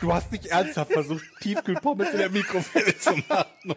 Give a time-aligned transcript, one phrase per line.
[0.00, 3.74] Du hast nicht ernsthaft versucht, Tiefkühlpommes in der Mikrowelle zu machen.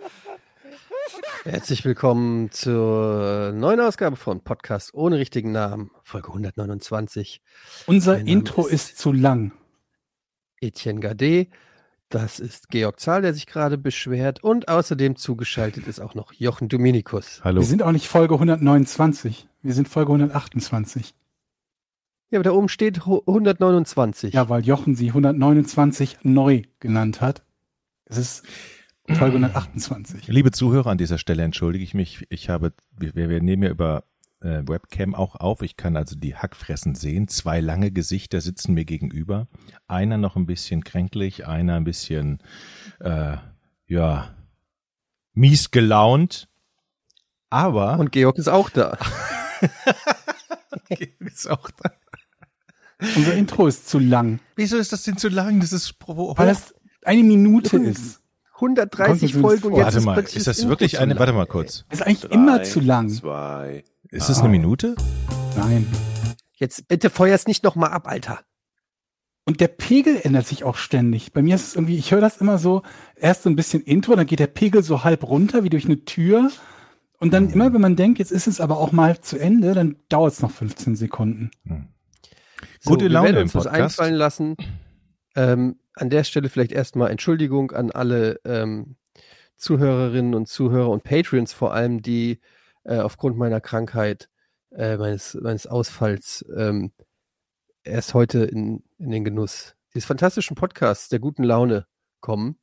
[1.43, 7.41] Herzlich willkommen zur neuen Ausgabe von Podcast ohne richtigen Namen, Folge 129.
[7.87, 9.51] Unser Intro ist- ist zu lang.
[10.61, 11.47] Etienne Gade,
[12.09, 16.69] das ist Georg Zahl, der sich gerade beschwert und außerdem zugeschaltet ist auch noch Jochen
[16.69, 17.41] Dominikus.
[17.43, 17.61] Hallo.
[17.61, 19.47] Wir sind auch nicht Folge 129.
[19.63, 21.15] Wir sind Folge 128.
[22.31, 24.33] Ja, aber da oben steht ho- 129.
[24.33, 27.43] Ja, weil Jochen sie 129 neu genannt hat.
[28.05, 28.45] Es ist
[29.07, 30.27] Folge 128.
[30.27, 32.25] Liebe Zuhörer, an dieser Stelle entschuldige ich mich.
[32.29, 34.03] Ich habe, wir, wir nehmen ja über
[34.41, 35.61] äh, Webcam auch auf.
[35.61, 37.27] Ich kann also die Hackfressen sehen.
[37.27, 39.47] Zwei lange Gesichter sitzen mir gegenüber.
[39.87, 42.39] Einer noch ein bisschen kränklich, einer ein bisschen,
[43.01, 43.37] äh,
[43.87, 44.35] ja,
[45.33, 46.47] mies gelaunt.
[47.49, 48.97] Aber Und Georg ist auch da.
[51.19, 51.91] ist auch da.
[53.15, 55.59] Unser Intro ist zu lang, Wieso ist das denn zu lang?
[55.59, 58.21] Das ist pro weil es eine Minute ist.
[58.55, 61.17] 130 Kommt mir Folgen und so jetzt Warte ist mal, ist das wirklich eine?
[61.17, 61.85] Warte mal kurz.
[61.89, 63.09] Es ist eigentlich Drei, immer zu lang.
[63.09, 63.83] Zwei.
[64.09, 64.95] Ist das eine Minute?
[65.57, 65.87] Nein.
[66.53, 68.41] Jetzt bitte feuer's nicht nochmal ab, Alter.
[69.45, 71.33] Und der Pegel ändert sich auch ständig.
[71.33, 72.83] Bei mir ist es irgendwie, ich höre das immer so,
[73.15, 76.05] erst so ein bisschen Intro, dann geht der Pegel so halb runter, wie durch eine
[76.05, 76.51] Tür.
[77.19, 79.95] Und dann immer, wenn man denkt, jetzt ist es aber auch mal zu Ende, dann
[80.09, 81.49] dauert es noch 15 Sekunden.
[82.85, 83.99] Gute wir Laune werden im uns was Podcast.
[83.99, 84.55] einfallen lassen.
[85.35, 88.95] Ähm, an der Stelle vielleicht erstmal Entschuldigung an alle ähm,
[89.57, 92.39] Zuhörerinnen und Zuhörer und Patreons vor allem, die
[92.83, 94.29] äh, aufgrund meiner Krankheit,
[94.71, 96.91] äh, meines, meines Ausfalls ähm,
[97.83, 101.85] erst heute in, in den Genuss dieses fantastischen Podcasts der guten Laune
[102.21, 102.57] kommen.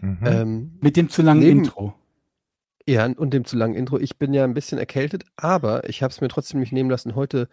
[0.00, 0.18] Mhm.
[0.24, 1.94] Ähm, Mit dem zu langen Neben- Intro.
[2.86, 3.98] ja, und dem zu langen Intro.
[3.98, 7.14] Ich bin ja ein bisschen erkältet, aber ich habe es mir trotzdem nicht nehmen lassen,
[7.14, 7.48] heute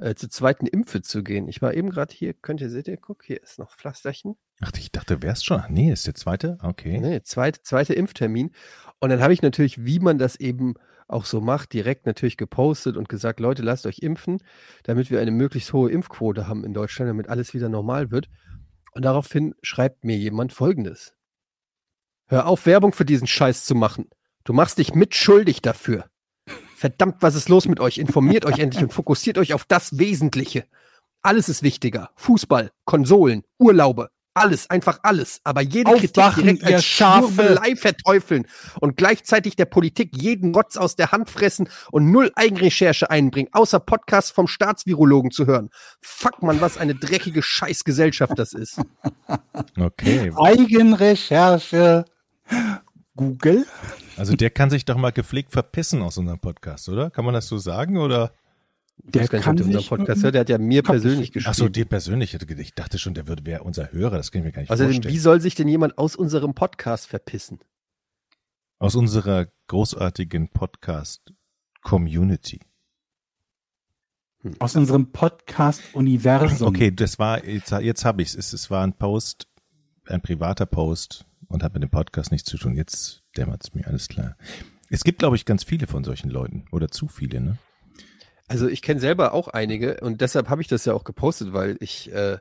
[0.00, 1.46] äh, zur zweiten Impfe zu gehen.
[1.48, 4.36] Ich war eben gerade hier, könnt ihr, seht ihr, guck, hier ist noch Pflasterchen.
[4.60, 5.60] Ach, ich dachte, wär's schon.
[5.60, 6.58] Ach, nee, ist der zweite?
[6.62, 6.98] Okay.
[6.98, 8.52] Nee, zweite, zweite Impftermin.
[8.98, 10.74] Und dann habe ich natürlich, wie man das eben
[11.06, 14.38] auch so macht, direkt natürlich gepostet und gesagt, Leute, lasst euch impfen,
[14.84, 18.28] damit wir eine möglichst hohe Impfquote haben in Deutschland, damit alles wieder normal wird.
[18.92, 21.14] Und daraufhin schreibt mir jemand Folgendes.
[22.26, 24.08] Hör auf, Werbung für diesen Scheiß zu machen.
[24.44, 26.08] Du machst dich mitschuldig dafür.
[26.80, 27.98] Verdammt, was ist los mit euch?
[27.98, 30.64] Informiert euch endlich und fokussiert euch auf das Wesentliche.
[31.20, 32.08] Alles ist wichtiger.
[32.16, 35.42] Fußball, Konsolen, Urlaube, alles, einfach alles.
[35.44, 37.32] Aber jede Kritik Aufwachen, direkt ihr als Schafe.
[37.34, 38.46] Schwurbelei verteufeln
[38.80, 43.78] und gleichzeitig der Politik jeden Rotz aus der Hand fressen und null Eigenrecherche einbringen, außer
[43.78, 45.68] Podcasts vom Staatsvirologen zu hören.
[46.00, 48.80] Fuck man, was eine dreckige Scheißgesellschaft das ist.
[49.78, 50.32] Okay.
[50.34, 52.06] Eigenrecherche.
[53.20, 53.66] Google.
[54.16, 57.10] Also der kann sich doch mal gepflegt verpissen aus unserem Podcast, oder?
[57.10, 57.98] Kann man das so sagen?
[57.98, 58.32] Oder?
[58.96, 60.34] Der Ich weiß gar nicht, kann ob der Podcast hört.
[60.34, 61.40] Der hat ja mir Kopf persönlich schicken.
[61.44, 61.72] Ach so, geschrieben.
[61.74, 62.32] dir persönlich.
[62.34, 64.16] Ich dachte schon, der würde wäre unser Hörer.
[64.16, 65.14] Das kann ich mir gar nicht Außerdem, vorstellen.
[65.14, 67.58] wie soll sich denn jemand aus unserem Podcast verpissen?
[68.78, 72.60] Aus unserer großartigen Podcast-Community.
[74.58, 76.68] aus unserem Podcast-Universum.
[76.68, 78.54] Okay, das war, jetzt, jetzt habe ich es.
[78.54, 79.46] Es war ein Post,
[80.10, 82.76] ein privater Post und hat mit dem Podcast nichts zu tun.
[82.76, 84.36] Jetzt dämmert es mir, alles klar.
[84.88, 86.64] Es gibt, glaube ich, ganz viele von solchen Leuten.
[86.72, 87.58] Oder zu viele, ne?
[88.48, 91.76] Also ich kenne selber auch einige und deshalb habe ich das ja auch gepostet, weil
[91.78, 92.38] ich äh,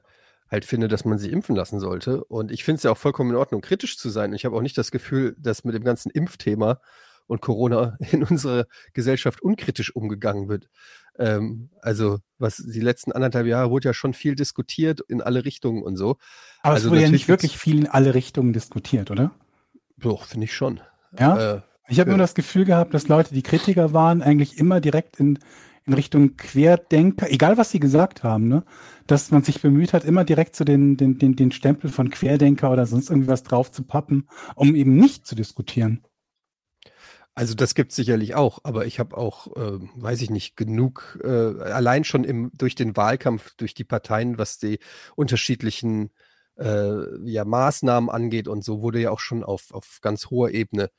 [0.50, 2.24] halt finde, dass man sich impfen lassen sollte.
[2.24, 4.32] Und ich finde es ja auch vollkommen in Ordnung, kritisch zu sein.
[4.32, 6.82] Und ich habe auch nicht das Gefühl, dass mit dem ganzen Impfthema
[7.28, 10.68] und Corona in unserer Gesellschaft unkritisch umgegangen wird.
[11.20, 15.84] Ähm, also was die letzten anderthalb Jahre wurde ja schon viel diskutiert in alle Richtungen
[15.84, 16.16] und so.
[16.64, 19.32] Aber also es wurde ja nicht wirklich viel in alle Richtungen diskutiert, oder?
[19.98, 20.80] Doch, finde ich schon.
[21.20, 21.56] Ja.
[21.56, 22.18] Äh, Ich habe Ja.
[22.18, 25.40] nur das Gefühl gehabt, dass Leute, die Kritiker waren, eigentlich immer direkt in,
[25.88, 28.64] in Richtung Querdenker, egal was sie gesagt haben, ne,
[29.08, 32.72] dass man sich bemüht hat, immer direkt so den, den, den, den Stempel von Querdenker
[32.72, 36.04] oder sonst irgendwie was drauf zu pappen, um eben nicht zu diskutieren.
[37.40, 41.18] Also das gibt es sicherlich auch, aber ich habe auch, äh, weiß ich nicht, genug,
[41.24, 44.80] äh, allein schon im, durch den Wahlkampf, durch die Parteien, was die
[45.16, 46.12] unterschiedlichen
[46.58, 50.90] äh, ja, Maßnahmen angeht und so, wurde ja auch schon auf, auf ganz hoher Ebene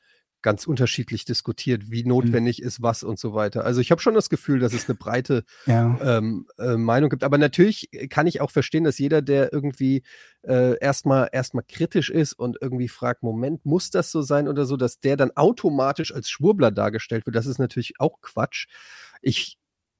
[0.41, 3.63] ganz unterschiedlich diskutiert, wie notwendig ist was und so weiter.
[3.63, 5.97] Also ich habe schon das Gefühl, dass es eine breite Ja.
[6.01, 7.23] ähm, äh, Meinung gibt.
[7.23, 10.03] Aber natürlich kann ich auch verstehen, dass jeder, der irgendwie
[10.43, 14.77] äh, erstmal erstmal kritisch ist und irgendwie fragt, Moment, muss das so sein oder so,
[14.77, 17.35] dass der dann automatisch als Schwurbler dargestellt wird.
[17.35, 18.67] Das ist natürlich auch Quatsch.
[19.21, 19.57] Ich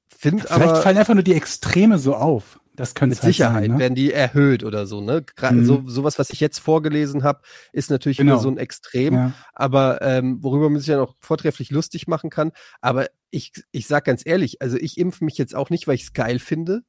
[0.08, 2.60] finde Vielleicht aber fallen einfach nur die Extreme so auf.
[2.74, 3.78] Das könnte mit halt Sicherheit sein, ne?
[3.78, 5.00] werden die erhöht oder so.
[5.00, 5.24] Ne?
[5.50, 5.64] Mhm.
[5.64, 7.42] so sowas, was ich jetzt vorgelesen habe,
[7.72, 8.32] ist natürlich Genau.
[8.32, 9.14] wieder so ein Extrem.
[9.14, 9.32] Ja.
[9.52, 12.52] aber ähm, worüber man sich ja noch vortrefflich lustig machen kann.
[12.80, 16.02] Aber ich, ich sag ganz ehrlich, also ich impfe mich jetzt auch nicht, weil ich
[16.04, 16.82] es geil finde.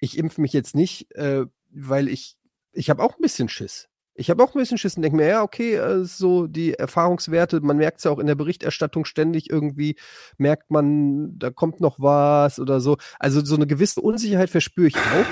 [0.00, 2.36] Ich impfe mich jetzt nicht, äh, weil ich,
[2.72, 3.88] ich habe auch ein bisschen Schiss.
[4.18, 7.60] Ich habe auch ein bisschen Schiss und denke mir, ja, okay, äh, so die Erfahrungswerte,
[7.60, 9.96] man merkt es ja auch in der Berichterstattung ständig irgendwie,
[10.38, 12.96] merkt man, da kommt noch was oder so.
[13.18, 15.26] Also so eine gewisse Unsicherheit verspüre ich auch.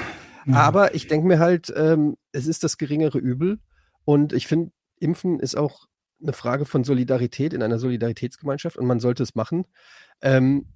[0.54, 3.58] Aber ich denke mir halt, ähm, es ist das geringere Übel.
[4.04, 5.86] Und ich finde, Impfen ist auch
[6.22, 9.66] eine Frage von Solidarität in einer Solidaritätsgemeinschaft und man sollte es machen.
[10.22, 10.66] Ähm,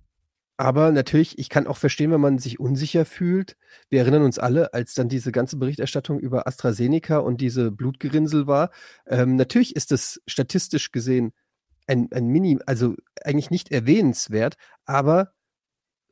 [0.61, 3.57] aber natürlich, ich kann auch verstehen, wenn man sich unsicher fühlt.
[3.89, 8.71] Wir erinnern uns alle, als dann diese ganze Berichterstattung über AstraZeneca und diese Blutgerinnsel war.
[9.07, 11.33] Ähm, natürlich ist es statistisch gesehen
[11.87, 15.33] ein, ein Mini, also eigentlich nicht erwähnenswert, aber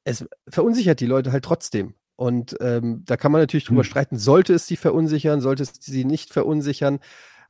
[0.05, 1.93] es verunsichert die Leute halt trotzdem.
[2.17, 3.91] Und ähm, da kann man natürlich drüber Hm.
[3.91, 7.00] streiten, sollte es sie verunsichern, sollte es sie nicht verunsichern.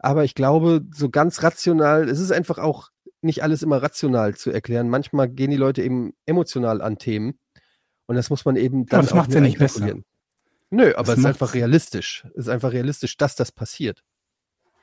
[0.01, 2.89] Aber ich glaube, so ganz rational, es ist einfach auch
[3.21, 4.89] nicht alles immer rational zu erklären.
[4.89, 7.39] Manchmal gehen die Leute eben emotional an Themen.
[8.07, 9.95] Und das muss man eben dann das auch macht's mit ja nicht besser.
[10.71, 12.27] Nö, aber Das es ist einfach realistisch.
[12.31, 14.03] Es ist einfach realistisch, dass das passiert.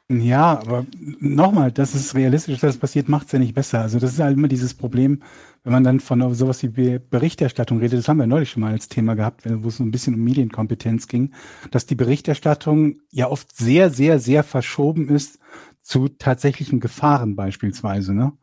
[0.07, 0.85] Ja, aber
[1.19, 3.81] nochmal, dass es realistisch, dass das passiert, macht es ja nicht besser.
[3.81, 5.23] Also das ist halt immer dieses Problem,
[5.63, 8.71] wenn man dann von sowas wie Be- Berichterstattung redet, das haben wir neulich schon mal
[8.71, 11.33] als Thema gehabt, wo es so ein bisschen um Medienkompetenz ging,
[11.71, 15.39] dass die Berichterstattung ja oft sehr, sehr, sehr verschoben ist
[15.85, 18.33] zu tatsächlichen Gefahren beispielsweise, ne?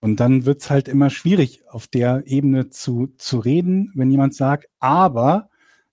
[0.00, 4.68] Und dann wird's halt immer schwierig, auf der Ebene zu, zu reden, wenn jemand sagt,
[4.78, 5.48] aber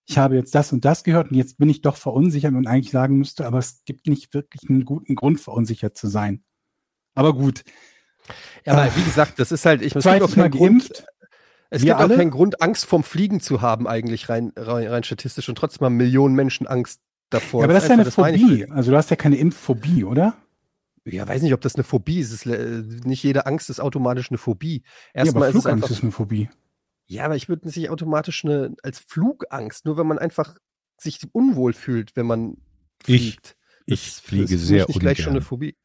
[0.06, 2.92] ich habe jetzt das und das gehört und jetzt bin ich doch verunsichert und eigentlich
[2.92, 6.44] sagen müsste, aber es gibt nicht wirklich einen guten Grund, verunsichert zu sein.
[7.16, 7.64] Aber gut.
[8.66, 11.06] Ja, aber Äh, wie gesagt, das ist halt, ich es Zweites auch Mal geimpft.
[11.70, 12.18] es Wir gibt auch alle?
[12.18, 15.48] keinen Grund, Angst vorm Fliegen zu haben, eigentlich rein, rein, rein statistisch.
[15.48, 17.00] Und trotzdem haben Millionen Menschen Angst
[17.30, 17.62] davor.
[17.62, 18.66] Ja, aber das ist ja eine Phobie.
[18.70, 20.36] Also du hast ja keine Impfphobie, oder?
[21.06, 22.32] Ja, weiß nicht, ob das eine Phobie ist.
[22.32, 24.84] Es ist äh, nicht jede Angst ist automatisch eine Phobie.
[25.14, 25.96] Ja, Erstmal aber ist es Flugangst einfach.
[25.98, 26.50] ist eine Phobie.
[27.08, 30.58] Ja, aber ich würde nicht automatisch eine als Flugangst, nur wenn man einfach
[31.00, 32.58] sich unwohl fühlt, wenn man
[33.08, 33.58] Ich- fliegt.
[33.88, 35.48] Ich Das- fliege das ist sehr nicht gleich schon eine ungern.
[35.48, 35.76] Phobie.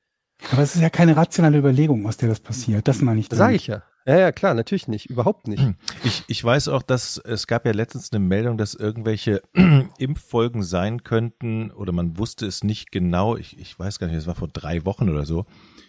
[0.53, 2.87] Aber es ist ja keine rationale Überlegung, aus der das passiert.
[2.87, 3.29] Das meine ich.
[3.31, 3.83] Das sage ich ja.
[4.07, 5.07] Ja, ja, klar, natürlich nicht.
[5.07, 5.63] Überhaupt nicht.
[5.63, 5.75] Hm.
[6.05, 9.43] Ich, ich weiß auch, dass es gab ja letztens eine Meldung, dass irgendwelche
[9.99, 13.37] Impffolgen sein könnten oder man wusste es nicht genau.
[13.37, 15.45] Ich, ich weiß gar nicht, das war vor drei Wochen oder so.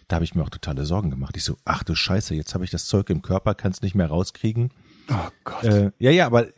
[0.08, 1.36] Da habe ich mir auch totale Sorgen gemacht.
[1.36, 3.94] Ich so, ach du Scheiße, jetzt habe ich das Zeug im Körper, kann es nicht
[3.94, 4.72] mehr rauskriegen.
[5.10, 5.64] Oh Gott.
[5.64, 6.48] Äh, ja, ja, aber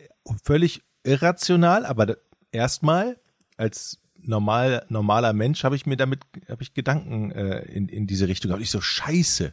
[0.42, 2.16] völlig irrational, aber
[2.52, 3.18] erstmal
[3.58, 8.28] als normal, normaler Mensch habe ich mir damit, habe ich Gedanken äh, in, in diese
[8.28, 8.62] Richtung gehabt.
[8.62, 9.52] Ich so, scheiße.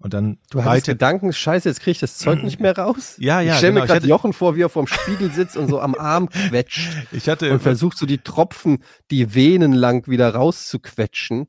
[0.00, 3.16] Und dann Du hattest Gedanken, scheiße, jetzt kriege ich das Zeug nicht mehr raus.
[3.18, 3.84] Ja, ja, Ich stelle genau.
[3.84, 7.28] mir gerade Jochen vor, wie er vorm Spiegel sitzt und so am Arm quetscht ich
[7.28, 11.48] hatte, und versucht so die Tropfen, die Venen lang wieder rauszuquetschen.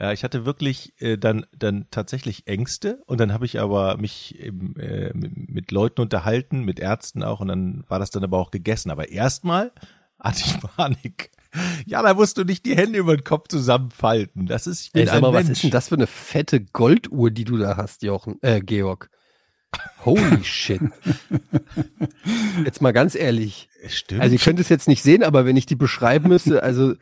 [0.00, 4.40] Ja, ich hatte wirklich äh, dann dann tatsächlich Ängste und dann habe ich aber mich
[4.40, 8.38] eben, äh, mit, mit Leuten unterhalten, mit Ärzten auch und dann war das dann aber
[8.38, 8.90] auch gegessen.
[8.90, 9.70] Aber erstmal
[10.18, 11.30] hatte ich Panik.
[11.86, 14.46] Ja, da musst du nicht die Hände über den Kopf zusammenfalten.
[14.46, 15.58] Das ist ich bin Ey, sag ein mal, was Mensch.
[15.58, 19.10] ist denn das für eine fette Golduhr, die du da hast, Jochen, äh, Georg?
[20.04, 20.80] Holy shit.
[22.64, 23.68] Jetzt mal ganz ehrlich.
[23.88, 24.20] Stimmt.
[24.22, 26.94] Also ihr könnt es jetzt nicht sehen, aber wenn ich die beschreiben müsste, also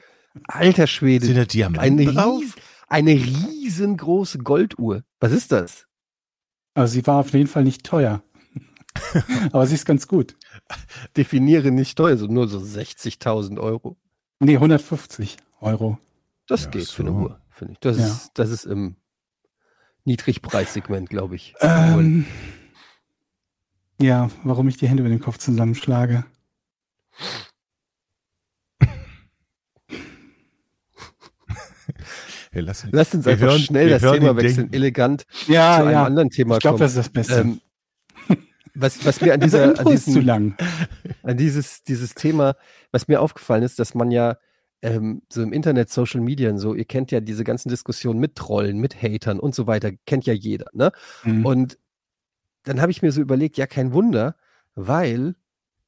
[0.45, 1.27] alter Schwede.
[1.27, 2.41] sind da Diamanten eine, drauf?
[2.41, 2.55] ries,
[2.89, 5.03] eine riesengroße Golduhr.
[5.19, 5.87] Was ist das?
[6.75, 8.23] Also sie war auf jeden Fall nicht teuer.
[9.53, 10.37] Aber sie ist ganz gut.
[11.17, 13.97] Definiere nicht teuer, so nur so 60.000 Euro.
[14.41, 15.99] Nee, 150 Euro.
[16.47, 17.17] Das Ja, geht für eine so.
[17.17, 17.79] Uhr, finde ich.
[17.81, 18.07] Das, Ja.
[18.07, 18.97] ist, das ist im
[20.05, 21.55] Niedrigpreissegment, glaube ich.
[21.61, 22.27] Ähm,
[24.01, 26.25] ja, warum ich die Hände über den Kopf zusammenschlage.
[32.53, 34.75] Wir lassen, Lass uns einfach hören- schnell das Thema wechseln, denken.
[34.75, 36.05] elegant Ja, zu einem ja.
[36.05, 36.85] anderen Thema Ich glaube, kommen.
[36.87, 37.41] das ist das Beste.
[37.41, 37.61] Ähm,
[38.75, 40.57] was, was mir an Dieser an Intro ist zu diesem, lang.
[41.23, 42.57] an dieses, dieses Thema,
[42.93, 44.37] was mir aufgefallen ist, dass man ja
[44.83, 48.35] ähm, so im Internet, Social Media und so, ihr kennt ja diese ganzen Diskussionen mit
[48.37, 50.93] Trollen, mit Hatern und so weiter, kennt ja jeder, ne?
[51.25, 51.45] Mhm.
[51.45, 51.79] Und
[52.65, 54.37] dann habe ich mir so überlegt, ja, kein Wunder,
[54.75, 55.35] weil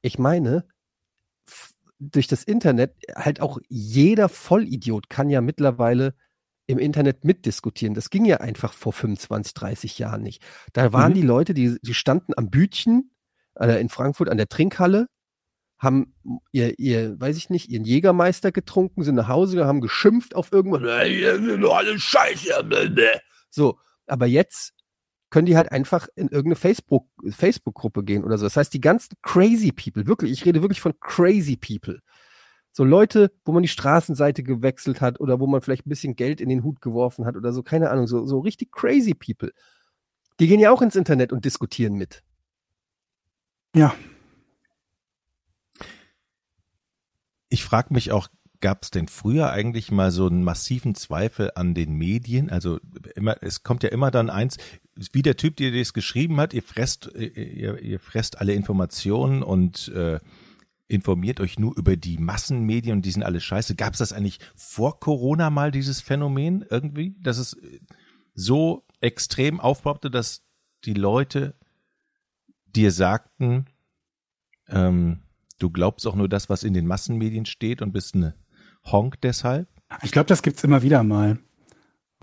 [0.01, 0.65] ich meine,
[1.99, 6.15] durch das Internet halt auch jeder Vollidiot kann ja mittlerweile
[6.67, 7.93] im Internet mitdiskutieren.
[7.93, 10.41] Das ging ja einfach vor 25, 30 Jahren nicht.
[10.73, 11.15] Da waren Mhm.
[11.15, 13.11] die Leute, die, die standen am Bütchen
[13.59, 15.07] äh, in Frankfurt an der Trinkhalle,
[15.77, 16.15] haben
[16.51, 20.51] ihr, ihr, weiß ich nicht, ihren Jägermeister getrunken, sind nach Hause, gegangen, haben geschimpft auf
[20.53, 20.81] irgendwas.
[20.83, 22.63] "Äh, ihr seid doch alle Scheiße.
[22.63, 23.77] bläh, bläh." So,
[24.07, 24.71] aber jetzt
[25.29, 28.45] können die halt einfach in irgendeine Facebook, Facebook-Gruppe gehen oder so.
[28.45, 31.99] Das heißt, die ganzen crazy people, wirklich, ich rede wirklich von crazy people.
[32.73, 36.41] So Leute, wo man die Straßenseite gewechselt hat oder wo man vielleicht ein bisschen Geld
[36.41, 39.53] in den Hut geworfen hat oder so, keine Ahnung, so, so richtig crazy people.
[40.41, 42.23] Die gehen ja auch ins Internet und diskutieren mit.
[43.75, 43.93] Ja,
[47.53, 48.29] Ich frage mich auch,
[48.61, 52.49] gab es denn früher eigentlich mal so einen massiven Zweifel an den Medien?
[52.49, 52.79] Also
[53.13, 54.57] immer, es kommt ja immer dann eins,
[54.95, 59.89] wie der Typ, der das geschrieben hat, ihr fresst, ihr, ihr fresst alle Informationen und
[59.89, 60.19] äh,
[60.87, 63.75] informiert euch nur über die Massenmedien und die sind alle scheiße.
[63.75, 67.57] Gab es das eigentlich vor Corona mal, dieses Phänomen irgendwie, dass es
[68.35, 70.43] so extrem aufbaute, dass
[70.85, 71.55] die Leute
[72.65, 73.65] dir sagten,
[74.67, 75.21] ähm,
[75.59, 78.35] du glaubst auch nur das, was in den Massenmedien steht und bist eine
[78.85, 79.67] Honk deshalb?
[80.01, 81.37] ich glaube, das gibt's immer wieder mal.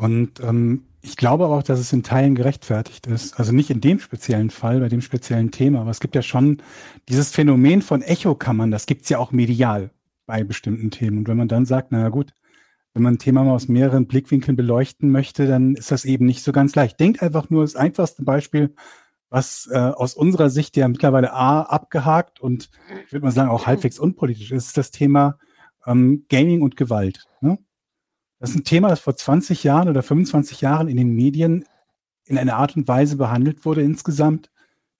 [0.00, 3.38] Und ähm, ich glaube auch, dass es in Teilen gerechtfertigt ist.
[3.38, 6.62] Also nicht in dem speziellen Fall, bei dem speziellen Thema, aber es gibt ja schon
[7.10, 9.90] dieses Phänomen von Echokammern, das gibt's ja auch medial
[10.24, 11.18] bei bestimmten Themen.
[11.18, 12.32] Und wenn man dann sagt, naja gut,
[12.94, 16.42] wenn man ein Thema mal aus mehreren Blickwinkeln beleuchten möchte, dann ist das eben nicht
[16.42, 16.98] so ganz leicht.
[16.98, 18.74] Denkt einfach nur das einfachste Beispiel,
[19.28, 22.70] was äh, aus unserer Sicht ja mittlerweile A abgehakt und
[23.04, 25.36] ich würde mal sagen auch halbwegs unpolitisch ist, ist das Thema
[25.86, 27.26] ähm, Gaming und Gewalt.
[27.42, 27.58] Ne?
[28.40, 31.64] Das ist ein Thema, das vor 20 Jahren oder 25 Jahren in den Medien
[32.24, 34.50] in einer Art und Weise behandelt wurde insgesamt,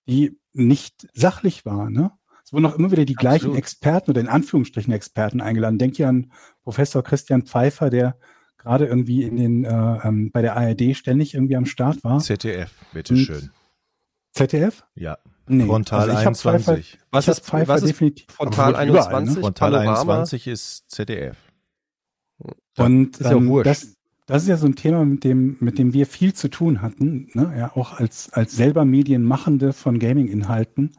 [0.06, 1.90] die nicht sachlich war.
[1.90, 2.12] Ne?
[2.44, 3.58] Es wurden auch immer wieder die gleichen Absolut.
[3.58, 5.78] Experten oder in Anführungsstrichen Experten eingeladen.
[5.78, 6.32] Denk hier an
[6.62, 8.16] Professor Christian Pfeiffer, der
[8.58, 12.18] gerade irgendwie in den äh, ähm, bei der ARD ständig irgendwie am Start war.
[12.18, 13.50] ZDF, bitteschön.
[14.32, 14.84] ZDF?
[14.94, 15.18] Ja.
[15.46, 15.66] Nee.
[15.66, 16.98] Frontal also ich hab Pfeiffer, 21.
[17.10, 19.36] Was ist, Pfeiffer was ist definitiv Frontal aber überall, 21?
[19.36, 19.40] ne?
[19.40, 20.12] Frontal Panorama?
[20.12, 21.36] 21 ist ZDF.
[22.84, 23.66] Und Ist ja ähm, wurscht.
[23.66, 23.96] das,
[24.26, 27.28] das ist ja so ein Thema, mit dem, mit dem wir viel zu tun hatten,
[27.34, 27.52] ne?
[27.56, 30.92] ja, auch als, als selber Medienmachende von Gaming-Inhalten.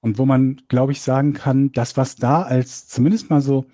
[0.00, 3.64] Und wo man, glaube ich, sagen kann, das, was da als zumindest mal so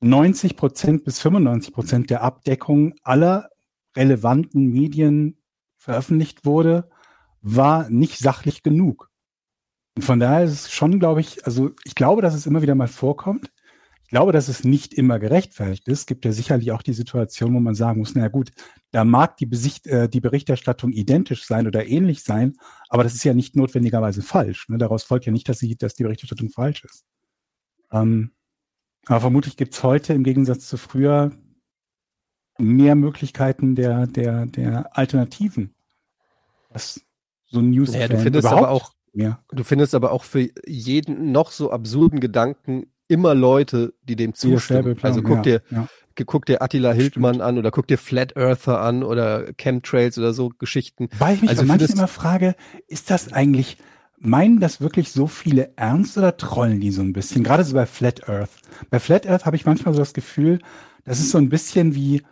[0.00, 3.50] 90 Prozent bis 95 Prozent der Abdeckung aller
[3.96, 5.36] relevanten Medien
[5.76, 6.90] veröffentlicht wurde,
[7.42, 9.10] war nicht sachlich genug.
[9.94, 12.74] Und von daher ist es schon, glaube ich, also ich glaube, dass es immer wieder
[12.74, 13.52] mal vorkommt.
[14.12, 16.00] Ich glaube, dass es nicht immer gerechtfertigt ist.
[16.00, 18.50] Es gibt ja sicherlich auch die Situation, wo man sagen muss, naja gut,
[18.90, 22.52] da mag die, Besicht, äh, die Berichterstattung identisch sein oder ähnlich sein,
[22.90, 24.68] aber das ist ja nicht notwendigerweise falsch.
[24.68, 24.76] Ne?
[24.76, 27.06] Daraus folgt ja nicht, dass, sie, dass die Berichterstattung falsch ist.
[27.90, 28.32] Ähm,
[29.06, 31.32] aber vermutlich gibt es heute im Gegensatz zu früher
[32.58, 35.74] mehr Möglichkeiten der, der, der Alternativen.
[36.68, 37.00] Was
[37.46, 39.42] so ein News Naja, du findest aber auch, mehr.
[39.52, 44.96] du findest aber auch für jeden noch so absurden Gedanken immer Leute, die dem zustimmen.
[45.02, 45.86] Also guck ja, dir, ja.
[46.26, 50.50] guck dir Attila Hildmann an oder guck dir Flat Earther an oder Chemtrails oder so
[50.50, 51.08] Geschichten.
[51.18, 52.54] Weil ich mich Also findest- immer frage,
[52.86, 53.76] ist das eigentlich,
[54.18, 57.42] meinen das wirklich so viele ernst oder trollen die so ein bisschen?
[57.42, 58.50] Gerade so bei Flat Earth.
[58.90, 60.60] Bei Flat Earth habe ich manchmal so das Gefühl,
[61.04, 62.22] das ist so ein bisschen wie,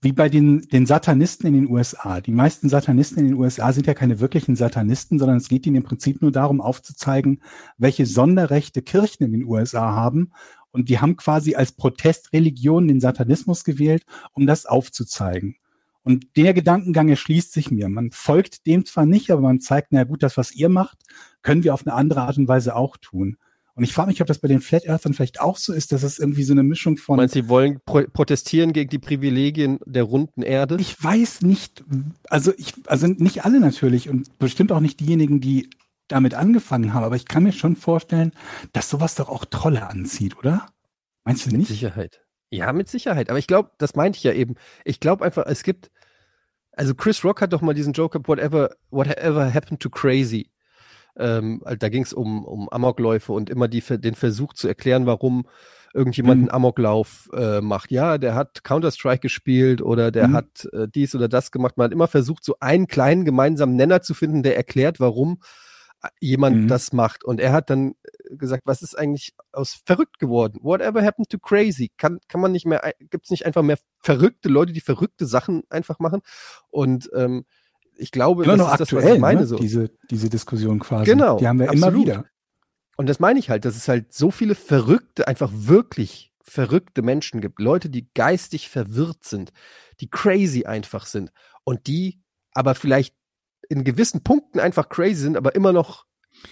[0.00, 2.20] wie bei den, den Satanisten in den USA.
[2.20, 5.76] Die meisten Satanisten in den USA sind ja keine wirklichen Satanisten, sondern es geht ihnen
[5.76, 7.42] im Prinzip nur darum, aufzuzeigen,
[7.78, 10.32] welche Sonderrechte Kirchen in den USA haben.
[10.70, 15.56] Und die haben quasi als Protestreligion den Satanismus gewählt, um das aufzuzeigen.
[16.02, 17.88] Und der Gedankengang erschließt sich mir.
[17.88, 20.98] Man folgt dem zwar nicht, aber man zeigt, na gut, das, was ihr macht,
[21.42, 23.36] können wir auf eine andere Art und Weise auch tun.
[23.78, 26.02] Und ich frage mich, ob das bei den Flat Earthern vielleicht auch so ist, dass
[26.02, 29.78] es irgendwie so eine Mischung Du von meinst, sie wollen pro protestieren gegen die Privilegien
[29.86, 30.76] der runden Erde?
[30.80, 31.84] Ich weiß nicht,
[32.28, 35.70] also ich, also nicht alle natürlich und bestimmt auch nicht diejenigen, die
[36.08, 38.32] damit angefangen haben, aber ich kann mir schon vorstellen,
[38.72, 40.66] dass sowas doch auch Trolle anzieht, oder?
[41.24, 41.68] Meinst du Mit nicht?
[41.68, 42.22] Sicherheit.
[42.50, 43.30] Ja, mit Sicherheit.
[43.30, 44.56] Aber ich glaube, das meinte ich ja eben.
[44.84, 45.90] Ich glaube einfach, es gibt,
[46.72, 50.50] also Chris Rock hat doch mal diesen Joke, whatever, whatever happened to crazy.
[51.18, 55.46] Ähm, da ging es um, um Amokläufe und immer die, den Versuch zu erklären, warum
[55.94, 56.42] irgendjemand Mhm.
[56.48, 57.90] einen Amoklauf äh, macht.
[57.90, 60.32] Ja, der hat Counter-Strike gespielt oder der Mhm.
[60.34, 61.76] hat äh, dies oder das gemacht.
[61.76, 65.40] Man hat immer versucht, so einen kleinen gemeinsamen Nenner zu finden, der erklärt, warum
[66.02, 66.68] äh, jemand Mhm.
[66.68, 67.24] das macht.
[67.24, 67.94] Und er hat dann
[68.30, 70.58] äh, gesagt, was ist eigentlich aus verrückt geworden?
[70.62, 71.90] Whatever happened to crazy?
[71.96, 75.62] Kann, kann man nicht mehr, gibt es nicht einfach mehr verrückte Leute, die verrückte Sachen
[75.70, 76.20] einfach machen?
[76.68, 77.46] Und ähm,
[77.98, 79.40] ich glaube, Immer das noch ist das, was aktuell, ich meine.
[79.40, 79.46] ne?
[79.46, 79.56] so.
[79.56, 81.04] diese, diese Diskussion quasi.
[81.10, 82.06] Genau, Die haben wir immer absolut.
[82.06, 82.24] wieder.
[82.96, 87.40] Und das meine ich halt, dass es halt so viele Verrückte, einfach wirklich verrückte Menschen
[87.40, 89.52] gibt, Leute, die geistig verwirrt sind,
[90.00, 91.30] die crazy einfach sind
[91.64, 92.20] und die
[92.52, 93.14] aber vielleicht
[93.68, 96.06] in gewissen Punkten einfach crazy sind, aber immer noch,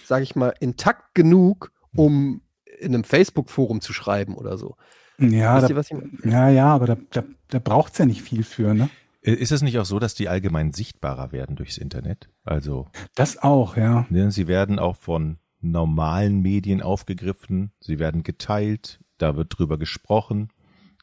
[0.05, 2.41] sage ich mal, intakt genug, um
[2.79, 4.75] in einem Facebook-Forum zu schreiben oder so.
[5.17, 6.11] Ja, da, ihr, was ich meine?
[6.23, 8.89] ja, ja, aber da, da, da braucht's ja nicht viel für, ne?
[9.27, 12.29] Äh, Ist es nicht auch so, dass die allgemein sichtbarer werden durchs Internet?
[12.43, 14.05] Also, Das auch, ja.
[14.09, 20.49] ne, sie werden auch von normalen Medien aufgegriffen, sie werden geteilt, da wird drüber gesprochen,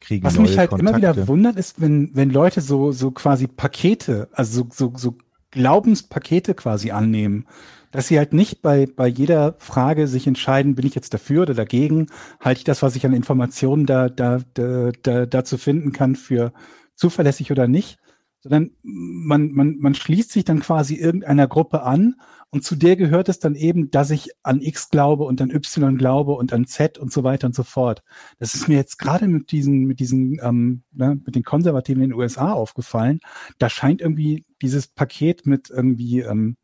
[0.00, 0.88] kriegen Was neue mich halt Kontakte.
[0.88, 5.18] immer wieder wundert, ist, wenn, wenn Leute so, so quasi Pakete, also so, so, so
[5.50, 7.46] Glaubenspakete quasi annehmen,
[7.90, 11.54] dass sie halt nicht bei, bei jeder Frage sich entscheiden, bin ich jetzt dafür oder
[11.54, 12.06] dagegen,
[12.40, 16.52] halte ich das, was ich an Informationen da, da, da, da, dazu finden kann, für
[16.96, 17.98] zuverlässig oder nicht,
[18.44, 22.16] sondern man, man, man schließt sich dann quasi irgendeiner Gruppe an
[22.50, 25.96] und zu der gehört es dann eben, dass ich an X glaube und an Y
[25.96, 28.02] glaube und an Z und so weiter und so fort.
[28.38, 32.10] Das ist mir jetzt gerade mit diesen, mit diesen, ähm, ne, mit den Konservativen in
[32.10, 33.20] den USA aufgefallen.
[33.58, 36.58] Da scheint irgendwie dieses Paket mit irgendwie, ähm,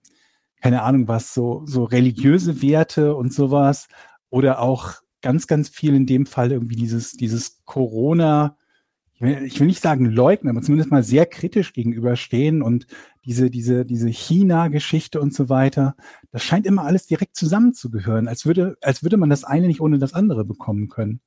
[0.60, 3.88] keine Ahnung was, so, so religiöse Werte und sowas
[4.28, 8.58] oder auch ganz, ganz viel in dem Fall irgendwie dieses, dieses Corona,
[9.20, 12.86] ich will, ich will nicht sagen leugnen, aber zumindest mal sehr kritisch gegenüberstehen und
[13.24, 15.94] diese, diese, diese China-Geschichte und so weiter,
[16.32, 19.98] das scheint immer alles direkt zusammenzugehören, als würde, als würde man das eine nicht ohne
[19.98, 21.20] das andere bekommen können.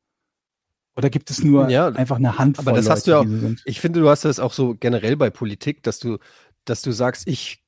[0.95, 3.63] Oder gibt es nur Ja, einfach eine Handvoll aber das hast Leute, du ja sind?
[3.65, 6.17] Ich finde, du hast das auch so generell bei Politik, dass du,
[6.65, 7.63] dass du sagst, ich,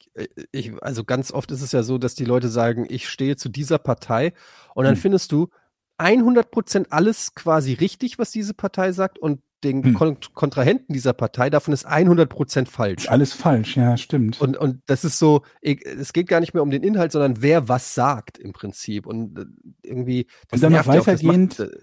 [0.51, 3.49] ich, also ganz oft ist es ja so, dass die Leute sagen, ich stehe zu
[3.49, 4.33] dieser Partei
[4.75, 5.01] und dann Hm.
[5.01, 5.49] findest du
[5.97, 9.93] 100 Prozent alles quasi richtig, was diese Partei sagt und den Hm.
[9.95, 13.09] Kon Kontrahenten dieser Partei, davon ist 100 Prozent Ist falsch.
[13.09, 14.39] alles falsch, ja, stimmt.
[14.41, 17.41] Und, und das ist so, ich- es geht gar nicht mehr um den Inhalt, sondern
[17.41, 19.05] wer was sagt im Prinzip.
[19.07, 19.45] Und äh,
[19.83, 21.77] irgendwie, das Und dann noch ja weitergehend- macht, äh,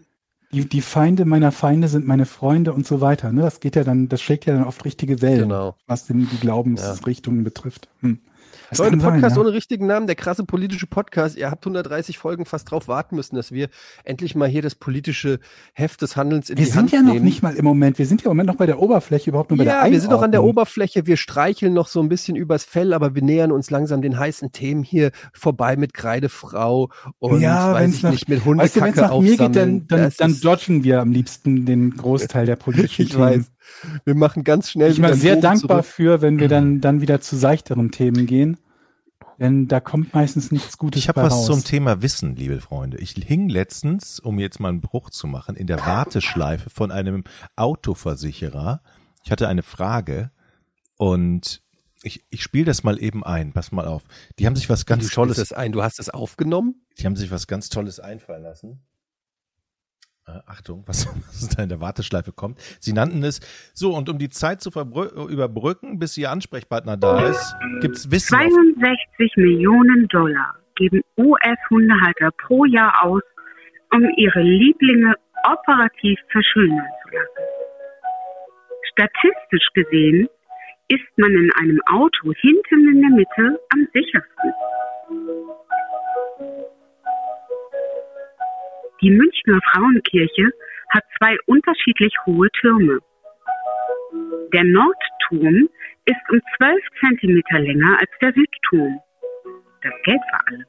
[0.52, 3.32] die, die Feinde meiner Feinde sind meine Freunde und so weiter.
[3.32, 3.40] Ne?
[3.40, 5.76] Das geht ja dann, das schlägt ja dann oft richtige Wellen, Genau.
[5.86, 7.88] was denn die Glaubensrichtungen betrifft.
[8.00, 8.18] Hm.
[8.72, 9.42] Das Leute, sein, Podcast ja.
[9.42, 11.36] ohne richtigen Namen, der krasse politische Podcast.
[11.36, 13.68] Ihr habt 130 Folgen fast drauf warten müssen, dass wir
[14.04, 15.38] endlich mal hier das politische
[15.74, 17.24] Heft des Handelns in Wir die sind Hand ja noch nehmen.
[17.24, 19.58] nicht mal im Moment, wir sind ja im Moment noch bei der Oberfläche, überhaupt nur
[19.58, 20.42] bei der ja, wir sind noch an der.
[20.42, 24.18] Oberfläche, wir streicheln noch so ein bisschen übers Fell, aber wir nähern uns langsam den
[24.18, 28.80] heißen Themen hier vorbei mit Kreidefrau und Ja, weiß ich nach- nicht, mit Weißt du,
[28.80, 32.56] Hundekacke nach mir geht, dann, dann, Das dann dodgen wir am liebsten den Großteil der
[32.56, 33.52] politischen Ich weiß.
[34.04, 35.94] Wir machen ganz schnell Ich bin sehr dankbar zurück.
[35.94, 38.56] für, wenn wir dann, dann wieder zu seichteren Themen gehen.
[39.42, 41.46] Denn da kommt meistens nichts Gutes Ich habe was raus.
[41.46, 42.98] zum Thema Wissen, liebe Freunde.
[42.98, 47.24] Ich hing letztens, um jetzt mal einen Bruch zu machen, in der Warteschleife von einem
[47.56, 48.82] Autoversicherer.
[49.24, 50.30] Ich hatte eine Frage
[50.96, 51.60] und
[52.04, 53.52] ich, ich spiele das mal eben ein.
[53.52, 54.04] Pass mal auf.
[54.38, 56.76] Die haben sich was ganz Du Tolles, es ein, du hast es aufgenommen?
[57.00, 58.84] die haben sich was ganz Tolles einfallen lassen.
[60.26, 62.58] Äh, Achtung, was, was da in der Warteschleife kommt.
[62.80, 63.40] Sie nannten es
[63.74, 68.34] so und um die Zeit zu überbrücken, bis Ihr Ansprechpartner da ist, gibt's Wissen.
[68.36, 73.22] Auf 62 Millionen Dollar geben US-Hundehalter pro Jahr aus,
[73.92, 77.52] um ihre Lieblinge operativ verschönern zu lassen.
[78.92, 80.28] Statistisch gesehen
[80.88, 84.52] ist man in einem Auto hinten in der Mitte am sichersten.
[89.02, 90.50] Die Münchner Frauenkirche
[90.90, 93.00] hat zwei unterschiedlich hohe Türme.
[94.52, 95.68] Der Nordturm
[96.04, 99.00] ist um 12 Zentimeter länger als der Südturm.
[99.82, 100.64] Das Geld für alle.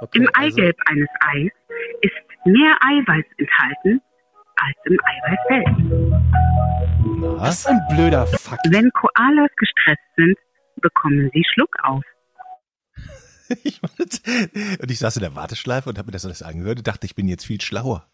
[0.00, 1.52] Okay, Im also- Eigelb eines Eis
[2.02, 2.14] ist
[2.46, 4.00] mehr Eiweiß enthalten
[4.56, 5.78] als im Eiweiß selbst.
[7.48, 8.66] Ist ein blöder Fakt.
[8.70, 10.36] Wenn Koalas gestresst sind,
[10.80, 12.02] bekommen sie Schluck auf.
[13.62, 17.06] Ich und ich saß in der Warteschleife und habe mir das alles angehört und dachte,
[17.06, 18.06] ich bin jetzt viel schlauer.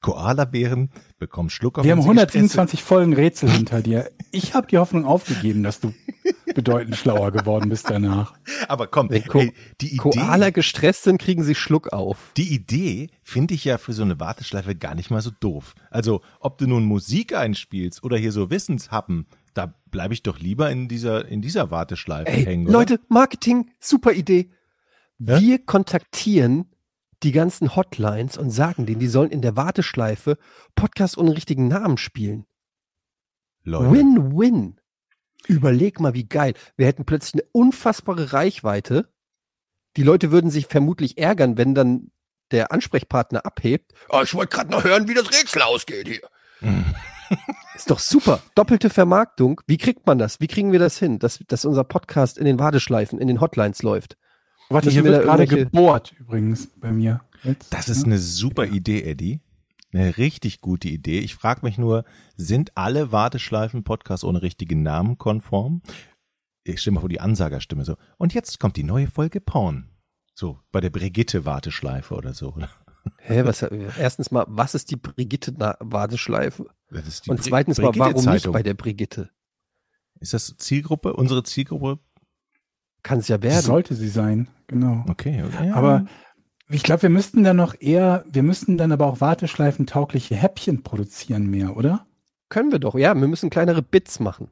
[0.00, 4.10] Koalabären bekommen Schluck auf Wir haben sie gestresst 127 Folgen Rätsel hinter dir.
[4.32, 5.94] Ich habe die Hoffnung aufgegeben, dass du
[6.54, 8.34] bedeutend schlauer geworden bist danach.
[8.66, 12.32] Aber komm, Wenn Ko ey, die Idee, Koala gestresst sind, kriegen sie Schluck auf.
[12.36, 15.74] die Idee finde ich ja für so eine Warteschleife gar nicht mal so doof.
[15.90, 20.68] Also, ob du nun Musik einspielst oder hier so Wissenshappen, da bleibe ich doch lieber
[20.70, 22.66] in dieser, in dieser Warteschleife Ey, hängen.
[22.66, 22.78] oder?
[22.78, 24.50] Leute, Marketing, super Idee.
[25.24, 25.40] Ja?
[25.40, 26.70] Wir kontaktieren
[27.22, 30.36] die ganzen Hotlines und sagen denen, die sollen in der Warteschleife
[30.74, 32.46] Podcast ohne richtigen Namen spielen.
[33.64, 34.80] Win-win.
[35.46, 36.54] Überleg mal, wie geil.
[36.76, 39.12] Wir hätten plötzlich eine unfassbare Reichweite.
[39.96, 42.10] Die Leute würden sich vermutlich ärgern, wenn dann
[42.50, 43.92] der Ansprechpartner abhebt.
[44.08, 46.28] Oh, ich wollte gerade noch hören, wie das Rätsel ausgeht hier.
[47.74, 48.42] Ist doch super.
[48.54, 49.60] Doppelte Vermarktung.
[49.66, 50.40] Wie kriegt man das?
[50.40, 53.82] Wie kriegen wir das hin, dass, dass unser Podcast in den Warteschleifen, in den Hotlines
[53.82, 54.16] läuft?
[54.72, 57.20] Warte, hier wir wird gerade irgendwelche- gebohrt übrigens bei mir.
[57.42, 58.14] Jetzt, Das ist ne?
[58.14, 59.40] eine super Idee, Eddie.
[59.92, 61.18] Eine richtig gute Idee.
[61.18, 62.04] Ich frage mich nur,
[62.36, 65.82] sind alle Warteschleifen-Podcasts ohne richtigen Namen konform?
[66.64, 67.96] Ich stelle mal vor die Ansagerstimme so.
[68.16, 69.88] Und jetzt kommt die neue Folge Porn.
[70.34, 72.54] So, bei der Brigitte-Warteschleife oder so.
[72.54, 72.70] oder?
[73.18, 76.66] Hä, was, erstens mal, was ist die Brigitte-Warteschleife?
[77.28, 79.30] Und zweitens mal, warum nicht bei der Brigitte?
[80.20, 81.12] Ist das Zielgruppe?
[81.14, 81.98] Unsere Zielgruppe?
[83.02, 83.62] Kann es ja werden.
[83.62, 85.04] sollte sie sein, genau.
[85.08, 85.70] Okay, okay.
[85.70, 86.06] Aber
[86.68, 91.46] ich glaube, wir müssten dann noch eher, wir müssten dann aber auch Warteschleifen-taugliche Häppchen produzieren
[91.50, 92.06] mehr, oder?
[92.48, 93.14] Können wir doch, ja.
[93.14, 94.50] Wir müssen kleinere Bits machen.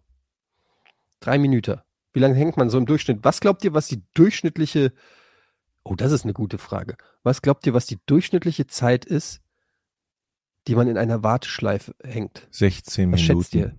[1.21, 1.81] Drei Minuten.
[2.13, 3.21] Wie lange hängt man so im Durchschnitt?
[3.23, 4.93] Was glaubt ihr, was die durchschnittliche,
[5.85, 6.97] oh, das ist eine gute Frage.
[7.23, 9.41] Was glaubt ihr, was die durchschnittliche Zeit ist,
[10.67, 12.49] die man in einer Warteschleife hängt?
[12.51, 13.43] 16 was Minuten.
[13.43, 13.77] schätzt ihr?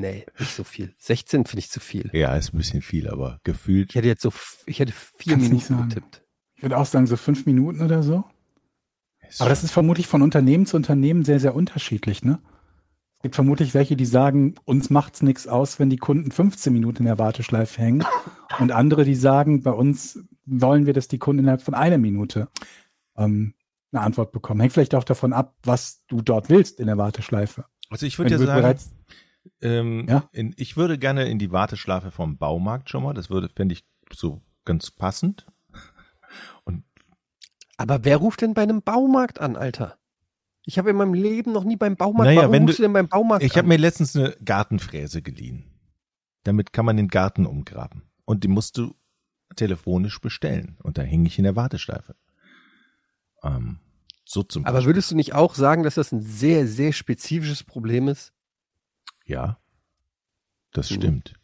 [0.00, 0.94] Nee, nicht so viel.
[0.98, 2.10] 16 finde ich zu viel.
[2.12, 3.90] Ja, ist ein bisschen viel, aber gefühlt.
[3.90, 4.32] Ich hätte jetzt so,
[4.66, 6.22] ich hätte vier Minuten getippt.
[6.56, 8.24] Ich würde auch sagen, so fünf Minuten oder so.
[9.38, 12.38] Aber das ist vermutlich von Unternehmen zu Unternehmen sehr, sehr unterschiedlich, ne?
[13.18, 16.98] Es gibt vermutlich welche, die sagen, uns macht's nichts aus, wenn die Kunden 15 Minuten
[16.98, 18.04] in der Warteschleife hängen.
[18.60, 22.48] Und andere, die sagen, bei uns wollen wir, dass die Kunden innerhalb von einer Minute
[23.16, 23.54] ähm,
[23.92, 24.60] eine Antwort bekommen.
[24.60, 27.64] Hängt vielleicht auch davon ab, was du dort willst in der Warteschleife.
[27.88, 28.94] Also ich würde ja sagen, bereits
[29.60, 30.28] ähm, Ja?
[30.32, 33.14] in, ich würde gerne in die Warteschleife vom Baumarkt schon mal.
[33.14, 35.46] Das würde, fände ich so ganz passend.
[37.76, 39.98] Aber wer ruft denn bei einem Baumarkt an, Alter?
[40.64, 42.26] Ich habe in meinem Leben noch nie beim Baumarkt.
[42.26, 45.22] Naja, Warum wenn rufst du- du denn beim Baumarkt Ich habe mir letztens eine Gartenfräse
[45.22, 45.64] geliehen.
[46.44, 48.02] Damit kann man den Garten umgraben.
[48.24, 48.94] Und die musst du
[49.56, 50.78] telefonisch bestellen.
[50.82, 52.14] Und da hing ich in der Warteschleife.
[53.42, 53.80] Ähm,
[54.24, 54.90] so zum Aber Beispiel.
[54.90, 58.32] würdest du nicht auch sagen, dass das ein sehr, sehr spezifisches Problem ist?
[59.24, 59.58] Ja,
[60.72, 60.94] das Mhm.
[60.94, 61.34] stimmt.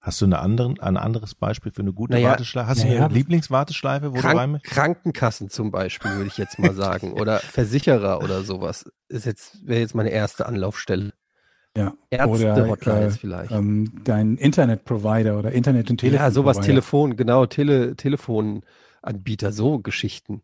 [0.00, 2.66] Hast du eine anderen, ein anderes Beispiel für eine gute Naja, Warteschleife?
[2.68, 6.58] Hast du naja, eine Lieblingswarteschleife, wo du rein Krank Krankenkassen zum Beispiel, würde ich jetzt
[6.58, 7.12] mal sagen.
[7.20, 8.90] Oder Versicherer oder sowas.
[9.08, 11.12] Ist jetzt, wäre jetzt meine erste Anlaufstelle.
[11.76, 13.52] ja, Ärzte-Hotlines äh, vielleicht.
[13.52, 16.20] ähm, dein Internetprovider oder Internet- und Telefon.
[16.26, 20.42] Ja, sowas, Telefon, genau, Tele, Telefonanbieter, so Geschichten.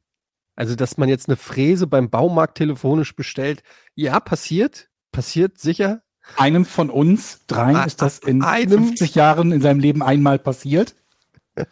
[0.54, 3.62] Also, dass man jetzt eine Fräse beim Baumarkt telefonisch bestellt,
[3.96, 6.02] ja, passiert, passiert sicher.
[6.36, 10.38] Einem von uns dreien A- ist das in einem- 50 Jahren in seinem Leben einmal
[10.38, 10.94] passiert.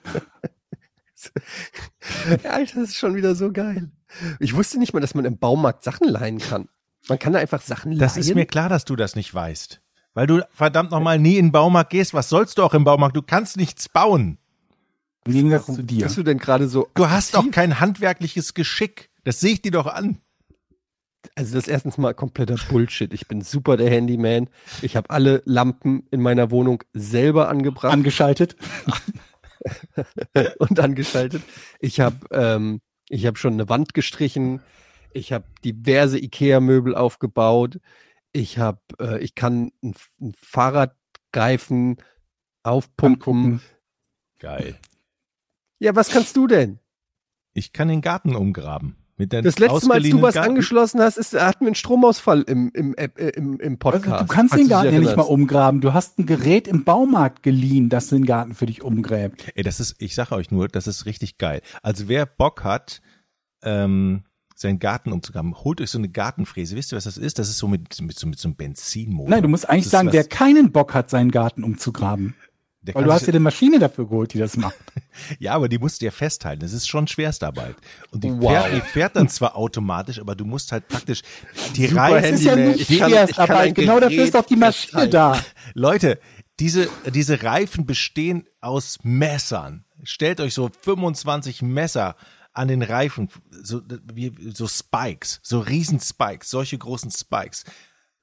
[2.45, 3.91] Alter, das ist schon wieder so geil.
[4.41, 6.69] Ich wusste nicht mal, dass man im Baumarkt Sachen leihen kann.
[7.09, 8.01] Man kann da einfach Sachen leihen.
[8.01, 9.81] Das ist mir klar, dass du das nicht weißt.
[10.15, 12.15] Weil du verdammt nochmal nie in den Baumarkt gehst.
[12.15, 13.17] Was sollst du auch im Baumarkt?
[13.17, 14.39] Du kannst nichts bauen.
[15.27, 16.05] Im Gegensatz zu dir.
[16.05, 16.89] Bist du denn gerade so?
[16.95, 17.53] Du hast doch aktiv?
[17.55, 19.11] kein handwerkliches Geschick.
[19.25, 20.19] Das sehe ich dir doch an.
[21.35, 23.13] Also das ist erstens mal kompletter Bullshit.
[23.13, 24.49] Ich bin super der Handyman.
[24.83, 28.57] Ich habe alle Lampen in meiner Wohnung selber angebracht Angeschaltet.
[30.59, 31.43] und angeschaltet.
[31.81, 34.61] Ich habe ähm, ich habe schon eine Wand gestrichen.
[35.13, 37.81] Ich habe diverse Ikea-Möbel aufgebaut.
[38.33, 41.97] Ich habe, äh, ich kann ein, ein Fahrradreifen
[42.63, 43.45] aufpumpen.
[43.45, 43.63] Angucken.
[44.39, 44.79] Geil.
[45.79, 46.81] Ja, was kannst du denn?
[47.55, 48.97] Ich kann den Garten umgraben.
[49.19, 50.51] Das letzte Mal, als du was Garten.
[50.51, 54.23] angeschlossen hast, ist, hatten wir einen Stromausfall im, im, App- äh, im, im Also, Podcast.
[54.23, 55.81] du kannst den Garten ja nicht mal umgraben.
[55.81, 59.51] Du hast ein Gerät im Baumarkt geliehen, das den Garten für dich umgräbt.
[59.55, 61.63] Ey, das ist, ich sage euch nur, das ist richtig geil.
[61.83, 63.01] Also wer Bock hat,
[63.63, 64.25] ähm,
[64.55, 66.77] seinen Garten umzugraben, holt euch so eine Gartenfräse.
[66.77, 67.39] Wisst ihr, was das ist?
[67.39, 69.29] Das ist so mit, mit, so, mit so einem Benzinmotor.
[69.31, 72.35] Nein, du musst eigentlich sagen, was- wer keinen Bock hat, seinen Garten umzugraben.
[72.87, 74.77] Der Weil du hast dir eine Maschine dafür geholt, die das macht.
[75.39, 76.61] Ja, aber die musst du ja festhalten.
[76.61, 77.75] Das ist schon Schwerstarbeit.
[78.11, 78.51] Und die, Wow.
[78.53, 81.23] fährt, die fährt dann zwar automatisch, aber du musst halt praktisch
[81.75, 82.31] die Super Reifen.
[82.33, 83.75] Das ist ja nicht Ich Schwerstarbeit.
[83.75, 85.11] Genau dafür ist doch die Maschine festhalten.
[85.13, 85.43] da.
[85.75, 86.19] Leute,
[86.61, 89.85] diese, diese Reifen bestehen aus Messern.
[90.03, 92.17] Stellt euch so 25 Messer
[92.53, 93.81] an den Reifen, so,
[94.13, 97.65] wie, so Spikes, so riesen Spikes, solche großen Spikes,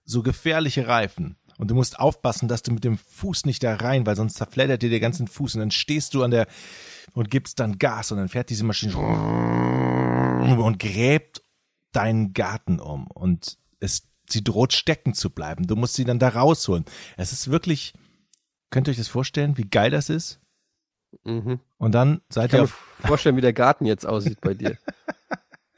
[0.06, 1.38] so gefährliche Reifen.
[1.58, 4.82] Und du musst aufpassen, dass du mit dem Fuß nicht da rein, weil sonst zerfleddert
[4.82, 6.48] dir der ganzen Fuß und dann stehst du an der
[7.14, 8.96] und gibst dann Gas und dann fährt diese Maschine
[10.58, 11.44] und gräbt
[11.92, 15.68] deinen Garten um und es, sie droht stecken zu bleiben.
[15.68, 16.86] Du musst sie dann da rausholen.
[17.18, 17.94] Es ist wirklich,
[18.72, 20.40] könnt ihr euch das vorstellen, wie geil das ist?
[21.24, 21.60] Mhm.
[21.78, 24.54] Und dann Ich seid kann ihr mir auf, vorstellen, wie der Garten jetzt aussieht bei
[24.54, 24.78] dir.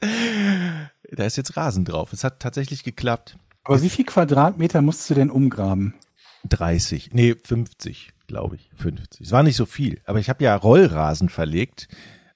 [0.00, 2.12] da ist jetzt Rasen drauf.
[2.12, 3.36] Es hat tatsächlich geklappt.
[3.66, 5.94] Aber wie viel Quadratmeter musst du denn umgraben?
[6.48, 9.26] 30, nee, 50, glaube ich, 50.
[9.26, 11.88] Es war nicht so viel, aber ich habe ja Rollrasen verlegt.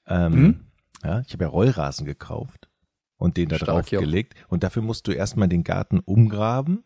[0.07, 0.61] Ähm, Mhm.
[1.05, 2.69] Ja, ich habe ja Rollrasen gekauft
[3.17, 4.35] und den da Stark, drauf gelegt.
[4.49, 6.85] Und dafür musst du erstmal den Garten umgraben,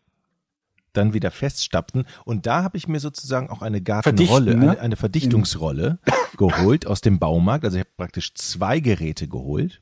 [0.93, 2.05] dann wieder feststapfen.
[2.23, 4.71] Und da habe ich mir sozusagen auch eine Gartenrolle, ne?
[4.71, 5.99] eine, eine Verdichtungsrolle
[6.37, 7.65] geholt aus dem Baumarkt.
[7.65, 9.81] Also ich habe praktisch zwei Geräte geholt.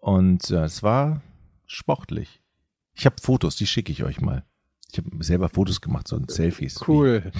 [0.00, 1.22] Und äh, es war
[1.66, 2.39] sportlich.
[3.00, 4.44] Ich habe Fotos, die schicke ich euch mal.
[4.92, 6.86] Ich habe selber Fotos gemacht, so Selfies.
[6.86, 7.32] Cool.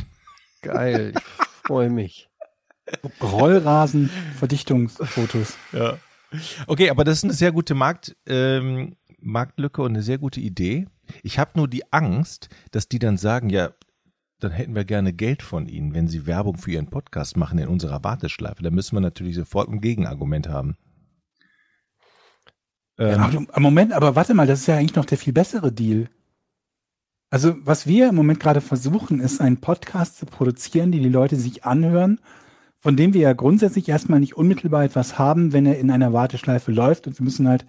[0.63, 1.13] Geil.
[1.15, 2.31] Ich freue mich.
[3.21, 5.59] Rollrasen, Verdichtungsfotos.
[5.73, 5.99] Ja.
[6.67, 10.87] Okay, aber das ist eine sehr gute Markt, ähm, Marktlücke und eine sehr gute Idee.
[11.23, 13.75] Ich habe nur die Angst, dass die dann sagen, ja,
[14.39, 17.69] dann hätten wir gerne Geld von Ihnen, wenn Sie Werbung für Ihren Podcast machen in
[17.69, 18.63] unserer Warteschleife.
[18.63, 20.79] Da müssen wir natürlich sofort ein Gegenargument haben.
[23.01, 26.09] Ähm, Ja, Moment, aber warte mal, das ist ja eigentlich noch der viel bessere Deal.
[27.31, 31.37] Also, was wir im Moment gerade versuchen, ist einen Podcast zu produzieren, die die Leute
[31.37, 32.21] sich anhören,
[32.81, 36.73] von dem wir ja grundsätzlich erstmal nicht unmittelbar etwas haben, wenn er in einer Warteschleife
[36.73, 37.07] läuft.
[37.07, 37.67] Und wir müssen halt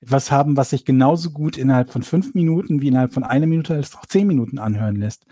[0.00, 3.74] etwas haben, was sich genauso gut innerhalb von fünf Minuten wie innerhalb von einer Minute
[3.74, 5.26] als auch zehn Minuten anhören lässt.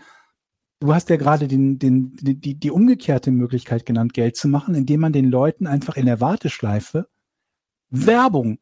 [0.79, 4.75] Du hast ja gerade den, den, die, die, die umgekehrte Möglichkeit genannt, Geld zu machen,
[4.75, 7.07] indem man den Leuten einfach in der Warteschleife
[7.89, 8.57] Werbung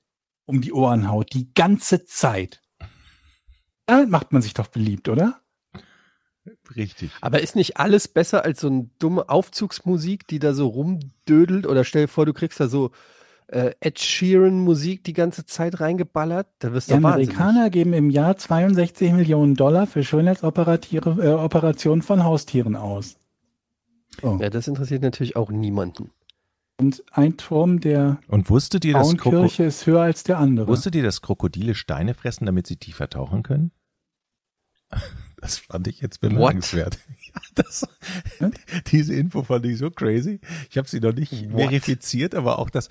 [0.50, 2.60] um die Ohren haut, die ganze Zeit.
[3.86, 5.40] Damit macht man sich doch beliebt, oder?
[6.76, 7.12] richtig.
[7.22, 11.68] Aber ist nicht alles besser als so eine dumme Aufzugsmusik, die da so rumdödelt?
[11.68, 12.90] Oder stell dir vor, du kriegst da so
[13.48, 16.48] äh, Ed Sheeran Musik die ganze Zeit reingeballert?
[16.58, 17.30] Da wirst Die du wahnsinnig.
[17.38, 23.18] Amerikaner geben im Jahr 62 Millionen Dollar für Schönheitsoperationen äh, von Haustieren aus.
[24.20, 24.40] So.
[24.42, 26.10] Ja, das interessiert natürlich auch niemanden.
[26.80, 30.68] Und ein Turm der Und wusstet ihr, dass Frauenkirche ist höher als der andere.
[30.68, 33.72] wusstet ihr, dass Krokodile Steine fressen, damit sie tiefer tauchen können?
[35.42, 36.98] Das fand ich jetzt bemerkenswert.
[37.34, 37.88] Ja, das,
[38.88, 40.42] diese Info fand ich so crazy.
[40.70, 41.62] Ich habe sie noch nicht What?
[41.62, 42.90] verifiziert, aber auch das.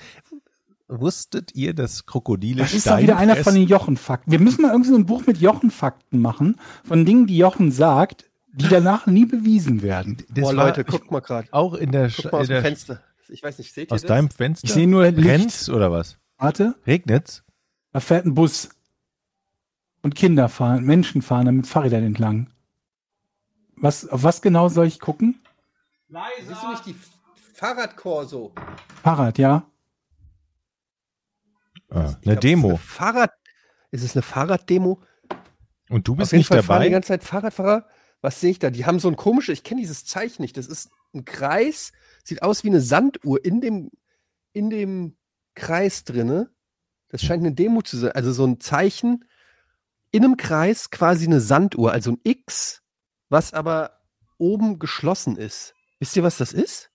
[0.87, 3.44] Wusstet ihr, dass Krokodile Das ist doch Steine wieder einer fressen?
[3.44, 4.31] von den Jochen-Fakten.
[4.33, 8.31] Wir müssen mal irgendwie so ein Buch mit Jochen-Fakten machen, von Dingen, die Jochen sagt,
[8.55, 10.16] die danach nie bewiesen werden.
[10.31, 11.48] Das Boah, war Leute, guckt mal gerade.
[11.51, 13.01] auch in der, Guckt mal aus in dem der Fenster.
[13.31, 14.09] Ich weiß nicht, seht ihr aus das?
[14.09, 14.67] deinem Fenster.
[14.67, 15.27] Ich sehe nur Licht.
[15.27, 16.19] Brennt's oder was?
[16.38, 17.45] Warte, Regnet's?
[17.93, 18.71] da fährt ein Bus.
[20.03, 22.51] Und Kinder fahren, Menschen fahren da mit Fahrrädern entlang.
[23.77, 25.41] Was, auf was genau soll ich gucken?
[26.47, 26.97] Siehst du nicht die
[27.55, 28.55] Fahrradkorso?
[29.03, 29.67] Fahrrad, ja.
[31.91, 32.77] Ah, eine Demo.
[32.77, 33.33] Fahrrad.
[33.91, 35.01] Ist es eine Fahrraddemo?
[35.88, 36.91] Und du Auf bist jeden nicht Fall fahren die dabei?
[36.91, 37.87] ganze Zeit Fahrradfahrer.
[38.21, 38.71] Was sehe ich da?
[38.71, 40.57] Die haben so ein komisches, ich kenne dieses Zeichen nicht.
[40.57, 41.93] Das ist ein Kreis,
[42.29, 43.91] sieht aus wie eine Sanduhr in dem,
[44.53, 45.17] in dem
[45.55, 46.51] Kreis drinne.
[47.09, 48.12] Das scheint eine Demo zu sein.
[48.12, 49.25] Also so ein Zeichen
[50.11, 52.83] in einem Kreis, quasi eine Sanduhr, also ein X,
[53.29, 54.01] was aber
[54.38, 55.75] oben geschlossen ist.
[55.99, 56.91] Wisst ihr, was das ist?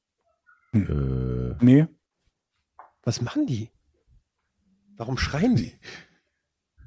[0.74, 1.88] Äh, Nee.
[3.04, 3.70] Was machen die?
[4.96, 5.74] Warum schreien die?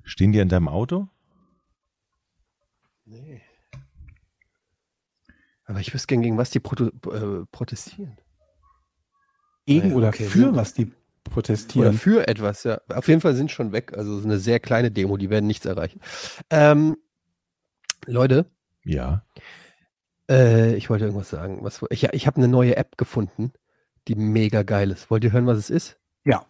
[0.03, 1.09] stehen die an deinem Auto?
[3.05, 3.43] Nee.
[5.65, 8.17] Aber ich wüsste gern, gegen was die proto äh, protestieren.
[9.67, 11.93] Gegen Ja, oder okay, für was die Oder protestieren.
[11.95, 12.81] für etwas, ja.
[12.89, 13.93] Auf jeden Fall sind schon weg.
[13.97, 16.01] Also es ist eine sehr kleine Demo, die werden nichts erreichen.
[16.51, 16.97] Ähm,
[18.07, 18.47] Leute,
[18.85, 19.25] Ja.
[20.31, 21.59] äh, ich wollte irgendwas sagen.
[21.63, 23.53] Was, ich ich habe eine neue App gefunden,
[24.09, 25.11] die mega geil ist.
[25.11, 25.99] Wollt ihr hören, was es ist?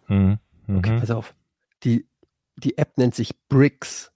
[0.07, 0.37] Mhm.
[0.69, 0.99] Okay, Mhm.
[0.99, 1.33] pass auf.
[1.83, 2.07] Die,
[2.57, 4.11] die App nennt sich Bricks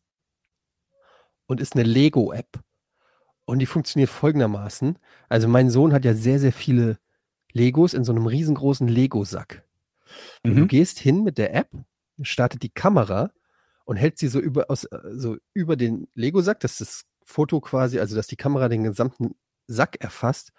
[1.47, 2.59] und ist eine Lego-App.
[3.45, 4.97] Und die funktioniert folgendermaßen.
[5.29, 6.97] Also mein Sohn hat ja sehr, sehr viele
[7.53, 9.63] Legos in so einem riesengroßen Lego-Sack.
[10.43, 10.67] Und Du Mhm.
[10.67, 11.69] gehst hin mit der App,
[12.21, 13.31] startet die Kamera
[13.85, 17.99] und hält sie so über, aus, äh, so über den Lego-Sack, dass das Foto quasi,
[17.99, 19.35] also dass die Kamera den gesamten
[19.67, 20.51] Sack erfasst.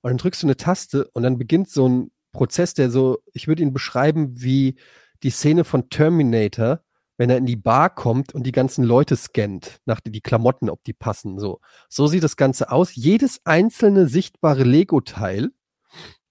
[0.00, 3.48] Und dann drückst du eine Taste und dann beginnt so ein Prozess, der so, ich
[3.48, 4.76] würde ihn beschreiben wie
[5.22, 6.82] die Szene von Terminator,
[7.16, 10.84] wenn er in die Bar kommt und die ganzen Leute scannt, nach die Klamotten, ob
[10.84, 11.38] die passen.
[11.40, 12.94] So, so sieht das Ganze aus.
[12.94, 15.50] Jedes einzelne sichtbare Lego-Teil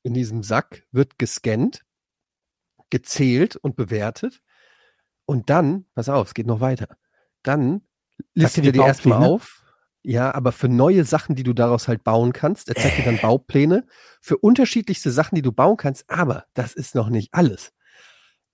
[0.04, 1.86] in diesem Sack wird gescannt,
[2.90, 4.42] gezählt und bewertet.
[5.26, 6.98] Und dann, pass auf, es geht noch weiter.
[7.44, 7.82] Dann
[8.34, 9.64] listet dir er die erstmal auf.
[10.04, 13.20] Ja, aber für neue Sachen, die du daraus halt bauen kannst, er zeigt dir dann
[13.20, 13.86] Baupläne
[14.22, 16.10] für unterschiedlichste Sachen, die du bauen kannst.
[16.10, 17.74] Aber das ist noch nicht alles.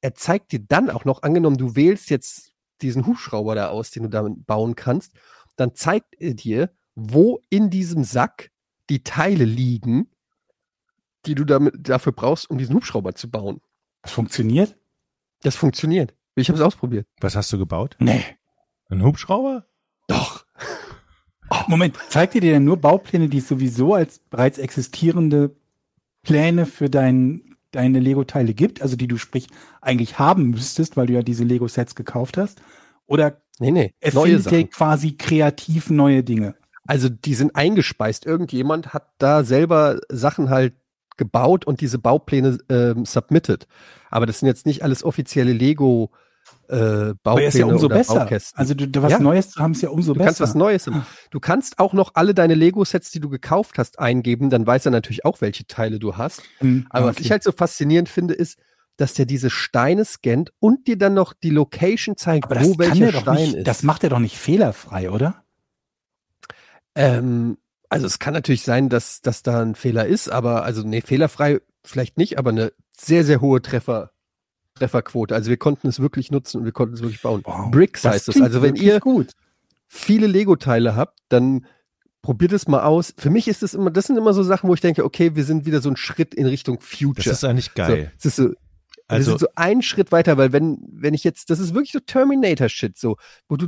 [0.02, 4.04] Er zeigt dir dann auch noch, angenommen, du wählst jetzt diesen Hubschrauber da aus, den
[4.04, 5.14] du damit bauen kannst,
[5.56, 8.52] dann zeigt er dir, wo in diesem Sack
[8.90, 10.10] die Teile liegen,
[11.26, 13.62] die du damit, dafür brauchst, um diesen Hubschrauber zu bauen.
[14.02, 14.76] Das funktioniert?
[15.42, 16.14] Das funktioniert.
[16.36, 17.08] Ich habe es ausprobiert.
[17.22, 17.96] Was hast du gebaut?
[18.00, 18.24] Nee.
[18.90, 19.66] Ein Hubschrauber?
[20.08, 20.46] Doch.
[21.50, 25.56] Oh, Moment, zeigt dir denn nur Baupläne, die es sowieso als bereits existierende
[26.24, 29.48] Pläne für dein, deine Lego-Teile gibt, also die du sprich
[29.82, 32.62] eigentlich haben müsstest, weil du ja diese Lego-Sets gekauft hast?
[33.06, 33.94] Oder Nee, nee.
[34.00, 34.70] er neue Sachen.
[34.70, 36.56] quasi kreativ neue Dinge?
[36.88, 38.26] Also die sind eingespeist.
[38.26, 40.74] Irgendjemand hat da selber Sachen halt
[41.18, 43.68] gebaut und diese Baupläne ähm, submitted.
[44.10, 46.12] Aber das sind jetzt nicht alles offizielle Lego
[46.70, 48.20] äh, Aber ist Baupläne ja umso oder besser.
[48.22, 48.60] Baukästen.
[48.60, 49.20] Also du, du was Ja.
[49.20, 50.26] Neues zu haben, ist ja umso Du besser.
[50.28, 50.88] kannst was Neues.
[50.88, 54.50] im- Du kannst auch noch alle deine Lego-Sets, die du gekauft hast, eingeben.
[54.50, 56.42] Dann weiß er natürlich auch, welche Teile du hast.
[56.60, 57.26] Hm, Aber was okay.
[57.26, 58.58] ich halt so faszinierend finde, ist,
[58.98, 63.06] dass der diese Steine scannt und dir dann noch die Location zeigt, Aber wo welcher
[63.14, 63.68] er Stein nicht, ist.
[63.68, 65.44] das macht er doch nicht fehlerfrei, oder?
[66.96, 67.58] ähm,
[67.94, 71.62] also es kann natürlich sein, dass, dass da ein Fehler ist, aber also nee, fehlerfrei
[71.86, 74.12] vielleicht nicht, aber eine sehr, sehr hohe Treffer,
[74.76, 75.36] Trefferquote.
[75.36, 77.42] Also wir konnten es wirklich nutzen und wir konnten es wirklich bauen.
[77.46, 77.72] Wow.
[77.72, 78.42] Bricks Das heißt es.
[78.42, 79.32] Also wenn ihr gut.
[79.88, 81.66] viele Lego-Teile habt, dann
[82.22, 83.14] probiert es mal aus.
[83.18, 85.44] Für mich ist es immer, das sind immer so Sachen, wo ich denke, okay, wir
[85.44, 87.30] sind wieder so ein Schritt in Richtung Das Future.
[87.32, 88.12] ist eigentlich geil.
[88.18, 88.56] So, es ist so, wir
[89.08, 92.00] Also- sind so einen Schritt weiter, weil wenn, wenn ich jetzt, das ist wirklich so
[92.00, 93.18] Terminator-Shit, so,
[93.50, 93.68] wo du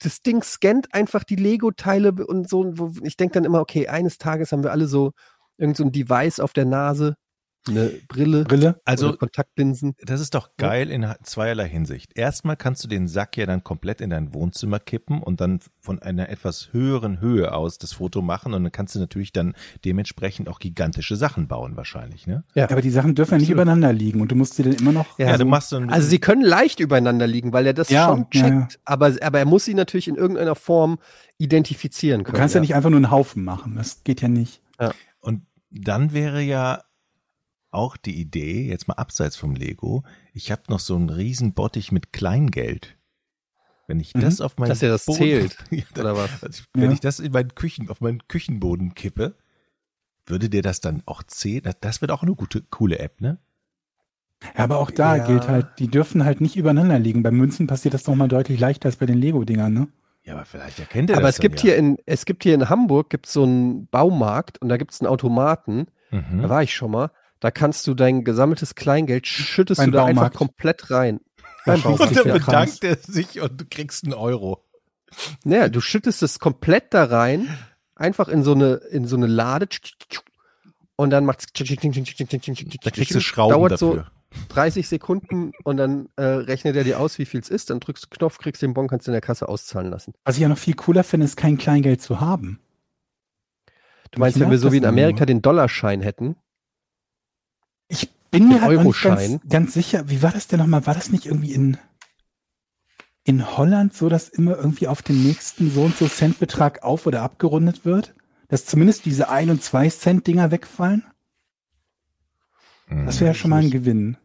[0.00, 4.52] das Ding scannt einfach die Lego-Teile und so, ich denke dann immer, okay, eines Tages
[4.52, 5.12] haben wir alle so
[5.56, 7.16] irgend so Device auf der Nase,
[7.68, 8.80] eine Brille, Brille.
[8.84, 9.94] Also- oder Kontaktlinsen.
[10.02, 12.16] Das ist doch geil in zweierlei Hinsicht.
[12.16, 16.00] Erstmal kannst du den Sack ja dann komplett in dein Wohnzimmer kippen und dann von
[16.02, 20.48] einer etwas höheren Höhe aus das Foto machen und dann kannst du natürlich dann dementsprechend
[20.48, 22.44] auch gigantische Sachen bauen wahrscheinlich, ne?
[22.54, 22.68] Ja.
[22.70, 25.18] Aber die Sachen dürfen ja nicht übereinander liegen und du musst sie dann immer noch.
[25.18, 27.88] Ja, Ja, du so- machst dann Also sie können leicht übereinander liegen, weil er das
[27.90, 28.78] Ja, schon ja, checkt, ja.
[28.84, 30.98] Aber, aber er muss sie natürlich in irgendeiner Form
[31.38, 32.38] identifizieren Du können.
[32.38, 32.60] kannst ja.
[32.60, 33.76] nicht einfach nur einen Haufen machen.
[33.76, 34.60] Das geht ja nicht.
[35.20, 36.82] Und dann wäre ja
[37.74, 41.92] auch die Idee, jetzt mal abseits vom Lego, ich habe noch so einen riesen Bottich
[41.92, 42.96] mit Kleingeld.
[43.86, 44.70] Wenn ich das auf meinen Mhm.
[44.70, 46.30] Dass er das zählt, Ja, dann- oder was?
[46.42, 46.92] Also, wenn Ja.
[46.92, 49.36] ich das in meinen Küchen, auf meinen Küchenboden kippe,
[50.26, 51.62] würde der das dann auch zählen?
[51.80, 53.38] Das- wird auch eine gute, coole App, ne?
[54.56, 55.26] Ja, aber auch da Ja.
[55.26, 57.22] gilt halt, die dürfen halt nicht übereinander liegen.
[57.22, 59.88] Bei Münzen passiert das noch mal deutlich leichter als bei den Lego-Dingern, ne?
[60.22, 62.54] Ja, aber vielleicht erkennt er Aber das es gibt dann hier in, es gibt hier
[62.54, 65.86] in Hamburg gibt's so einen Baumarkt und da gibt's einen Automaten.
[66.10, 66.20] ja.
[66.20, 66.48] Da Mhm.
[66.48, 67.10] war ich schon mal.
[67.44, 70.36] Da kannst du dein gesammeltes Kleingeld schüttest Beim du da einfach Baumarkt.
[70.38, 71.20] komplett rein.
[71.66, 74.64] Beim Und dann bedankt er sich und du kriegst einen Euro.
[75.44, 77.54] Naja, du schüttest es komplett da rein,
[77.96, 79.66] einfach in so eine, in so eine Lade
[80.96, 84.06] und dann macht's Da kriegst du Schrauben dauert dafür.
[84.38, 87.78] so 30 Sekunden und dann äh, rechnet er dir aus, wie viel es ist, dann
[87.78, 90.14] drückst du Knopf, kriegst den Bon, kannst du in der Kasse auszahlen lassen.
[90.24, 92.58] Was ich ja noch viel cooler finde, ist kein Kleingeld zu haben.
[94.12, 94.88] Du meinst, wenn wir so wie in nur.
[94.88, 96.36] Amerika den Dollarschein hätten?
[98.34, 100.86] Bin mir halt ganz, ganz sicher, wie war das denn nochmal?
[100.86, 101.76] War das nicht irgendwie in,
[103.24, 107.22] in Holland so, dass immer irgendwie auf den nächsten so und so Centbetrag auf- oder
[107.22, 108.14] abgerundet wird?
[108.48, 111.04] Dass zumindest diese 1 und 2 Cent Dinger wegfallen?
[112.88, 114.16] Das wäre ja schon mal ein Gewinn.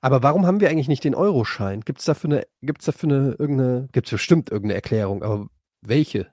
[0.00, 1.80] Aber warum haben wir eigentlich nicht den Euroschein?
[1.80, 5.46] Gibt es dafür eine, gibt's dafür eine, irgendeine, gibt es bestimmt irgendeine Erklärung, aber
[5.80, 6.26] welche?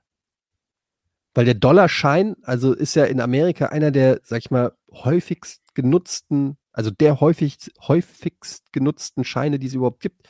[1.34, 6.56] Weil der Dollarschein, also ist ja in Amerika einer der, sag ich mal, häufigst genutzten,
[6.72, 10.28] also der häufigst, häufigst genutzten Scheine, die es überhaupt gibt.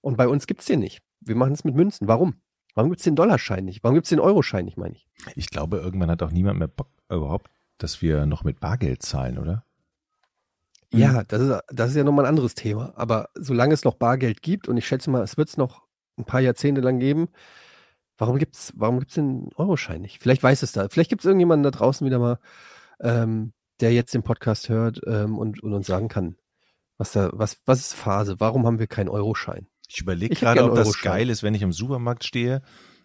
[0.00, 1.00] Und bei uns gibt's den nicht.
[1.20, 2.08] Wir machen es mit Münzen.
[2.08, 2.40] Warum?
[2.74, 3.82] Warum gibt's den Dollarschein nicht?
[3.82, 5.08] Warum gibt's den Euroschein nicht, meine ich?
[5.34, 9.38] Ich glaube, irgendwann hat auch niemand mehr Bock überhaupt, dass wir noch mit Bargeld zahlen,
[9.38, 9.64] oder?
[10.92, 12.92] Ja, das ist, das ist ja nochmal ein anderes Thema.
[12.96, 16.24] Aber solange es noch Bargeld gibt, und ich schätze mal, es wird es noch ein
[16.24, 17.28] paar Jahrzehnte lang geben,
[18.16, 20.20] warum gibt's, warum gibt's den Euroschein nicht?
[20.22, 20.88] Vielleicht weiß es da.
[20.88, 22.38] Vielleicht gibt es irgendjemanden da draußen wieder mal,
[23.00, 26.36] ähm, der jetzt den Podcast hört ähm, und, und uns sagen kann,
[26.96, 28.40] was da, was, was ist Phase?
[28.40, 29.68] Warum haben wir keinen Euroschein?
[29.88, 32.62] Ich überlege gerade, ob das geil ist, wenn ich im Supermarkt stehe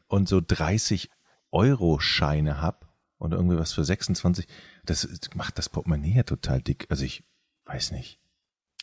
[0.08, 1.10] und so 30
[1.52, 4.48] Euro Scheine hab und irgendwie was für 26.
[4.84, 6.88] Das macht das Portemonnaie ja total dick.
[6.90, 7.24] Also ich
[7.66, 8.20] weiß nicht.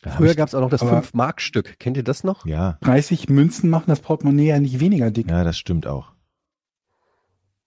[0.01, 1.77] Da Früher gab es auch noch das aber- 5-Mark-Stück.
[1.77, 2.45] Kennt ihr das noch?
[2.45, 5.29] Ja, 30 Münzen machen das Portemonnaie ja nicht weniger dick.
[5.29, 6.13] ja, das stimmt auch.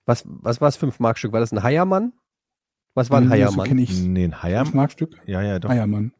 [0.07, 1.33] Was, was war das 5-Mark-Stück?
[1.33, 2.13] War das ein Haiermann?
[2.95, 3.67] Was war ein Hm, So Haiermann?
[3.67, 4.71] kenne ich Nee, ein.
[4.75, 5.17] Markstück.
[5.27, 5.71] Ja, ja, doch.
[5.71, 6.13] Eiermann.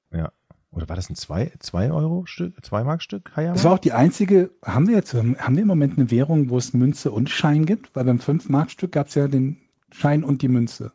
[0.71, 3.55] Oder war das ein 2 zwei Euro Stück, 2 Mark Stück Hayam?
[3.55, 6.59] Das war auch die einzige, haben wir jetzt, haben wir im Moment eine Währung, wo
[6.59, 7.95] es Münze und Schein gibt?
[7.95, 9.61] Weil beim 5-Mark-Stück gab es ja den
[9.93, 10.93] Schein und die Münze.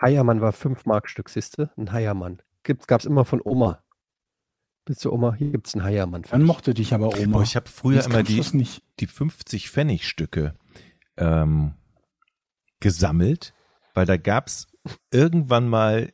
[0.00, 1.70] Haiermann war 5-Mark-Stück, siehste?
[1.76, 2.40] Ein Haiermann.
[2.62, 3.82] Gibt's, gab's immer von Oma.
[4.86, 5.34] Bist du Oma?
[5.34, 6.24] Hier gibt's einen Haiermann.
[6.24, 7.32] für Dann mochte dich aber Oma.
[7.38, 8.82] Boah, ich habe früher Jetzt immer du die, es nicht.
[9.00, 10.54] die 50 Pfennig Stücke
[11.18, 11.74] ähm,
[12.80, 13.52] gesammelt,
[13.92, 14.68] weil da gab's
[15.10, 16.12] irgendwann mal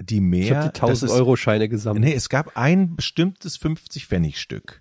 [0.00, 0.42] die mehr.
[0.44, 2.04] Ich habe die das 1000 ist- Euro Scheine gesammelt.
[2.04, 4.80] Nee, es gab ein bestimmtes 50 Pfennig Stück.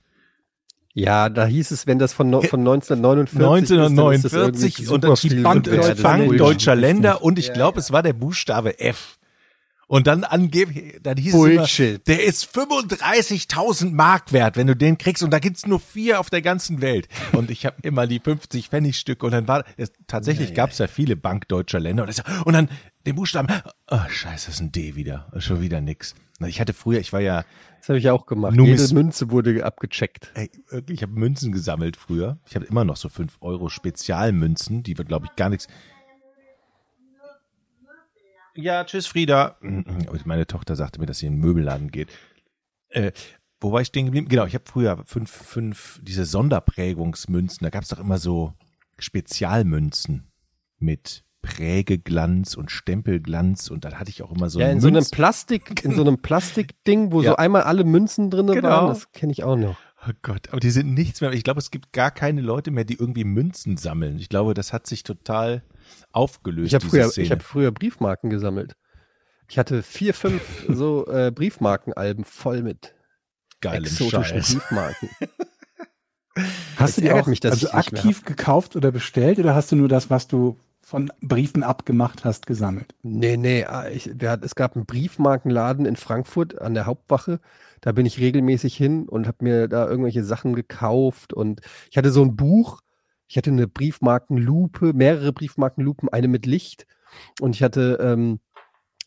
[0.94, 5.32] Ja, da hieß es, wenn das von, no, von 1949 ist, dann ist das 1949
[5.32, 6.28] irgendwie und die Bank.
[6.28, 6.76] Bank deutscher.
[6.76, 7.82] Länder und ich Ja, glaube, ja.
[7.82, 9.17] es war der Buchstabe F.
[9.88, 12.06] Und dann angeblich, dann hieß es immer, Bullshit.
[12.08, 15.24] der ist 35.000 Mark wert, wenn du den kriegst.
[15.24, 17.08] Und da gibt's nur vier auf der ganzen Welt.
[17.32, 19.26] Und ich habe immer die 50 Pfennigstücke.
[19.26, 22.04] Und dann war, es, tatsächlich gab's ja viele bankdeutscher Länder.
[22.04, 22.70] Und, das, und dann
[23.06, 23.48] den Buchstaben,
[23.90, 25.32] oh scheiße, das ist ein D wieder.
[25.40, 26.16] Schon wieder nix.
[26.46, 27.46] Ich hatte früher, ich war ja,
[27.80, 28.54] Das habe ich auch gemacht.
[28.56, 30.32] Numis- Jede Münze wurde abgecheckt.
[30.36, 30.52] ey,
[30.90, 32.38] ich habe Münzen gesammelt früher.
[32.48, 35.68] Ich habe immer noch so 5 Euro Spezialmünzen, die wird, glaube ich, gar nichts.
[38.58, 39.56] Ja, tschüss, Frieda.
[40.26, 42.10] Meine Tochter sagte mir, dass sie in den Möbelladen geht.
[42.90, 43.12] Äh,
[43.62, 44.28] wo war ich stehen geblieben?
[44.28, 48.54] Genau, ich habe früher fünf, fünf, diese Sonderprägungsmünzen, da gab's doch immer so
[49.00, 50.32] Spezialmünzen
[50.80, 54.88] mit Prägeglanz und Stempelglanz und dann hatte ich auch immer so ja, ein in so
[54.88, 57.32] einem Plastik, in so einem Plastikding, wo Ja.
[57.32, 58.70] so einmal alle Münzen drinne Genau.
[58.70, 59.78] waren, das kenne ich auch noch.
[60.08, 61.32] Oh Gott, aber die sind nichts mehr.
[61.34, 64.20] Ich glaube, es gibt gar keine Leute mehr, die irgendwie Münzen sammeln.
[64.20, 65.64] Ich glaube, das hat sich total
[66.12, 66.68] aufgelöst.
[66.68, 68.76] Ich habe früher, ich habe früher Briefmarken gesammelt.
[69.50, 72.94] Ich hatte vier, fünf so äh, Briefmarkenalben voll mit
[73.62, 74.54] geilem exotischen Scheiß.
[74.56, 75.10] Briefmarken.
[76.78, 79.88] Hast du die auch mich, dass also aktiv gekauft oder bestellt oder hast du nur
[79.88, 82.94] das, was du von Briefen abgemacht hast, gesammelt?
[83.02, 87.40] Nee, nee, ah, ich, wir, hat- es gab einen Briefmarkenladen in Frankfurt an der Hauptwache.
[87.82, 91.34] Da bin ich regelmäßig hin und habe mir da irgendwelche Sachen gekauft.
[91.34, 91.62] Und
[91.92, 92.82] ich hatte so ein Buch.
[93.28, 96.88] Ich hatte eine Briefmarkenlupe, mehrere Briefmarkenlupen, eine mit Licht.
[97.42, 98.40] Und ich hatte ähm,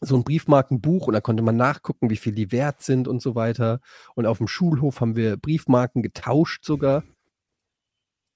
[0.01, 3.35] so ein Briefmarkenbuch und da konnte man nachgucken, wie viel die wert sind und so
[3.35, 3.81] weiter.
[4.15, 7.05] Und auf dem Schulhof haben wir Briefmarken getauscht sogar.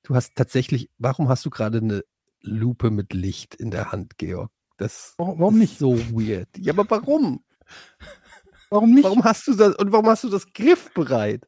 [0.03, 2.03] Du hast tatsächlich, warum hast du gerade eine
[2.41, 4.51] Lupe mit Licht in der Hand, Georg?
[4.77, 5.79] Das Warum- ist nicht?
[5.79, 6.49] so weird.
[6.59, 7.45] Ja, aber warum?
[8.71, 9.05] Warum nicht?
[9.05, 11.47] Warum hast du das und warum hast du das griffbereit?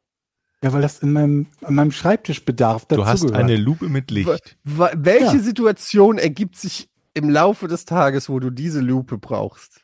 [0.63, 3.35] Ja, weil das in meinem, an meinem Schreibtischbedarf dazu Du hast gehört.
[3.43, 4.57] eine Lupe mit Licht.
[4.63, 5.39] Welche Ja.
[5.39, 9.81] Situation ergibt sich im Laufe des Tages, wo du diese Lupe brauchst?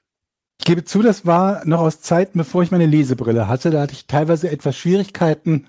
[0.60, 3.70] Ich gebe zu, das war noch aus Zeiten, bevor ich meine Lesebrille hatte.
[3.70, 5.68] Da hatte ich teilweise etwas Schwierigkeiten,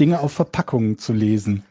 [0.00, 1.64] Dinge auf Verpackungen zu lesen.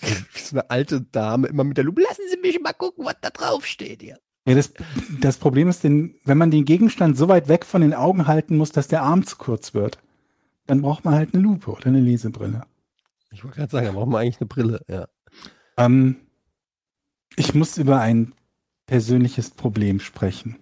[0.00, 2.02] Wie so eine alte Dame immer mit der Lupe.
[2.02, 4.18] Lassen Sie mich mal gucken, was da drauf steht hier.
[4.46, 4.72] Ja, das,
[5.20, 8.56] das Problem ist, den, wenn man den Gegenstand so weit weg von den Augen halten
[8.56, 9.98] muss, dass der Arm zu kurz wird,
[10.68, 12.62] dann braucht man halt eine Lupe oder eine Lesebrille.
[13.32, 14.80] Ich wollte gerade sagen, da braucht man eigentlich eine Brille.
[14.88, 15.08] Ja.
[15.76, 16.16] Ähm,
[17.36, 18.34] ich muss über ein
[18.86, 20.56] persönliches Problem sprechen.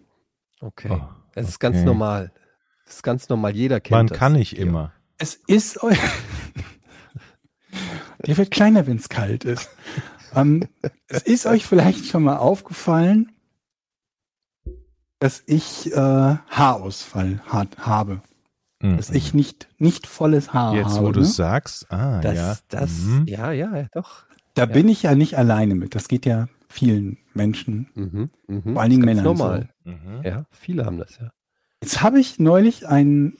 [0.60, 0.88] Okay.
[0.90, 1.02] Oh,
[1.34, 1.84] das ist ganz okay.
[1.84, 2.32] normal.
[2.86, 3.54] Das ist ganz normal.
[3.54, 4.18] Jeder kennt Man das.
[4.18, 4.62] kann nicht Ja.
[4.62, 4.92] immer.
[5.18, 5.98] Es ist euch.
[8.26, 9.68] Der wird kleiner, wenn es kalt ist.
[10.34, 10.68] Ähm,
[11.08, 13.32] es ist euch vielleicht schon mal aufgefallen,
[15.18, 18.20] dass ich äh, Haarausfall hat, habe.
[18.96, 20.78] Dass ich nicht, nicht volles Haar Mhm.
[20.78, 21.06] Jetzt, habe.
[21.06, 21.26] wo du ne?
[21.26, 22.56] sagst, ah, Das, ja.
[22.68, 23.24] das, Mhm.
[23.26, 24.24] ja, ja, ja, doch.
[24.54, 25.94] Da bin ich ja nicht alleine mit.
[25.94, 28.72] Das geht ja vielen Menschen, Mhm, mhm.
[28.74, 29.24] vor allen Dingen Männern.
[29.24, 29.68] normal.
[29.84, 30.22] Mhm.
[30.24, 31.30] Ja, viele haben das, ja.
[31.82, 33.36] Jetzt habe ich neulich einen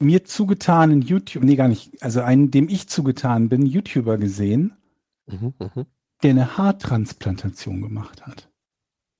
[0.00, 4.74] mir zugetanen YouTube, nee, gar nicht, also einen, dem ich zugetan bin, YouTuber gesehen,
[5.26, 5.86] Mhm, mhm.
[6.22, 8.50] der eine Haartransplantation gemacht hat.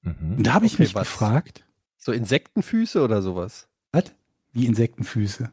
[0.05, 0.43] Und Mhm.
[0.43, 1.09] da habe ich Okay, mich was?
[1.09, 1.65] gefragt,
[1.97, 3.69] So Insektenfüße oder sowas?
[3.93, 4.05] was?
[4.53, 5.51] Wie Insektenfüße.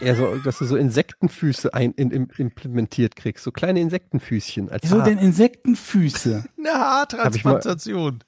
[0.00, 4.68] Ja, so, dass du so Insektenfüße ein, in, im, implementiert kriegst, so kleine Insektenfüßchen.
[4.70, 5.04] Als Wieso Haar.
[5.04, 6.44] denn Insektenfüße?
[6.58, 8.22] Eine Haartransplantation.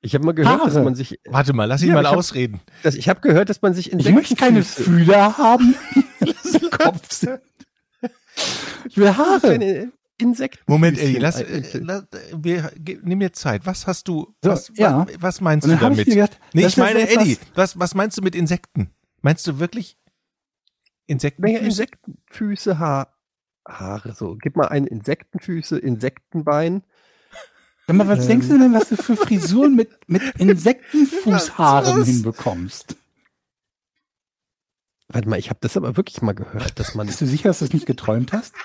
[0.00, 0.84] Ich habe mal gehört, dass Haare.
[0.84, 2.60] man sich, Warte mal, lass ihn Ja, mal ich hab- ausreden.
[2.82, 5.74] dass, ich habe gehört, dass man sich Ich möchte keine Insektenfüße, Fühler haben,
[6.70, 7.40] Kopf sind.
[8.88, 9.90] Ich will Haare.
[10.20, 10.64] Insekten.
[10.66, 12.04] Moment, Eddie, lass, äh, lass,
[12.36, 13.66] wir, ge- nimm mir Zeit.
[13.66, 15.06] Was hast du, So, was, ja.
[15.06, 15.98] was, was meinst du ich damit?
[15.98, 18.90] mir gedacht, nee, ich meine, Eddie, was, was meinst du mit Insekten?
[19.22, 19.96] Meinst du wirklich
[21.06, 21.42] Insekten?
[21.42, 23.14] Welche Insektenfüße, Haar,
[23.66, 24.36] Haare, so.
[24.40, 26.82] Gib mal ein Insektenfüße, Insektenbein.
[27.86, 28.28] Sag mal, was Ähm.
[28.28, 32.96] denkst du denn, was du für Frisuren mit, mit Insektenfußhaaren hinbekommst?
[35.08, 37.06] Warte mal, ich habe das aber wirklich mal gehört, dass man.
[37.06, 38.54] Bist du sicher, dass du es nicht geträumt hast?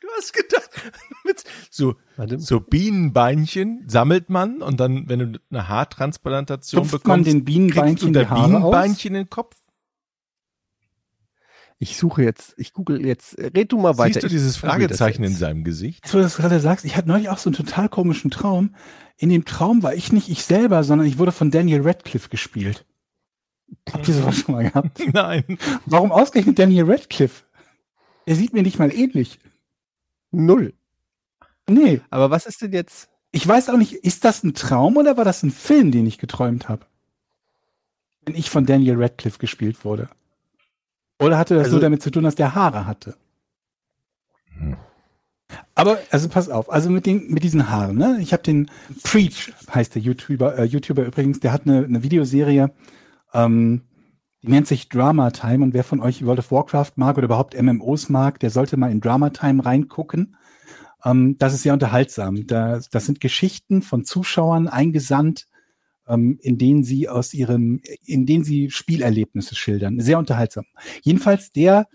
[0.00, 0.68] Du hast gedacht,
[1.24, 1.94] mit so,
[2.36, 8.12] so Bienenbeinchen sammelt man und dann, wenn du eine Haartransplantation Tupft bekommst, man den Bienenbeinchen
[8.12, 9.56] kriegst du da Bienenbeinchen in den Kopf?
[11.84, 13.38] Ich suche jetzt, ich google jetzt.
[13.38, 14.14] Red du mal weiter.
[14.14, 16.02] Siehst du dieses Fragezeichen in seinem Gesicht?
[16.04, 18.74] Als du das gerade sagst, ich hatte neulich auch so einen total komischen Traum.
[19.18, 22.86] In dem Traum war ich nicht ich selber, sondern ich wurde von Daniel Radcliffe gespielt.
[23.92, 24.98] Habt ihr sowas schon mal gehabt?
[25.12, 25.44] Nein.
[25.86, 27.44] Warum ausgerechnet Daniel Radcliffe?
[28.26, 29.38] Er sieht mir nicht mal ähnlich.
[30.30, 30.72] Null.
[31.68, 33.08] Nee, Aber was ist denn jetzt?
[33.34, 36.18] ich weiß auch nicht, ist das ein Traum oder war das ein Film, den ich
[36.18, 36.86] geträumt habe?
[38.24, 40.08] Wenn ich von Daniel Radcliffe gespielt wurde.
[41.20, 43.16] Oder hatte das Also- nur damit zu tun, dass der Haare hatte?
[44.58, 44.76] Hm.
[45.74, 48.18] Aber, also pass auf, also mit, den, mit diesen Haaren, ne?
[48.20, 48.70] Ich habe den
[49.02, 52.70] Preach, heißt der YouTuber, äh, YouTuber übrigens, der hat eine, eine Videoserie
[53.32, 53.82] Ähm,
[54.42, 57.60] die nennt sich Drama Time und wer von euch World of Warcraft mag oder überhaupt
[57.60, 60.36] MMOs mag, der sollte mal in Drama Time reingucken.
[61.04, 62.46] Ähm, das ist sehr unterhaltsam.
[62.46, 65.46] Da, das sind Geschichten von Zuschauern eingesandt,
[66.08, 70.00] ähm, in denen sie aus ihrem, in denen sie Spielerlebnisse schildern.
[70.00, 70.66] Sehr unterhaltsam.
[71.02, 71.88] Jedenfalls der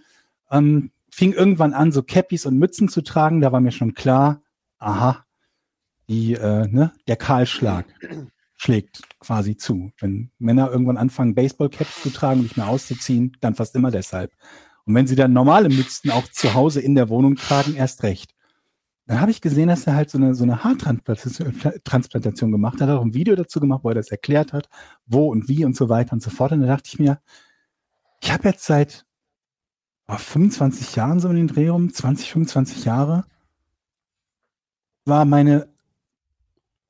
[0.51, 3.41] ähm, fing irgendwann an, so Cappies und Mützen zu tragen.
[3.41, 4.41] Da war mir schon klar,
[4.77, 5.25] aha,
[6.07, 7.85] die, äh, ne, der Kahlschlag
[8.55, 9.91] schlägt quasi zu.
[9.99, 14.31] Wenn Männer irgendwann anfangen, Baseballcaps zu tragen und nicht mehr auszuziehen, dann fast immer deshalb.
[14.85, 18.33] Und wenn sie dann normale Mützen auch zu Hause in der Wohnung tragen, erst recht.
[19.09, 22.99] Dann habe ich gesehen, dass er halt so eine, so eine Haartransplantation gemacht hat, hat
[22.99, 24.69] auch ein Video dazu gemacht, wo er das erklärt hat,
[25.07, 26.51] wo und wie und so weiter und so fort.
[26.51, 27.19] Und da dachte ich mir,
[28.21, 29.07] ich habe jetzt seit
[30.07, 33.25] oh, 25 Jahren so in den Dreh rum, 20, 25 Jahre,
[35.05, 35.69] war meine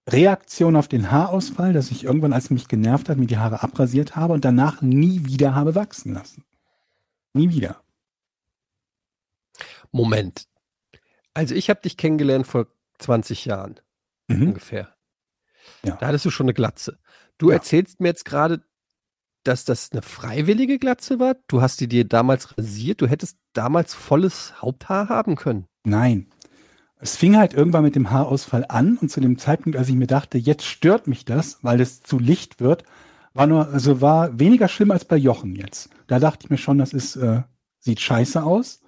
[0.09, 4.17] Reaktion auf den Haarausfall, dass ich irgendwann, als mich genervt hat, mir die Haare abrasiert
[4.17, 6.43] habe und danach nie wieder habe wachsen lassen.
[7.31, 7.81] Nie wieder.
[9.93, 10.48] Moment.
[11.33, 12.67] Also ich habe dich kennengelernt vor
[12.99, 13.79] 20 Jahren
[14.27, 14.47] Mhm.
[14.49, 14.93] ungefähr.
[15.83, 15.95] Ja.
[15.97, 16.99] Da hattest du schon eine Glatze.
[17.37, 17.55] Du Ja.
[17.55, 18.61] erzählst mir jetzt gerade,
[19.43, 21.35] dass das eine freiwillige Glatze war.
[21.47, 23.01] Du hast die dir damals rasiert.
[23.01, 25.65] Du hättest damals volles Haupthaar haben können.
[25.85, 26.27] Nein.
[27.01, 30.07] Es fing halt irgendwann mit dem Haarausfall an und zu dem Zeitpunkt, als ich mir
[30.07, 32.83] dachte, jetzt stört mich das, weil es zu licht wird,
[33.33, 35.89] war nur, also war weniger schlimm als bei Jochen jetzt.
[36.07, 37.43] Da dachte ich mir schon, das ist, äh,
[37.79, 38.81] sieht scheiße aus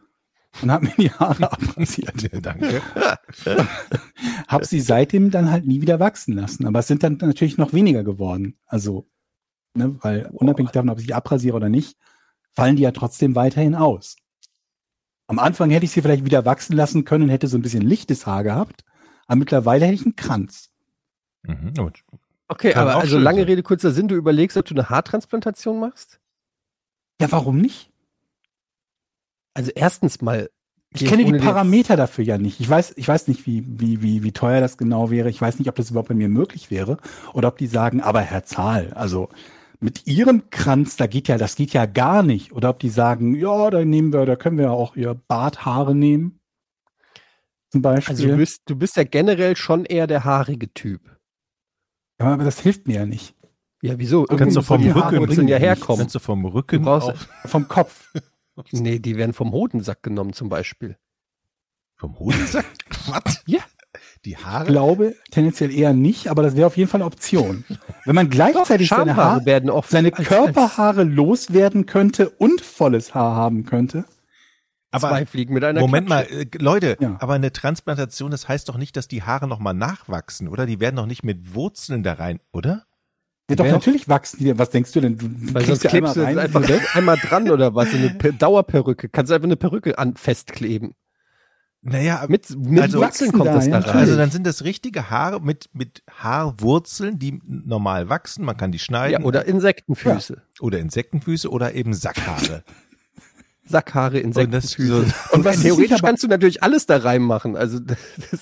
[0.62, 2.30] und habe mir die Haare abrasiert.
[2.46, 2.82] Danke.
[4.48, 6.66] Hab sie seitdem dann halt nie wieder wachsen lassen.
[6.68, 8.58] Aber es sind dann natürlich noch weniger geworden.
[8.66, 9.08] Also,
[9.74, 11.98] ne, weil unabhängig davon, ob ich sie abrasiere oder nicht,
[12.52, 14.18] fallen die ja trotzdem weiterhin aus.
[15.28, 17.84] Am Anfang hätte ich sie vielleicht wieder wachsen lassen können und hätte so ein bisschen
[17.84, 18.84] lichtes Haar gehabt.
[19.28, 20.70] Aber mittlerweile hätte ich einen Kranz.
[21.44, 21.74] Mhm.
[22.50, 23.48] Okay, Kann aber auch also lange sein.
[23.48, 26.20] Rede, kurzer Sinn, du überlegst, ob du eine Haartransplantation machst?
[27.22, 27.91] Ja, warum nicht?
[29.54, 30.50] Also erstens mal.
[30.94, 32.60] Ich kenne die Parameter dafür ja nicht.
[32.60, 35.30] Ich weiß, ich weiß nicht, wie, wie, wie, wie teuer das genau wäre.
[35.30, 36.98] Ich weiß nicht, ob das überhaupt bei mir möglich wäre.
[37.34, 39.30] Oder ob die sagen, aber Herr Zahl, also
[39.80, 42.52] mit Ihrem Kranz, da geht ja, das geht ja gar nicht.
[42.52, 45.96] Oder ob die sagen, ja, da nehmen wir, da können wir ja auch Ihr Barthaare
[45.96, 46.40] nehmen.
[47.70, 48.12] Zum Beispiel.
[48.14, 51.02] Also du bist, du bist ja generell schon eher der haarige Typ.
[52.20, 53.34] ja, aber das hilft mir ja nicht.
[53.82, 54.26] Ja, wieso?
[54.26, 56.00] kannst du vom Rücken ja bringen, herkommen.
[56.02, 58.12] Kannst du vom Rücken Du brauchst- Vom Kopf.
[58.72, 60.98] Nee, die werden vom Hodensack genommen zum Beispiel.
[61.96, 62.66] vom Hodensack?
[63.08, 63.44] Was?
[63.46, 63.60] Ja.
[64.26, 64.66] Die Ich Haare?
[64.66, 67.64] glaube tendenziell eher nicht, aber das wäre auf jeden Fall eine Option.
[68.06, 73.36] Wenn man gleichzeitig seine, Schamhaare Haar, werden oft seine Körperhaare loswerden könnte und volles Haar
[73.36, 74.06] haben könnte.
[74.92, 76.34] als zwei Fliegen mit einer Moment Klatsche.
[76.34, 77.18] mal, äh, Leute, Ja.
[77.20, 80.66] aber eine Transplantation, das heißt doch nicht, dass die Haare nochmal nachwachsen, oder?
[80.66, 82.86] Die werden doch nicht mit Wurzeln da rein, oder?
[83.52, 83.72] Ja, doch, Ja.
[83.74, 84.58] natürlich wachsen die.
[84.58, 85.18] Was denkst du denn?
[85.18, 87.92] Du Weil sonst ja klebst du einmal jetzt rein, einfach einmal dran oder was?
[87.92, 89.10] So eine Pe- Dauerperücke.
[89.10, 90.96] Kannst du einfach eine Perücke an festkleben.
[91.84, 93.92] Naja, Mit, mit Also- Wurzeln kommt Wachsen das da, da ja.
[93.94, 94.00] rein.
[94.02, 98.46] also dann sind das richtige Haare mit, mit Haarwurzeln, die normal wachsen.
[98.46, 99.22] Man kann die schneiden.
[99.22, 100.42] ja, oder Insektenfüße.
[100.60, 102.64] oder Insektenfüße oder eben Sackhaare.
[103.66, 104.88] Sackhaare, Und Insektenfüße.
[104.88, 107.56] so, Und was Theoretisch kannst du natürlich alles da reinmachen.
[107.56, 107.98] Also das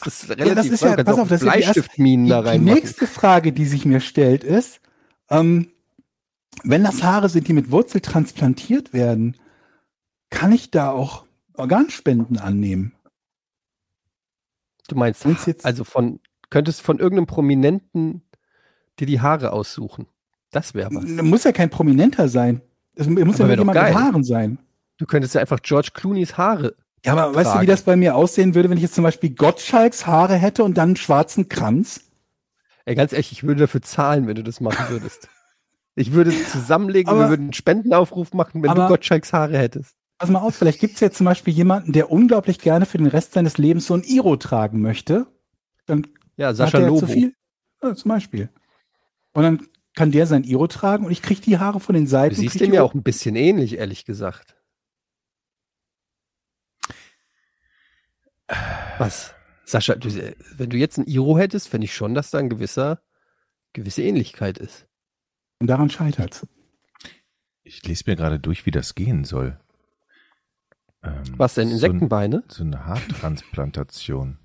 [0.05, 2.43] ist relativ das ist ja- pass auch auf, das ist ja die Bleistiftminen da Die,
[2.43, 2.73] die reinmachen.
[2.75, 4.81] nächste Frage, die sich mir stellt, ist,
[5.29, 5.71] ähm,
[6.63, 9.37] wenn das Haare sind, die mit Wurzel transplantiert werden,
[10.29, 12.93] kann ich da auch Organspenden annehmen?
[14.87, 16.19] Du meinst, jetzt- also von,
[16.49, 18.23] könntest von irgendeinem Prominenten
[18.99, 20.07] dir die Haare aussuchen.
[20.51, 21.05] Das wäre was.
[21.05, 22.61] Muss ja kein Prominenter sein.
[22.95, 23.93] Es muss ja jemand mit geil.
[23.93, 24.57] Haaren sein.
[24.97, 26.75] Du könntest ja einfach George Clooney's Haare.
[27.05, 27.61] Ja, aber weißt du, tragen.
[27.61, 30.75] wie das bei mir aussehen würde, wenn ich jetzt zum Beispiel Gottschalks Haare hätte und
[30.77, 32.01] dann einen schwarzen Kranz?
[32.89, 35.29] Ey, ganz ehrlich, ich würde dafür zahlen, wenn du das machen würdest.
[35.95, 39.95] Ich würde zusammenlegen, Aber- wir würden einen Spendenaufruf machen, wenn du Aber- Gottschalks Haare hättest.
[40.17, 43.33] Pass mal auf, vielleicht gibt's jetzt zum Beispiel jemanden, der unglaublich gerne für den Rest
[43.33, 45.27] seines Lebens so ein Iro tragen möchte.
[45.85, 47.01] Dann Ja, hat Sascha der Lobo.
[47.01, 47.35] zu viel.
[47.83, 48.49] Ja, zum Beispiel.
[49.33, 52.09] Und dann kann der sein Iro tragen und ich krieg die Haare von den Du
[52.09, 52.33] Seiten.
[52.35, 54.55] und siehst dem ja auch ein bisschen ähnlich, ehrlich gesagt.
[58.97, 59.33] Was?
[59.69, 60.09] Sascha, du,
[60.57, 63.01] wenn du jetzt ein Iro hättest, fände ich schon, dass da ein gewisser,
[63.73, 64.87] gewisse Ähnlichkeit ist.
[65.59, 66.47] Und daran scheitert's.
[67.63, 69.59] ich lese mir gerade durch, wie das gehen soll.
[71.03, 72.43] Ähm, Was denn, so ein- Insektenbeine?
[72.47, 74.39] So eine Haartransplantation.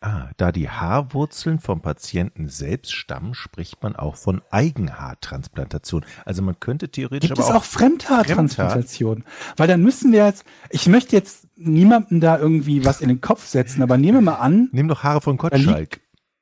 [0.00, 6.06] Ah, da die Haarwurzeln vom Patienten selbst stammen, spricht man auch von Eigenhaartransplantation.
[6.24, 9.24] Also man könnte theoretisch Gibt aber es auch Fremdhaartransplantation?
[9.24, 9.54] Fremdhaar?
[9.58, 13.44] Weil dann müssen wir jetzt, ich möchte jetzt niemandem da irgendwie was in den Kopf
[13.46, 16.00] setzen, aber nehme mal an, Nimm doch Haare von Da Gottschalk.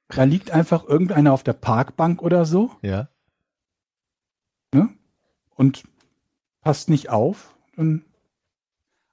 [0.09, 3.09] da liegt einfach irgendeiner auf der Parkbank oder so Ja.
[5.55, 5.85] und
[6.61, 8.05] passt nicht auf, dann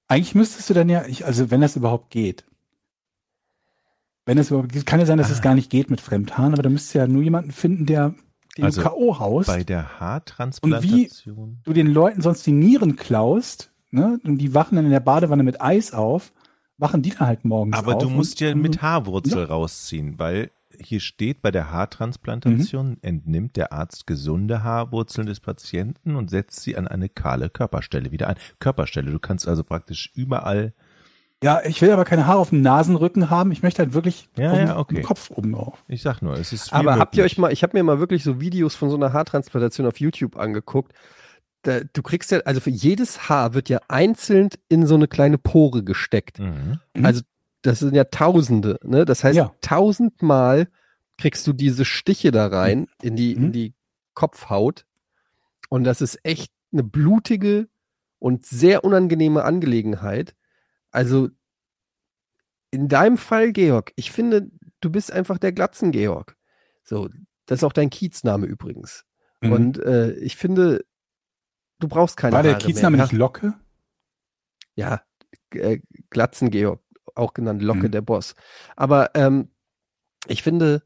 [0.08, 2.46] eigentlich müsstest du dann ja, ich, also wenn das überhaupt geht.
[4.26, 5.44] Wenn es überhaupt geht, kann ja sein, dass es Ah.
[5.44, 8.14] gar nicht geht mit Fremdhaaren, aber da müsstest du ja nur jemanden finden, der
[8.58, 9.20] den Also K.O.
[9.20, 9.48] haust.
[9.48, 11.60] Bei der Haartransplantation.
[11.64, 15.44] du den Leuten sonst die Nieren klaust, ne, und die wachen dann in der Badewanne
[15.44, 16.34] mit Eis auf,
[16.78, 18.04] wachen die dann halt morgens Aber auf.
[18.04, 22.98] du musst ja mit Haarwurzel rausziehen, weil hier steht, bei der Haartransplantation Mhm.
[23.04, 28.28] entnimmt der Arzt gesunde Haarwurzeln des Patienten und setzt sie an eine kahle Körperstelle wieder
[28.28, 28.36] ein.
[28.60, 30.74] Körperstelle, du kannst also praktisch überall,
[31.44, 33.52] Ja, ich will aber keine Haare auf dem Nasenrücken haben.
[33.52, 35.02] Ich möchte halt wirklich Ja, auf ja, okay.
[35.02, 35.84] Kopf oben drauf.
[35.90, 37.34] ich sag nur, es ist viel Aber habt ihr möglich.
[37.34, 40.38] euch mal, ich habe mir mal wirklich so Videos von so einer Haartransplantation auf YouTube
[40.38, 40.94] angeguckt.
[41.64, 45.38] Da, du kriegst ja, also für jedes Haar wird ja einzeln in so eine kleine
[45.38, 46.40] Pore gesteckt.
[46.40, 46.80] Mhm.
[46.96, 47.06] Mhm.
[47.06, 47.22] Also
[47.62, 49.06] das sind ja Tausende, ne?
[49.06, 49.54] Das heißt, Ja.
[49.62, 50.68] tausendmal
[51.18, 53.52] kriegst du diese Stiche da rein in die, in Mhm.
[53.54, 53.74] die
[54.14, 54.86] Kopfhaut.
[55.70, 57.68] Und das ist echt eine blutige
[58.20, 60.36] und sehr unangenehme Angelegenheit.
[60.92, 61.30] Also
[62.72, 64.50] in deinem Fall, Georg, ich finde,
[64.82, 66.36] du bist einfach der Glatzen-Georg.
[66.84, 67.10] So,
[67.46, 69.06] das ist auch dein Kiezname übrigens.
[69.42, 69.52] Mhm.
[69.52, 70.84] Und äh, ich finde,
[71.84, 73.06] du brauchst keine War der Haare Kiezname mehr.
[73.06, 73.54] nicht Locke?
[74.76, 75.02] Ja,
[75.54, 75.80] äh,
[76.10, 76.82] Glatzen-Georg,
[77.16, 77.92] auch genannt Locke Mhm.
[77.92, 78.36] der Boss.
[78.76, 79.50] Aber ähm,
[80.28, 80.84] ich finde,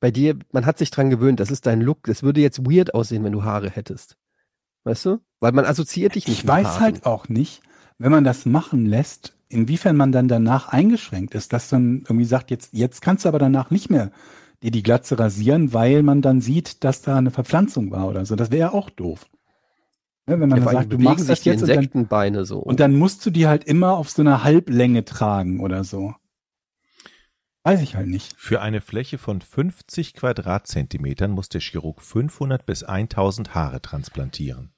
[0.00, 2.04] bei dir, man hat sich dran gewöhnt, das ist dein Look.
[2.04, 4.16] Das würde jetzt weird aussehen, wenn du Haare hättest.
[4.84, 5.18] Weißt du?
[5.40, 6.80] Weil man assoziiert dich nicht Ich weiß Haaren.
[6.80, 7.60] halt auch nicht,
[7.98, 12.50] wenn man das machen lässt, inwiefern man dann danach eingeschränkt ist, dass dann irgendwie sagt,
[12.50, 14.10] jetzt, jetzt kannst du aber danach nicht mehr
[14.62, 18.36] dir die Glatze rasieren, weil man dann sieht, dass da eine Verpflanzung war oder so.
[18.36, 19.26] Das wäre ja auch doof.
[20.30, 22.44] Ne, wenn man Ja, dann sagt, du machst sich das die jetzt und dann, Insektenbeine
[22.44, 22.58] so.
[22.60, 26.14] und dann musst du die halt immer auf so einer Halblänge tragen oder so.
[27.64, 28.34] Weiß ich halt nicht.
[28.38, 34.72] Für eine Fläche von 50 Quadratzentimetern muss der Chirurg 500 bis 1000 Haare transplantieren.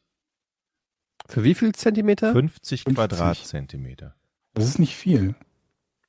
[1.28, 2.32] Für wie viel Zentimeter?
[2.32, 2.94] 50 50.
[2.96, 4.16] Quadratzentimeter.
[4.55, 5.34] Das ist nicht viel.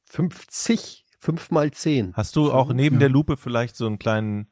[0.06, 1.06] 50.
[1.20, 2.14] 5 mal 10.
[2.16, 3.00] Hast du auch neben Ja.
[3.02, 4.48] der Lupe vielleicht so einen kleinen,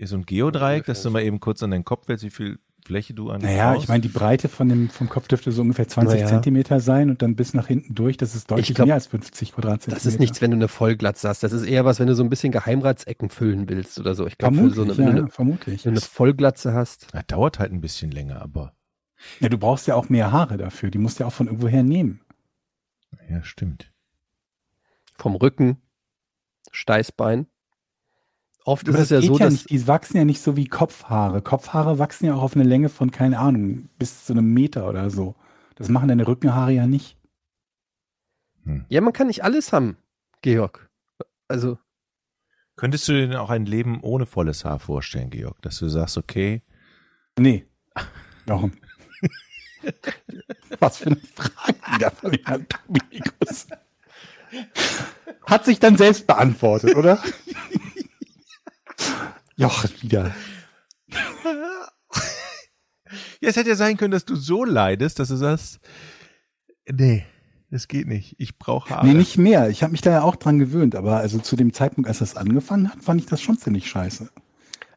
[0.00, 3.14] so ein Geodreieck, dass du mal eben kurz an deinen Kopf hältst, wie viel Fläche
[3.14, 3.84] du an Naja, brauchst?
[3.84, 6.26] ich meine, die Breite von dem, vom Kopf dürfte so ungefähr 20 Naja.
[6.28, 9.52] Zentimeter sein und dann bis nach hinten durch, das ist deutlich glaub, mehr als 50
[9.52, 9.96] Quadratzentimeter.
[9.96, 11.42] Das ist nichts, wenn du eine Vollglatze hast.
[11.42, 14.26] Das ist eher was, wenn du so ein bisschen Geheimratsecken füllen willst oder so.
[14.26, 15.84] Ich glaube, Vermutlich, so eine, ja, wenn, du eine, vermutlich.
[15.84, 17.06] wenn du eine Vollglatze hast.
[17.14, 18.74] Ja, dauert halt ein bisschen länger, aber
[19.40, 20.90] Ja, du brauchst ja auch mehr Haare dafür.
[20.90, 22.20] Die musst du ja auch von irgendwoher nehmen.
[23.30, 23.92] ja, stimmt.
[25.16, 25.76] Vom Rücken,
[26.72, 27.46] Steißbein.
[28.64, 31.42] Oft ist es ja so, ja dass nicht, die wachsen ja nicht so wie Kopfhaare.
[31.42, 35.10] Kopfhaare wachsen ja auch auf eine Länge von, keine Ahnung, bis zu einem Meter oder
[35.10, 35.34] so.
[35.74, 37.16] Das machen deine Rückenhaare ja nicht.
[38.88, 39.96] ja, man kann nicht alles haben,
[40.42, 40.88] Georg.
[41.48, 41.78] Also
[42.76, 45.60] Könntest du dir denn auch ein Leben ohne volles Haar vorstellen, Georg?
[45.62, 46.62] Dass du sagst, okay,
[47.38, 47.66] Nee.
[48.46, 48.72] Warum?
[50.78, 53.66] Was für eine Frage da von Herrn Dominikus.
[55.46, 57.22] Hat sich dann selbst beantwortet, oder?
[59.56, 60.34] Joch, wieder.
[63.40, 65.80] Ja, es hätte ja sein können, dass du so leidest, dass du sagst,
[66.90, 67.26] nee,
[67.70, 68.36] das geht nicht.
[68.38, 69.06] Ich brauche Haare.
[69.06, 69.68] Nee, nicht mehr.
[69.68, 72.36] Ich habe mich da ja auch dran gewöhnt, aber also zu dem Zeitpunkt, als das
[72.36, 74.30] angefangen hat, fand ich das schon ziemlich scheiße.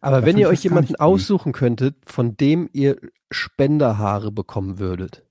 [0.02, 3.00] Aber Da wenn ihr euch jemanden aussuchen könntet, von dem ihr
[3.32, 5.24] Spenderhaare bekommen würdet,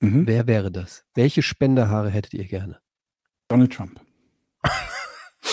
[0.00, 0.26] Mhm.
[0.26, 1.04] wer wäre das?
[1.14, 2.80] Welche Spenderhaare hättet ihr gerne?
[3.48, 4.00] Donald Trump.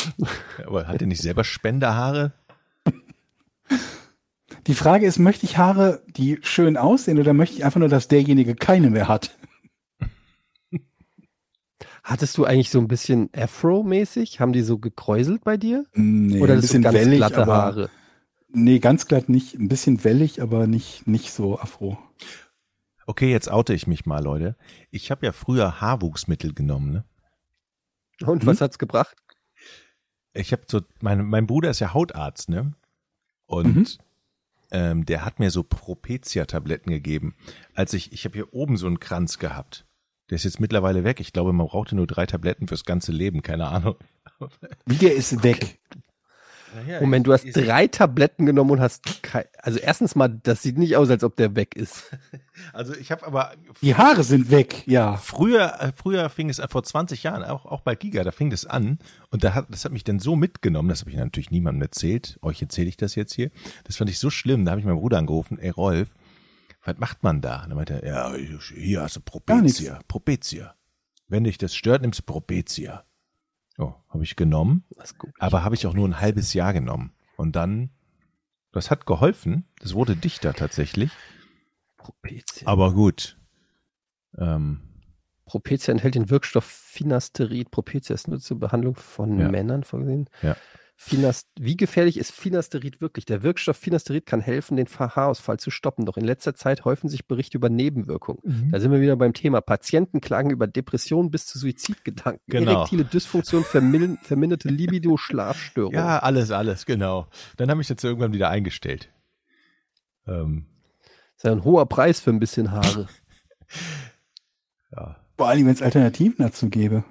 [0.66, 2.34] Aber hat er nicht selber Spenderhaare?
[4.68, 8.08] Die Frage ist, möchte ich Haare, die schön aussehen, oder möchte ich einfach nur, dass
[8.08, 9.36] derjenige keine mehr hat?
[12.04, 14.40] Hattest du eigentlich so ein bisschen Afro-mäßig?
[14.40, 15.86] Haben die so gekräuselt bei dir?
[15.94, 17.90] Nee, Oder ein bisschen ganz wellig, glatte aber Haare?
[18.50, 19.56] nee, ganz glatt nicht.
[19.56, 21.98] Ein bisschen wellig, aber nicht nicht so afro.
[23.06, 24.56] Okay, jetzt oute ich mich mal, Leute.
[24.90, 27.06] Ich habe ja früher Haarwuchsmittel genommen, ne?
[28.26, 28.48] Und Hm?
[28.48, 29.16] was hat's gebracht?
[30.34, 32.74] Ich habe so, mein, mein Bruder ist ja Hautarzt, ne?
[33.46, 33.88] Und Mhm.
[34.72, 37.36] ähm, der hat mir so Propecia-Tabletten gegeben.
[37.74, 39.86] Als ich, ich habe hier oben so einen Kranz gehabt.
[40.30, 41.20] Der ist jetzt mittlerweile weg.
[41.20, 43.96] Ich glaube, man brauchte nur drei Tabletten fürs ganze Leben, keine Ahnung.
[44.86, 45.80] Wie der ist weg.
[47.00, 50.96] Moment, du hast drei Tabletten genommen und hast kei- also erstens mal, das sieht nicht
[50.96, 52.04] aus, als ob der weg ist.
[52.74, 55.18] Also ich habe aber Die Haare sind weg, ja.
[55.18, 58.52] früher, äh, früher fing es an, vor 20 Jahren, auch, auch bei Giga, da fing
[58.52, 59.00] das an
[59.32, 62.38] und da hat, das hat mich dann so mitgenommen, das habe ich natürlich niemandem erzählt,
[62.44, 63.50] euch erzähle ich das jetzt hier,
[63.86, 66.10] das fand ich so schlimm, da habe ich meinen Bruder angerufen, ey Rolf,
[66.84, 67.64] was macht man da?
[67.64, 68.34] Und dann meinte er, ja,
[68.76, 69.22] hier hast du.
[69.22, 70.76] Propecia, Propecia.
[71.28, 73.04] Wenn dich das stört, nimmst du Propecia.
[73.82, 74.84] Oh, habe ich genommen,
[75.40, 77.90] aber habe ich auch nur ein halbes Jahr genommen und dann
[78.74, 79.66] Das hat geholfen.
[79.80, 81.12] Das wurde dichter tatsächlich.
[81.98, 82.68] Propecia.
[82.68, 83.38] Aber gut.
[84.38, 84.80] Ähm,
[85.46, 87.72] Propecia enthält den Wirkstoff Finasterid.
[87.72, 89.50] Propecia ist nur zur Behandlung von Ja.
[89.50, 90.30] Männern vorgesehen.
[90.42, 90.56] Ja.
[91.04, 93.26] Finast Wie gefährlich ist Finasterid wirklich?
[93.26, 96.06] Der Wirkstoff Finasterid kann helfen, den Haarausfall zu stoppen.
[96.06, 98.70] Doch in letzter Zeit häufen sich Berichte über Nebenwirkungen.
[98.72, 99.62] Da sind wir wieder beim Thema.
[99.62, 102.72] Patienten klagen über Depressionen bis zu Suizidgedanken, Genau.
[102.72, 105.98] erektile Dysfunktion, vermin verminderte Libido, Schlafstörungen.
[105.98, 107.28] ja, alles, alles, genau.
[107.58, 109.10] Dann habe ich jetzt irgendwann wieder eingestellt.
[110.28, 110.68] Ähm,
[111.36, 113.08] ist ja ein hoher Preis für ein bisschen Haare.
[114.96, 115.16] ja.
[115.36, 117.04] Vor allem, wenn es Alternativen dazu gäbe.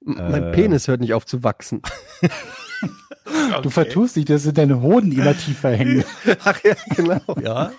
[0.05, 0.51] M- Mein Äh.
[0.51, 1.83] Penis hört nicht auf zu wachsen.
[3.63, 6.05] Du vertust dich, das sind deine Hoden, die immer tiefer hängen.
[6.45, 7.21] Ach ja, genau.
[7.43, 7.73] Ja.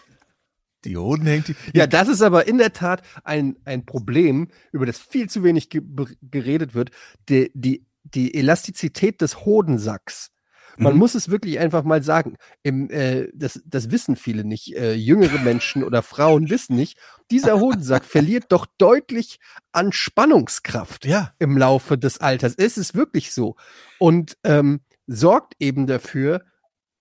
[0.86, 1.54] Die Hoden hängt.
[1.74, 5.70] Ja, das ist aber in der Tat ein, ein Problem, über das viel zu wenig
[5.70, 5.82] ge
[6.22, 6.92] geredet wird.
[7.28, 10.32] Die, die, die Elastizität des Hodensacks.
[10.78, 11.00] Man Mhm.
[11.00, 12.38] muss es wirklich einfach mal sagen.
[12.64, 14.74] Im, äh, das, das wissen viele nicht.
[14.78, 16.98] Äh, jüngere Menschen oder Frauen wissen nicht.
[17.30, 19.40] Dieser Hodensack verliert doch deutlich
[19.74, 21.34] an Spannungskraft Ja.
[21.40, 22.54] im Laufe des Alters.
[22.56, 23.58] Es ist wirklich so.
[23.98, 24.80] Und ähm,
[25.10, 26.46] sorgt eben dafür,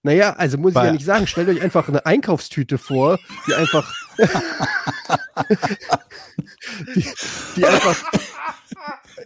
[0.03, 3.95] naja, also muss ich ja nicht sagen, stellt euch einfach eine Einkaufstüte vor, die einfach,
[6.95, 7.07] die,
[7.57, 7.97] die einfach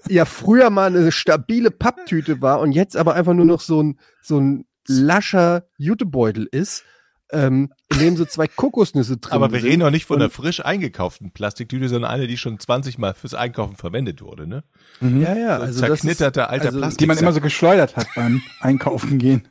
[0.08, 4.00] ja früher mal eine stabile Papptüte war und jetzt aber einfach nur noch so ein,
[4.22, 6.84] so ein lascher Jutebeutel ist,
[7.32, 9.70] ähm, in dem so zwei Kokosnüsse drin Aber wir sind.
[9.70, 13.14] reden doch nicht von Und- einer frisch eingekauften Plastiktüte, sondern eine, die schon 20 Mal
[13.14, 14.64] fürs Einkaufen verwendet wurde, ne?
[15.00, 16.98] Ja, ja, So also ist, zerknitterter alter also, Plastik.
[16.98, 19.48] Die man immer so geschleudert hat beim Einkaufen gehen.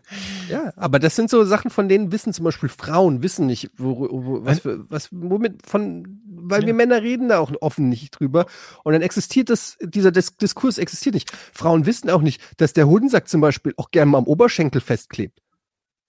[0.50, 4.08] Ja, aber das sind so Sachen, von denen wissen zum Beispiel Frauen wissen nicht, wo,
[4.12, 6.74] wo, was, für, was, womit von, weil wir Ja.
[6.74, 8.46] Männer reden da auch offen nicht drüber.
[8.84, 11.32] Und dann existiert das, dieser Dis Diskurs existiert nicht.
[11.54, 15.40] Frauen wissen auch nicht, dass der Hodensack zum Beispiel auch gerne mal am Oberschenkel festklebt.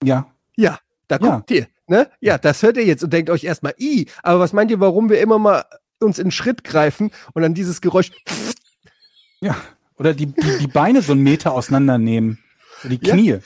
[0.03, 0.27] Ja.
[0.55, 0.77] Ja,
[1.17, 1.35] da Ja.
[1.37, 2.09] guckt ihr, ne?
[2.21, 5.09] Ja, das hört ihr jetzt und denkt euch erstmal, i, aber was meint ihr, warum
[5.09, 5.65] wir immer mal
[5.99, 8.11] uns in Schritt greifen und dann dieses Geräusch,
[9.41, 9.55] Ja.
[9.97, 12.39] Oder die, die, die Beine so einen Meter auseinandernehmen.
[12.83, 13.13] Die Ja.
[13.13, 13.33] Knie.
[13.33, 13.41] und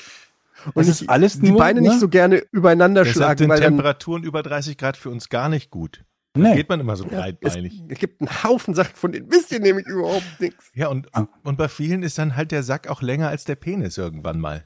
[0.76, 1.90] Das ist alles die nur, Beine ne?
[1.90, 5.50] nicht so gerne übereinander Deshalb schlagen, sind weil Temperaturen über 30 Grad für uns gar
[5.50, 6.04] nicht gut.
[6.34, 6.56] Da Nee.
[6.56, 7.84] geht man immer so Ja, es, breitbeinig.
[7.90, 10.72] es gibt einen Haufen Sachen, von denen wisst ihr nämlich überhaupt nichts.
[10.74, 11.28] Ja, und, Ah.
[11.44, 14.66] und bei vielen ist dann halt der Sack auch länger als der Penis irgendwann mal.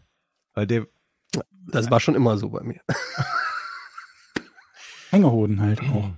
[0.54, 0.86] Weil der,
[1.68, 2.80] Das war schon immer so bei mir.
[5.10, 6.10] Hängehoden halt auch.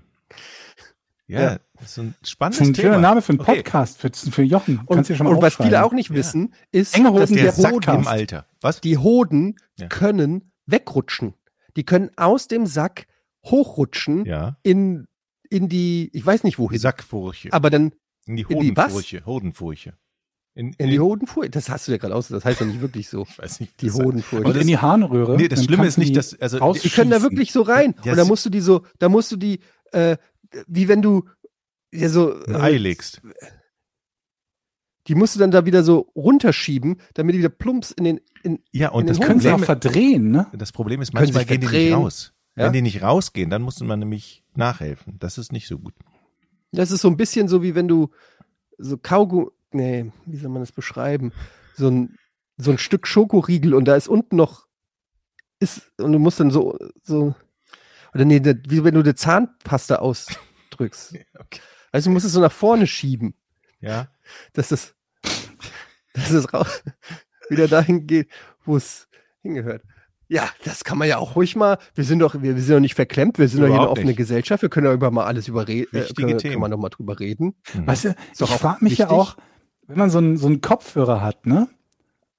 [1.28, 1.60] ja, Ja.
[1.80, 3.02] das ist ein Das spannendes ist ein schöner Thema.
[3.02, 3.56] Name für einen Okay.
[3.64, 4.80] Podcast, für, für Jochen.
[4.86, 6.16] Und, Kannst du dir schon mal und was viele auch nicht Ja.
[6.16, 8.46] wissen, ist, Enge Hoden, dass Der die Sack im Hoden, Alter.
[8.62, 8.82] Was?
[8.82, 9.88] die Hoden Ja.
[9.88, 11.34] können wegrutschen.
[11.76, 13.08] Die können aus dem Sack
[13.46, 14.58] hochrutschen Ja.
[14.64, 15.08] in,
[15.50, 17.52] in die, ich weiß nicht wohin, Sackfurche.
[17.52, 17.94] aber dann
[18.26, 18.94] In die in die was?
[19.26, 19.98] Hodenfurche.
[20.56, 21.50] In, in die Hodenfurche.
[21.50, 23.26] Das hast du ja gerade aus, das heißt ja nicht wirklich so.
[23.30, 23.82] Ich weiß nicht.
[23.82, 24.46] Die Hodenfurche.
[24.46, 25.36] Und in die Harnröhre.
[25.36, 27.96] Nee, das Schlimme ist nicht, dass, also, Die können da wirklich so rein.
[28.04, 30.18] Ja, und da musst du die so, da musst du die, äh,
[30.68, 31.24] wie wenn du,
[31.92, 33.22] ja so, ein äh, Ei legst.
[35.08, 38.60] die musst du dann da wieder so runterschieben, damit die wieder plumps in den, in,
[38.72, 40.48] Ja, und in das den können sie auch verdrehen, ne?
[40.54, 42.34] das Problem ist, manchmal gehen die nicht raus.
[42.56, 42.66] Ja?
[42.66, 45.18] Wenn die nicht rausgehen, dann muss man nämlich nachhelfen.
[45.20, 45.94] Das ist nicht so gut.
[46.72, 48.10] Das ist so ein bisschen so, wie wenn du
[48.78, 51.32] so Kaugummi, nee, wie soll man das beschreiben?
[51.76, 52.18] So ein,
[52.58, 54.68] so ein Stück Schokoriegel und da ist unten noch,
[55.60, 57.36] ist, und du musst dann so, so,
[58.14, 61.16] oder nee, wie wenn du die Zahnpasta ausdrückst.
[61.40, 61.60] Okay.
[61.92, 63.36] Also du musst es so nach vorne schieben,
[63.80, 64.08] Ja.
[64.54, 64.96] dass es,
[66.14, 66.84] dass es raus,
[67.50, 68.30] wieder dahin geht,
[68.66, 69.08] wo es
[69.44, 69.84] hingehört.
[70.28, 71.78] Ja, das kann man ja auch ruhig mal.
[71.94, 74.00] Wir sind doch, wir, wir sind doch nicht verklemmt, wir sind doch hier eine Überhaupt
[74.00, 74.18] offene nicht.
[74.18, 75.96] Gesellschaft, wir können ja über mal alles überreden.
[75.96, 76.54] Äh, können, Themen.
[76.54, 77.56] kann man noch mal drüber reden.
[77.76, 77.86] Mhm.
[77.86, 79.20] Weißt du, ich frage mich ja wichtig.
[79.20, 79.38] auch,
[79.88, 81.68] wenn man so einen, so einen Kopfhörer hat, ne?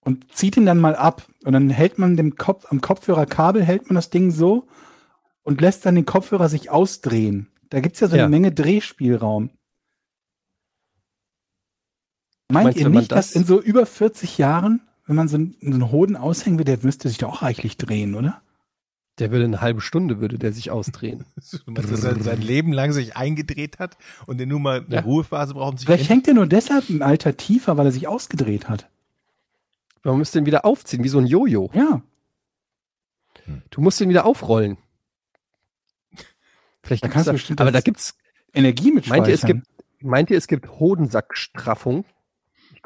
[0.00, 3.86] Und zieht ihn dann mal ab und dann hält man dem Kopf, am Kopfhörerkabel hält
[3.88, 4.66] man das Ding so
[5.42, 7.48] und lässt dann den Kopfhörer sich ausdrehen.
[7.70, 8.24] Da gibt's ja so Ja.
[8.24, 9.50] eine Menge Drehspielraum.
[12.50, 15.56] Meint Meinst ihr nicht, dass das- in so über 40 Jahren, wenn man so einen,
[15.60, 18.42] so einen Hoden aushängen will, der müsste sich doch auch reichlich drehen, oder?
[19.18, 21.24] Der würde eine halbe Stunde, würde der sich ausdrehen.
[21.66, 23.96] Dass er sein Leben lang sich eingedreht hat
[24.26, 25.00] und der nur mal eine Ja.
[25.02, 28.08] Ruhephase braucht, um sich Vielleicht hängt er nur deshalb im Alter tiefer, weil er sich
[28.08, 28.88] ausgedreht hat.
[30.02, 31.70] Man müsste ihn wieder aufziehen, wie so ein Jojo.
[31.72, 32.02] Ja.
[33.70, 34.78] Du musst ihn wieder aufrollen.
[36.82, 38.14] Vielleicht Da kannst du aber da gibt's,
[38.52, 39.66] Energie mit meint ihr, es gibt,
[40.00, 42.04] meint ihr, es gibt Hodensackstraffung?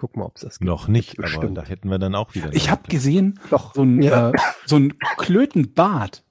[0.01, 0.69] Guck mal, ob es das gibt.
[0.69, 1.59] Noch nicht, aber Bestimmt.
[1.59, 2.53] da hätten wir dann auch wieder.
[2.55, 3.75] Ich habe gesehen, Doch.
[3.75, 4.31] so ein, Ja.
[4.31, 4.33] äh,
[4.65, 6.23] so ein Klötenbad.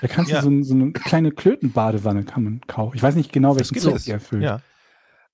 [0.00, 0.38] Da kannst Ja.
[0.38, 2.96] du so, ein, so eine kleine Klötenbadewanne kann man kaufen.
[2.96, 4.04] Ich weiß nicht genau, welchen gibt Zweck es.
[4.04, 4.42] die erfüllt.
[4.42, 4.62] Ja.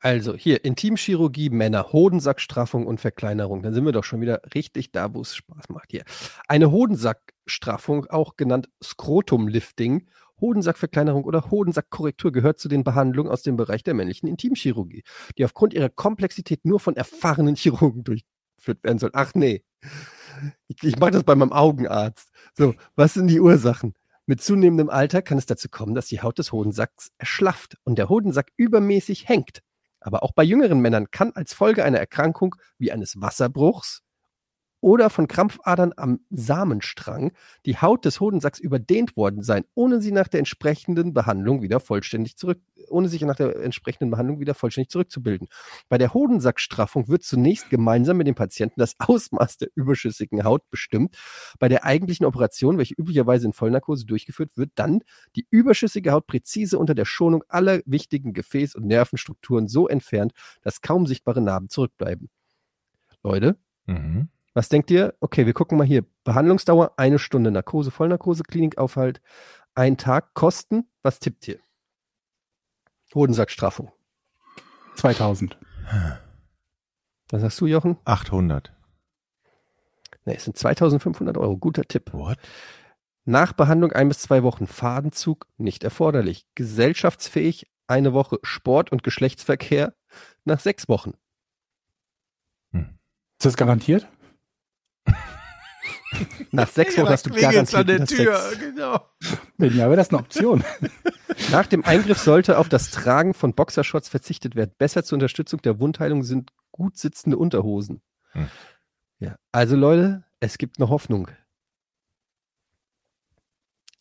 [0.01, 3.63] Also hier, Intimchirurgie, Männer, Hodensackstraffung und Verkleinerung.
[3.63, 6.03] Dann sind wir doch schon wieder richtig da, wo es Spaß macht hier.
[6.49, 10.09] Eine Hodensackstraffung, auch genannt Skrotumlifting,
[10.41, 15.03] Hodensackverkleinerung oder Hodensackkorrektur gehört zu den Behandlungen aus dem Bereich der männlichen Intimchirurgie,
[15.39, 19.11] die aufgrund ihrer Komplexität nur von erfahrenen Chirurgen durchgeführt werden soll.
[19.13, 19.65] Ach nee,
[20.69, 22.31] ich, ich mache das bei meinem Augenarzt.
[22.55, 23.95] So, was sind die Ursachen?
[24.27, 28.09] Mit zunehmendem Alter kann es dazu kommen, dass die Haut des Hodensacks erschlafft und der
[28.09, 29.61] Hodensack übermäßig hängt.
[30.01, 34.03] Aber auch bei jüngeren Männern kann als Folge einer Erkrankung wie eines Wasserbruchs
[34.81, 37.33] oder von Krampfadern am Samenstrang
[37.65, 42.37] die Haut des Hodensacks überdehnt worden sein, ohne sie nach der entsprechenden Behandlung wieder vollständig
[42.37, 45.49] zurück, ohne sich nach der entsprechenden Behandlung wieder vollständig zurückzubilden.
[45.89, 51.17] Bei der Hodensackstraffung wird zunächst gemeinsam mit dem Patienten das Ausmaß der überschüssigen Haut bestimmt.
[51.59, 55.01] Bei der eigentlichen Operation, welche üblicherweise in Vollnarkose durchgeführt wird, dann
[55.37, 60.81] die überschüssige Haut präzise unter der Schonung aller wichtigen Gefäß- und Nervenstrukturen so entfernt, dass
[60.81, 62.29] kaum sichtbare Narben zurückbleiben.
[63.23, 63.57] Leute,
[63.87, 64.29] Mhm.
[64.57, 65.15] Was denkt ihr?
[65.21, 66.07] Okay, wir gucken mal hier.
[66.25, 69.21] Behandlungsdauer eine Stunde, Narkose, Vollnarkose, Klinikaufhalt,
[69.75, 70.89] ein Tag, Kosten.
[71.03, 71.59] Was tippt ihr?
[73.15, 73.93] Hodensackstraffung.
[74.95, 75.59] 2000.
[77.31, 77.99] Was sagst du, Jochen?
[78.07, 78.73] 800.
[80.25, 81.59] Ne, es sind 2500 Euro.
[81.59, 82.15] Guter Tipp.
[82.15, 82.39] What?
[83.27, 86.47] Nach Behandlung ein bis zwei Wochen Fadenzug nicht erforderlich.
[86.55, 89.95] Gesellschaftsfähig eine Woche Sport und Geschlechtsverkehr
[90.45, 91.13] nach sechs Wochen.
[93.39, 94.09] Ist das garantiert?
[96.51, 98.61] Nach sechs Wochen hast du garantiert wieder Sex.
[98.61, 99.01] genau.
[99.59, 100.65] Wenn ja, wäre das eine Option.
[101.51, 104.73] Nach dem Eingriff sollte auf das Tragen von Boxershorts verzichtet werden.
[104.79, 108.03] Besser zur Unterstützung der Wundheilung sind gut sitzende Unterhosen.
[108.33, 108.49] Hm.
[109.19, 111.31] Ja, also Leute, es gibt eine Hoffnung.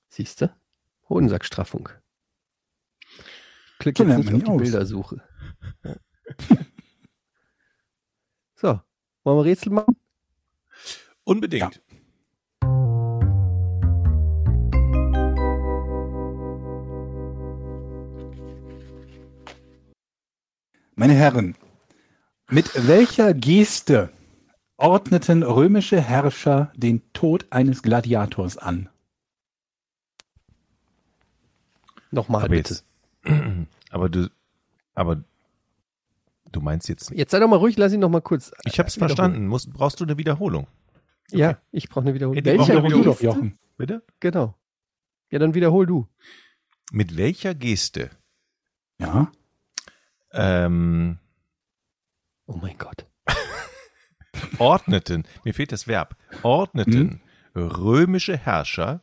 [0.09, 0.53] Siehst du?
[1.09, 1.89] Hodensackstraffung.
[3.80, 4.61] Klick So jetzt nicht auf die aus.
[4.61, 5.24] Bildersuche.
[5.84, 5.95] Ja.
[8.55, 8.82] so,
[9.24, 9.97] wollen wir Rätsel machen?
[11.24, 11.82] Unbedingt.
[20.96, 21.56] Meine Herren,
[22.50, 24.12] mit welcher Geste
[24.78, 28.89] ordneten römische Herrscher den Tod eines Gladiators an?
[32.12, 32.76] Nochmal Aber bitte.
[32.76, 32.86] jetzt,
[33.89, 34.30] aber du,
[34.93, 35.24] aber
[36.52, 38.52] du meinst jetzt, Jetzt sei doch mal ruhig, lass ihn noch mal kurz.
[38.64, 39.48] ich habe es äh, verstanden.
[39.48, 40.68] Musst, brauchst du eine Wiederholung?
[41.32, 42.38] Ja, ich brauche eine Wiederholung.
[42.41, 43.26] Ja, Welcher du doch, Geste?
[43.26, 43.58] Jochen.
[43.78, 44.04] Bitte?
[44.22, 44.56] Genau.
[45.32, 46.08] Ja, dann wiederhol du.
[46.91, 48.12] Mit welcher Geste
[49.00, 49.30] Ja.
[50.36, 51.18] Ähm,
[52.48, 53.08] Oh mein Gott.
[54.60, 57.22] ordneten, mir fehlt das Verb, ordneten
[57.56, 59.02] römische Herrscher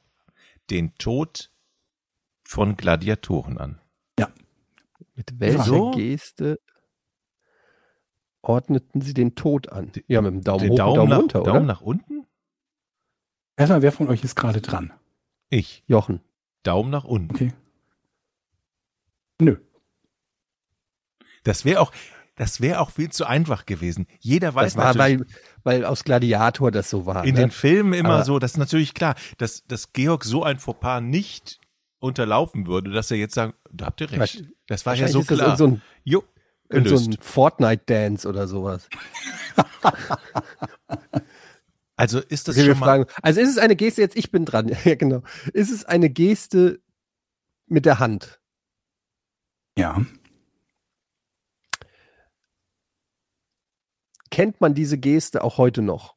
[0.71, 1.51] den Tod
[2.45, 3.79] von Gladiatoren an.
[5.15, 5.91] Mit welcher So?
[5.91, 6.59] Geste
[8.41, 9.93] ordneten sie den Tod an?
[10.07, 11.67] Ja, mit dem Daumen Den hoch Daumen, und Daumen nach, runter, Daumen oder?
[11.67, 12.27] nach unten?
[13.57, 14.93] Erstmal, wer von euch ist gerade dran?
[15.51, 15.85] Ich.
[15.87, 16.21] Jochen.
[16.63, 17.35] Daumen nach unten.
[17.35, 17.53] Okay.
[19.41, 19.57] Nö.
[21.43, 21.93] Das wäre auch,
[22.37, 24.07] das wäre auch viel zu einfach gewesen.
[24.21, 25.29] Jeder weiß Das war, natürlich,
[25.65, 27.25] weil, weil aus Gladiator das so war.
[27.25, 27.43] in ne?
[27.43, 31.01] den Filmen immer Aber- so, das ist natürlich klar, dass, dass Georg so ein Fauxpas
[31.01, 31.61] nicht
[31.99, 34.45] unterlaufen würde, dass er jetzt sagt, da habt ihr recht.
[34.67, 35.53] Das war ja so klar.
[35.53, 36.25] in so ein, jo,
[36.69, 38.89] in so ein Fortnite-Dance oder sowas.
[41.97, 44.69] also ist das schon mal, fragen, also ist es eine Geste, jetzt ich bin dran,
[44.85, 45.23] ja genau.
[45.53, 46.81] Ist es eine Geste
[47.67, 48.41] mit der Hand?
[49.79, 50.05] Ja.
[54.33, 56.17] Kennt man diese Geste auch heute noch?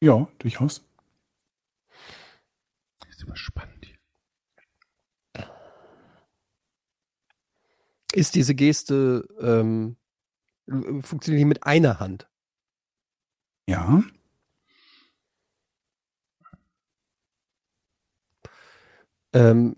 [0.00, 0.82] Ja, durchaus.
[3.00, 3.98] Das ist immer spannend hier.
[8.14, 9.98] Ist diese Geste, ähm,
[11.02, 12.30] funktioniert die mit einer Hand?
[13.68, 14.02] Ja.
[19.34, 19.76] Ähm,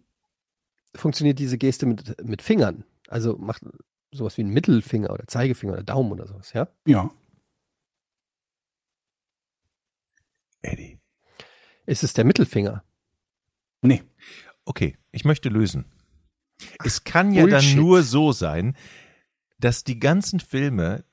[0.95, 2.85] funktioniert diese Geste mit, mit Fingern?
[3.09, 3.65] Also macht
[4.13, 6.69] sowas wie ein Mittelfinger oder Zeigefinger oder Daumen oder sowas, ja?
[6.87, 7.11] Ja.
[10.63, 11.01] Eddie.
[11.87, 12.85] Ist es der Mittelfinger?
[13.83, 14.03] Nee.
[14.65, 15.87] Okay, ich möchte lösen.
[16.85, 17.77] Es kann ja dann Bullshit.
[17.77, 18.77] nur so sein,
[19.59, 21.05] dass die ganzen Filme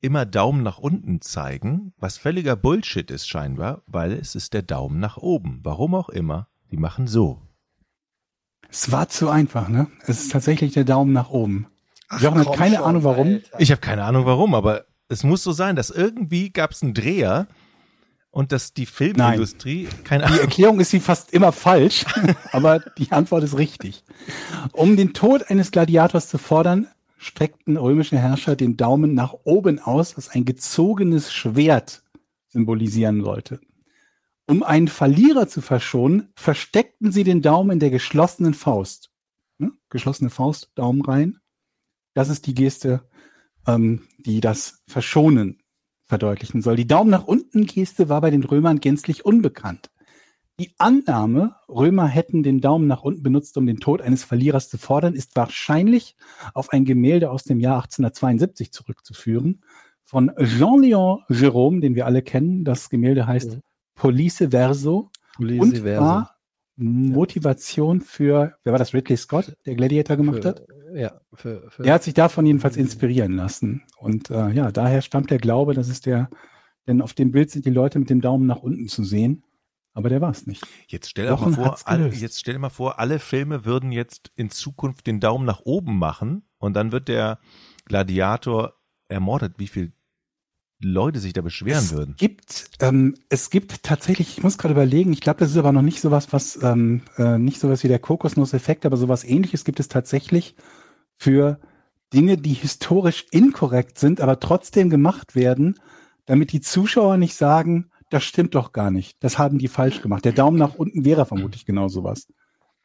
[0.00, 5.00] immer Daumen nach unten zeigen, was völliger Bullshit ist scheinbar, weil es ist der Daumen
[5.00, 5.60] nach oben.
[5.62, 6.48] Warum auch immer.
[6.70, 7.40] Die machen so.
[8.74, 9.86] Es war zu einfach, ne?
[10.00, 11.68] Es ist tatsächlich der Daumen nach oben.
[12.20, 13.28] Jochen hat keine schon, Ahnung warum.
[13.28, 13.60] Alter.
[13.60, 16.92] Ich habe keine Ahnung warum, aber es muss so sein, dass irgendwie gab es einen
[16.92, 17.46] Dreher
[18.32, 20.40] und dass die Filmindustrie keine Die Ahnung.
[20.40, 22.04] Erklärung ist sie fast immer falsch,
[22.52, 24.02] aber die Antwort ist richtig.
[24.72, 30.16] Um den Tod eines Gladiators zu fordern, streckten römische Herrscher den Daumen nach oben aus,
[30.16, 32.02] was ein gezogenes Schwert
[32.48, 33.60] symbolisieren sollte.
[34.46, 39.10] Um einen Verlierer zu verschonen, versteckten sie den Daumen in der geschlossenen Faust.
[39.58, 39.72] Ne?
[39.88, 41.38] Geschlossene Faust, Daumen rein.
[42.12, 43.08] Das ist die Geste,
[43.66, 45.62] ähm, die das Verschonen
[46.06, 46.76] verdeutlichen soll.
[46.76, 49.90] Die Daumen nach unten Geste war bei den Römern gänzlich unbekannt.
[50.60, 54.78] Die Annahme, Römer hätten den Daumen nach unten benutzt, um den Tod eines Verlierers zu
[54.78, 56.16] fordern, ist wahrscheinlich
[56.52, 59.64] auf ein Gemälde aus dem Jahr 1872 zurückzuführen
[60.04, 62.62] von Jean-Léon Gérôme, den wir alle kennen.
[62.62, 63.58] Das Gemälde heißt
[63.96, 64.00] Mhm.
[64.00, 66.34] Police Verso und war
[66.76, 70.66] Motivation für, wer war das, Ridley Scott, der Gladiator gemacht hat?
[70.66, 73.82] Für, ja, für, für, Der hat sich davon jedenfalls inspirieren lassen.
[73.98, 76.28] Und äh, ja, daher stammt der Glaube, dass es der,
[76.86, 79.44] denn auf dem Bild sind die Leute mit dem Daumen nach unten zu sehen.
[79.92, 80.66] Aber der war es nicht.
[80.88, 84.32] Jetzt stell dir mal vor, alle, jetzt stell dir mal vor, alle Filme würden jetzt
[84.34, 87.38] in Zukunft den Daumen nach oben machen und dann wird der
[87.84, 88.74] Gladiator
[89.08, 89.54] ermordet.
[89.58, 89.92] Wie viele
[90.84, 92.14] Leute sich da beschweren es würden?
[92.16, 95.82] Gibt, ähm, es gibt tatsächlich, ich muss gerade überlegen, ich glaube, das ist aber noch
[95.82, 99.88] nicht sowas, was, ähm, äh, nicht sowas wie der Kokosnuss-Effekt, aber sowas ähnliches gibt es
[99.88, 100.54] tatsächlich
[101.16, 101.58] für
[102.12, 105.80] Dinge, die historisch inkorrekt sind, aber trotzdem gemacht werden,
[106.26, 109.16] damit die Zuschauer nicht sagen, das stimmt doch gar nicht.
[109.22, 110.24] Das haben die falsch gemacht.
[110.24, 112.28] Der Daumen nach unten wäre vermutlich genau sowas.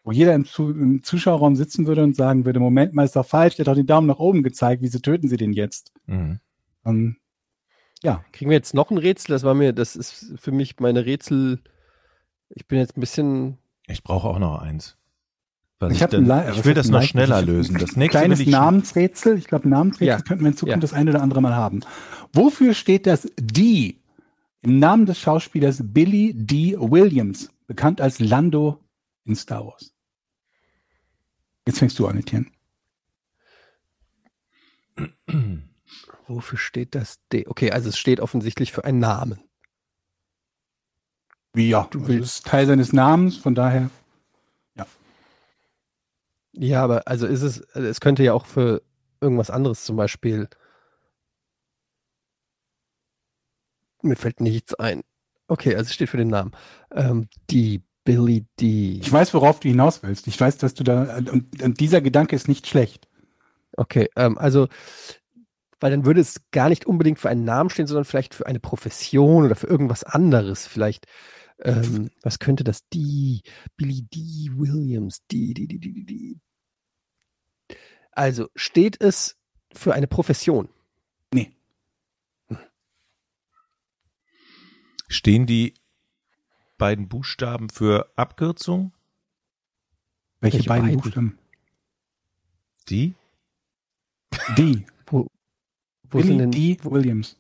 [0.04, 3.26] Wo jeder im, Zu im Zuschauerraum sitzen würde und sagen würde, Moment mal, ist doch
[3.26, 5.92] falsch, der hat doch den Daumen nach oben gezeigt, wieso töten sie den jetzt?
[6.08, 6.40] Mhm.
[6.86, 7.18] Ähm,
[8.04, 9.34] ja, Kriegen wir jetzt noch ein Rätsel?
[9.34, 11.62] Das war mir, das ist für mich meine Rätsel.
[12.50, 13.58] Ich bin jetzt ein bisschen.
[13.88, 14.98] Ich brauche auch noch eins.
[15.80, 17.76] Was Ich, ich, dann, ein ich will das noch schneller lösen.
[17.76, 19.38] ein Das nächste kleines will ich Namensrätsel.
[19.38, 20.22] Ich glaube, Namensrätsel Ja.
[20.22, 20.82] könnten wir in Zukunft Ja.
[20.82, 21.82] das eine oder andere mal haben.
[22.34, 23.96] Wofür steht das D
[24.62, 26.76] im Namen des Schauspielers Billy D.
[26.78, 28.84] Williams, bekannt als Lando
[29.24, 29.94] in Star Wars?
[31.66, 32.48] Jetzt fängst du an, Etienne.
[36.30, 37.48] Wofür steht das D?
[37.48, 39.42] Okay, also es steht offensichtlich für einen Namen.
[41.56, 43.90] Ja, Du du willst- Teil seines Namens, von daher.
[46.52, 48.82] Ja, aber also ist es, also es könnte ja auch für
[49.22, 50.50] irgendwas anderes zum Beispiel.
[54.02, 55.04] Mir fällt nichts ein.
[55.48, 56.52] Okay, also es steht für den Namen.
[56.92, 59.00] Ähm, die Billy D.
[59.00, 60.28] Ich weiß, worauf du hinaus willst.
[60.28, 63.08] Ich weiß, dass du da, und, und dieser Gedanke ist nicht schlecht.
[63.78, 64.68] Okay, ähm, also,
[65.80, 68.60] weil dann würde es gar nicht unbedingt für einen Namen stehen, sondern vielleicht für eine
[68.60, 70.68] Profession oder für irgendwas anderes.
[70.68, 71.06] Vielleicht,
[71.60, 72.88] ähm, was könnte das?
[72.90, 73.42] Die,
[73.78, 74.52] Billy D.
[74.54, 76.40] Williams, die, die, die, die, die, die.
[78.12, 79.38] Also, steht es
[79.74, 80.70] für eine Profession?
[81.34, 81.52] Nee.
[85.08, 85.74] Stehen die
[86.78, 88.94] beiden Buchstaben für Abkürzung?
[90.40, 91.02] Welche, Welche beiden, beiden?
[91.02, 91.40] Buchstaben?
[92.90, 93.16] Die?
[94.58, 94.86] D.
[95.08, 95.28] Wo,
[96.12, 96.78] wo sind Billy denn D.
[96.84, 97.38] Williams.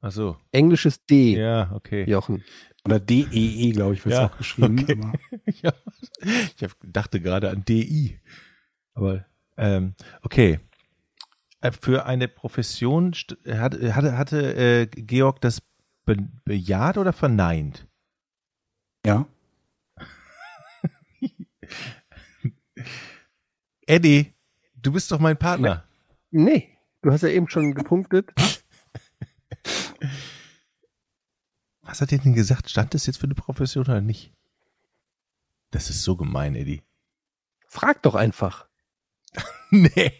[0.00, 0.36] Ach so.
[0.50, 2.08] englisches D, Ja, okay.
[2.08, 2.42] Jochen?
[2.84, 4.78] Oder D-E-E, glaube ich, wird es Ja, auch geschrieben.
[4.80, 4.98] okay.
[5.62, 5.72] Ja.
[6.56, 8.18] Ich hab, dachte gerade an DI.
[8.94, 9.24] Aber
[9.56, 10.58] ähm, okay.
[11.60, 13.12] Äh, Für eine Profession
[13.46, 15.62] hatte, hatte, hatte äh, Georg das
[16.04, 17.86] be bejaht oder verneint?
[19.06, 19.26] ja.
[23.86, 24.32] Eddie,
[24.74, 25.84] du bist doch mein Partner.
[26.30, 26.68] Nee,
[27.02, 28.32] du hast ja eben schon gepunktet.
[31.82, 32.70] Was hat er denn gesagt?
[32.70, 34.32] Stand das jetzt für eine Profession oder nicht?
[35.70, 36.82] Das ist so gemein, Eddie.
[37.66, 38.66] Frag doch einfach.
[39.70, 40.12] nee.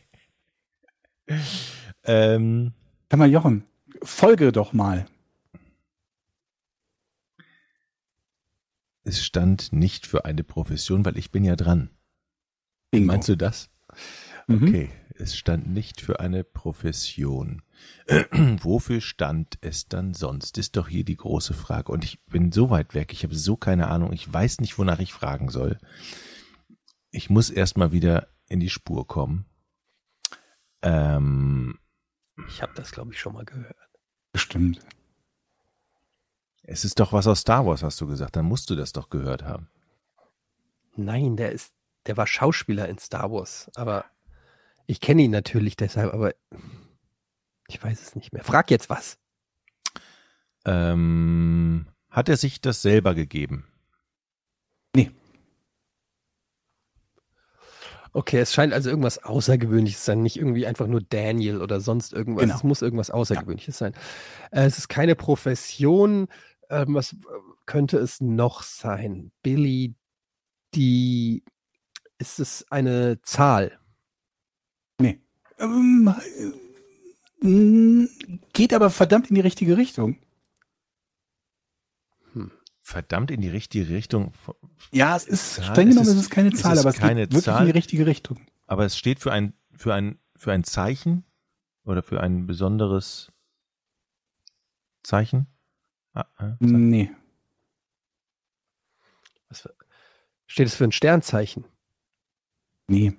[2.05, 2.73] ähm,
[3.11, 3.65] Sag mal, Jochen,
[4.03, 5.07] folge doch mal.
[9.05, 11.91] es stand nicht für eine Profession, weil ich bin ja dran.
[12.91, 13.07] Bingo.
[13.07, 13.71] Meinst du das?
[14.53, 14.69] Mhm.
[14.69, 17.63] Okay, es stand nicht für eine Profession.
[18.63, 20.59] Wofür stand es dann sonst?
[20.59, 21.93] Ist doch hier die große Frage.
[21.93, 25.01] Und ich bin so weit weg, ich habe so keine Ahnung, ich weiß nicht, wonach
[25.01, 25.79] ich fragen soll.
[27.11, 29.47] Ich muss erst mal wieder in die Spur kommen.
[30.83, 31.79] Ähm,
[32.49, 33.77] Ich habe das, glaube ich, schon mal gehört.
[34.33, 34.81] Bestimmt.
[36.63, 38.37] es ist doch was aus Star Wars, hast du gesagt.
[38.37, 39.69] Dann musst du das doch gehört haben.
[40.97, 41.73] Nein, der ist,
[42.07, 44.05] der war Schauspieler in Star Wars, aber
[44.93, 46.35] ich kenne ihn natürlich deshalb, aber
[47.69, 48.45] ich weiß es nicht mehr.
[48.45, 49.19] Frag jetzt was.
[50.65, 53.67] Ähm, hat er sich das selber gegeben?
[58.15, 62.13] Okay, es scheint also irgendwas Außergewöhnliches zu sein, nicht irgendwie einfach nur Daniel oder sonst
[62.13, 62.43] irgendwas.
[62.43, 62.57] Genau.
[62.57, 63.95] Es muss irgendwas Außergewöhnliches sein.
[64.51, 66.29] Äh, es ist keine Profession.
[66.69, 67.17] Ähm, was
[67.65, 69.33] könnte es noch sein?
[69.43, 69.95] Billy,
[70.75, 71.43] die
[72.19, 73.79] ist es eine Zahl?
[75.59, 76.15] Ähm,
[77.41, 78.09] äh, mh,
[78.53, 80.19] geht aber verdammt in die richtige Richtung.
[82.85, 84.33] Verdammt in die richtige Richtung.
[84.91, 86.91] Ja, es ist Zahl, streng es genommen, ist- ist es keine es Zahl, ist aber
[86.91, 87.61] es keine geht wirklich Zahl.
[87.63, 88.41] in die richtige Richtung.
[88.67, 91.25] Aber es steht für ein, für ein, für ein Zeichen
[91.85, 93.31] oder für ein besonderes
[95.05, 95.47] Zeichen?
[96.13, 96.89] Ah, ah, Zeichen.
[96.89, 97.11] Nee.
[99.49, 99.69] Was
[100.47, 101.65] steht es für ein Sternzeichen?
[102.89, 103.13] Nee.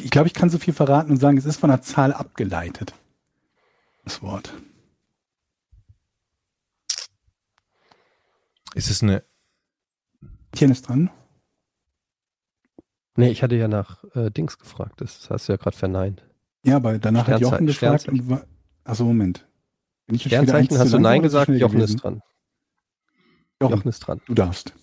[0.00, 2.94] Ich glaube, ich kann so viel verraten und sagen, es ist von einer Zahl abgeleitet.
[4.04, 4.52] Das Wort.
[8.74, 9.24] Ist es eine,
[10.52, 11.10] Tien ist dran.
[13.16, 15.00] Nee, ich hatte ja nach äh, Dings gefragt.
[15.00, 16.22] Das hast du ja gerade verneint.
[16.64, 18.44] Ja, aber danach hat Jochen gefragt und war.
[18.84, 19.46] Achso, Moment.
[20.06, 21.96] Bin ich Sternzeichen hast du Nein gesagt, Jochen gewesen?
[21.96, 22.22] ist dran.
[23.60, 24.20] Jochen, Jochen ist dran.
[24.26, 24.74] du darfst.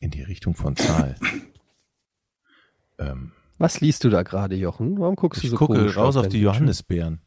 [0.00, 1.16] in die Richtung von Zahl?
[3.00, 4.98] ähm, Was liest du da gerade, Jochen?
[5.00, 6.40] Warum guckst du ich so gucke komisch raus auf die?
[6.40, 7.20] Johannisbeeren.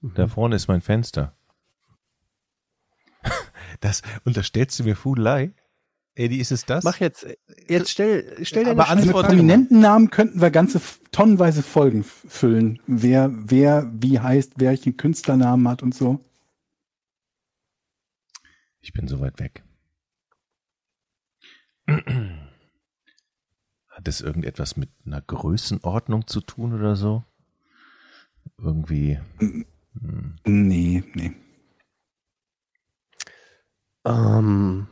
[0.00, 0.30] Da Mhm.
[0.30, 1.34] vorne ist mein Fenster.
[3.80, 5.54] Das unterstellst du mir Fudelei?
[6.14, 6.84] Eddie, ist es das?
[6.84, 7.26] Mach jetzt,
[7.68, 10.80] jetzt stell, stell deine Aber an mit prominenten Namen könnten wir ganze
[11.10, 12.80] tonnenweise Folgen füllen.
[12.86, 16.20] Wer, wer, wie heißt, wer welchen Künstlernamen hat und so.
[18.82, 19.64] Ich bin so weit weg.
[24.02, 27.22] Hat es irgendetwas mit einer Größenordnung zu tun oder so?
[28.58, 29.20] Irgendwie.
[29.38, 29.64] hm.
[30.44, 31.36] Nee, nee.
[34.04, 34.88] Ähm,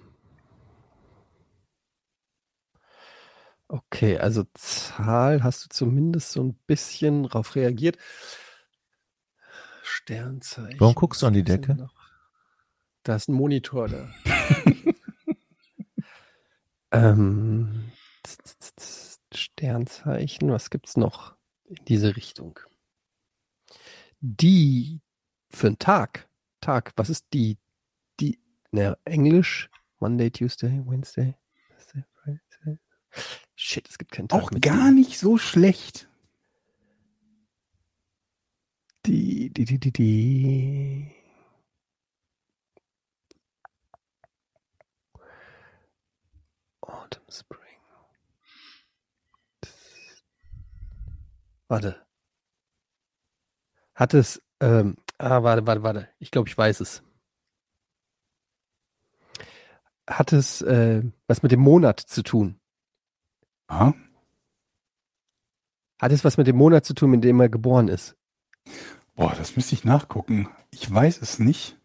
[3.67, 7.99] okay, also Zahl hast du zumindest so ein bisschen drauf reagiert.
[9.83, 10.79] Sternzeichen.
[10.79, 11.75] Warum guckst du an die Decke?
[11.75, 11.95] noch?
[13.03, 14.09] Da ist ein Monitor da.
[16.93, 17.91] ähm,
[19.35, 22.59] Sternzeichen, was gibt's noch in diese Richtung?
[24.20, 25.01] Die
[25.51, 26.28] für einen Tag.
[26.61, 27.59] Tag, was ist die?
[28.20, 28.39] Die,
[28.70, 31.35] naja, Englisch, Monday, Tuesday, Wednesday,
[31.68, 32.78] Thursday, Friday.
[33.55, 34.43] Shit, es gibt keinen Tag.
[34.43, 34.95] Auch gar die.
[34.95, 36.09] nicht so schlecht.
[39.07, 41.14] Die, die, die, die, die.
[46.83, 47.60] Autumn, Spring.
[51.71, 52.05] Warte.
[53.95, 56.09] Hat es, ähm, ah, warte, warte, warte.
[56.18, 57.05] Ich glaube, ich weiß es.
[60.09, 62.59] Hat es äh, was mit dem Monat zu tun?
[63.71, 63.95] Ja.
[66.01, 68.16] Hat es was mit dem Monat zu tun, in dem er geboren ist?
[69.14, 70.49] Boah, das müsste ich nachgucken.
[70.73, 71.79] Ich weiß es nicht.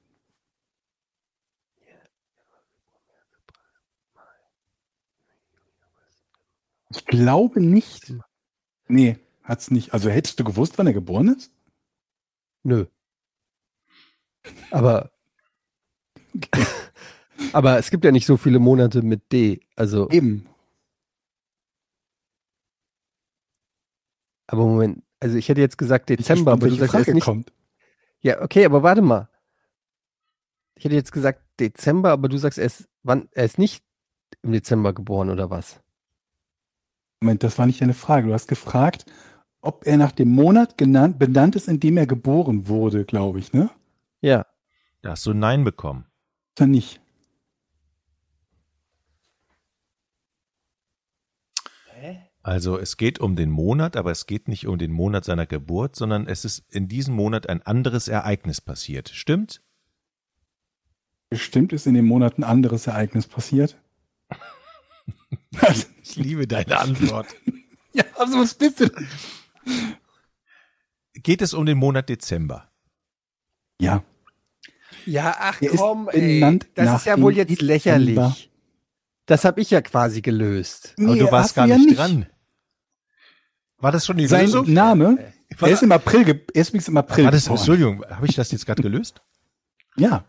[6.89, 8.16] Ich glaube nicht.
[8.87, 9.93] Nee, hat's nicht.
[9.93, 11.51] Also hättest du gewusst, wann er geboren ist?
[12.63, 12.86] Nö.
[14.72, 15.12] Aber,
[17.54, 19.62] aber es gibt ja nicht so viele Monate mit D.
[19.76, 20.47] Also, Eben.
[24.47, 25.04] aber Moment.
[25.20, 27.24] Also ich hätte jetzt gesagt Dezember, aber du sagst Frage nicht.
[27.24, 27.54] kommt.
[28.22, 29.30] Ja, okay, aber warte mal.
[30.76, 33.84] Ich hätte jetzt gesagt Dezember, aber du sagst erst, wann, er ist nicht
[34.42, 35.80] im Dezember geboren oder was?
[37.22, 38.28] Moment, das war nicht deine Frage.
[38.28, 39.05] Du hast gefragt,
[39.66, 43.54] ob er nach dem Monat genannt, benannt ist, in dem er geboren wurde, glaube ich,
[43.54, 43.70] ne?
[44.21, 44.46] Ja.
[45.01, 46.05] Da hast du ein Nein bekommen.
[46.58, 47.01] Oder nicht?
[52.46, 55.96] Also es geht um den Monat, aber es geht nicht um den Monat seiner Geburt,
[55.96, 59.09] sondern es ist in diesem Monat ein anderes Ereignis passiert.
[59.09, 59.63] Stimmt?
[61.32, 63.78] Bestimmt ist in dem Monat ein anderes Ereignis passiert.
[66.04, 67.28] Ich liebe deine Antwort.
[67.93, 68.89] ja, also was bist du?
[71.13, 72.70] Geht es um den Monat Dezember?
[73.79, 74.04] Ja,
[75.05, 76.59] Ja, ach Der komm, ey.
[76.75, 77.74] Das ist ja wohl jetzt Dezember.
[77.74, 78.51] lächerlich.
[79.25, 80.93] Das habe ich ja quasi gelöst.
[80.97, 82.28] Aber Nee, du warst gar ja nicht, dran.
[83.78, 84.71] War das schon die Sein Lösung?
[84.71, 87.47] Name, er ist im April, er ist übrigens im April war das.
[87.47, 89.21] Entschuldigung, habe ich das jetzt gerade gelöst?
[89.97, 90.25] Ja.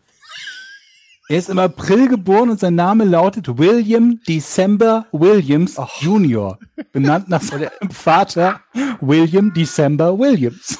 [1.29, 6.57] Er ist im April geboren und sein Name lautet William December Williams Jr.,
[6.93, 8.61] benannt nach seinem Vater
[9.01, 10.79] William December Williams.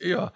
[0.00, 0.32] Ja.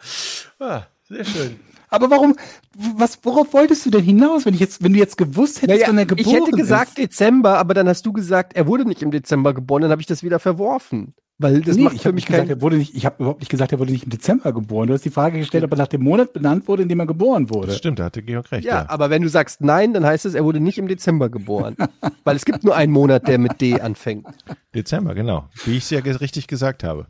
[0.60, 1.58] Ah, sehr schön.
[1.88, 2.36] Aber warum,
[2.74, 5.88] was, worauf wolltest du denn hinaus, wenn ich jetzt, wenn du jetzt gewusst hättest, Naja,
[5.88, 6.98] wann er geboren ich hätte gesagt ist?
[6.98, 10.06] Dezember, aber dann hast du gesagt, er wurde nicht im Dezember geboren, dann habe ich
[10.06, 11.14] das wieder verworfen.
[11.38, 12.48] Weil das nee, macht ich für habe mich keinen.
[12.48, 14.88] er wurde nicht, ich habe überhaupt nicht gesagt, er wurde nicht im Dezember geboren.
[14.88, 17.06] Du hast die Frage gestellt, ob er nach dem Monat benannt wurde, in dem er
[17.06, 17.68] geboren wurde.
[17.68, 18.64] Das stimmt, da hatte Georg recht.
[18.64, 21.28] Ja, Ja, aber wenn du sagst nein, dann heißt es, er wurde nicht im Dezember
[21.28, 21.76] geboren.
[22.24, 24.26] Weil es gibt nur einen Monat, der mit D anfängt.
[24.74, 25.48] Dezember, genau.
[25.66, 27.06] Wie ich es ja richtig gesagt habe.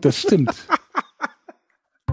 [0.00, 0.54] Das stimmt.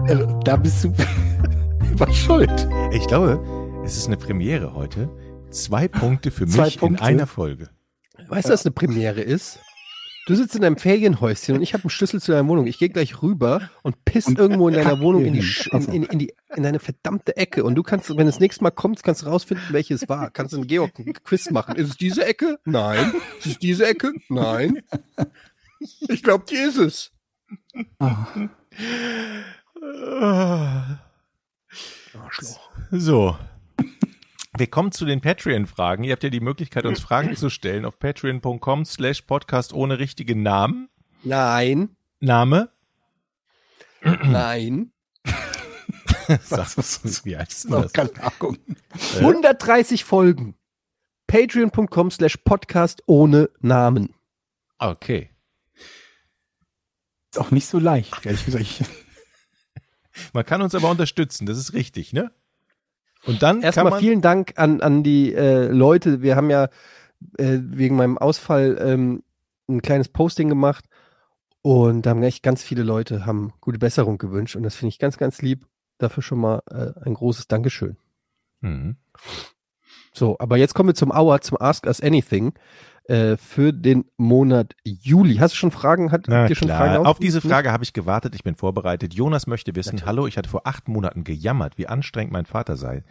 [0.06, 0.92] Also, da bist du
[1.98, 2.68] war schuld.
[2.92, 3.40] Ich glaube,
[3.84, 5.08] es ist eine Premiere heute.
[5.50, 7.02] Zwei Punkte für mich Zwei in Punkte.
[7.02, 7.70] einer Folge.
[8.28, 9.58] Weißt du, was eine Premiere ist?
[10.26, 12.66] Du sitzt in deinem Ferienhäuschen und ich habe einen Schlüssel zu deiner Wohnung.
[12.66, 16.02] Ich gehe gleich rüber und piss Und irgendwo in deiner Wohnung in die, in, in,
[16.02, 17.64] in, die, in eine verdammte Ecke.
[17.64, 20.30] Und du kannst, wenn das nächste Mal kommt, kannst du rausfinden, welche es war.
[20.30, 21.76] Kannst du einen Georg einen Quiz machen.
[21.76, 22.58] Ist es diese Ecke?
[22.66, 23.14] Nein.
[23.38, 24.12] Ist es diese Ecke?
[24.28, 24.82] Nein.
[26.08, 27.12] Ich glaube, die ist es.
[29.82, 30.98] Ah,
[32.90, 33.36] So.
[34.56, 36.02] Wir kommen zu den Patreon-Fragen.
[36.04, 40.42] Ihr habt ja die Möglichkeit, uns Fragen zu stellen auf patreon.com slash podcast ohne richtigen
[40.42, 40.88] Namen.
[41.22, 41.96] Nein.
[42.20, 42.70] Name?
[44.02, 44.90] Nein.
[46.42, 46.76] Sag,
[47.24, 47.92] wie heißt denn noch das?
[47.92, 48.58] keine Ahnung.
[49.18, 50.56] 130 Folgen.
[51.26, 54.14] Patreon.com slash podcast ohne Namen.
[54.78, 55.30] Okay.
[57.30, 58.84] Ist auch nicht so leicht, ehrlich gesagt.
[60.32, 62.30] Man kann uns aber unterstützen, das ist richtig, ne?
[63.24, 66.22] Und dann Erstmal vielen Dank an, an die äh, Leute.
[66.22, 66.68] Wir haben ja
[67.36, 69.22] äh, wegen meinem Ausfall ähm,
[69.68, 70.84] ein kleines Posting gemacht
[71.62, 74.98] und da haben echt ganz viele Leute haben gute Besserung gewünscht und das finde ich
[74.98, 75.66] ganz, ganz lieb.
[75.98, 77.96] Dafür schon mal äh, ein großes Dankeschön.
[78.60, 78.96] Mhm.
[80.12, 82.54] So, aber jetzt kommen wir zum Hour, zum Ask Us Anything
[83.08, 85.36] äh, für den Monat Juli.
[85.36, 86.12] Hast du schon Fragen?
[86.12, 86.78] Hat Na ihr schon klar.
[86.78, 87.50] Fragen Auf diese aufgerufen?
[87.54, 89.14] Frage habe ich gewartet, ich bin vorbereitet.
[89.14, 90.06] Jonas möchte wissen, Natürlich.
[90.06, 93.04] hallo, ich hatte vor acht Monaten gejammert, wie anstrengend mein Vater sei.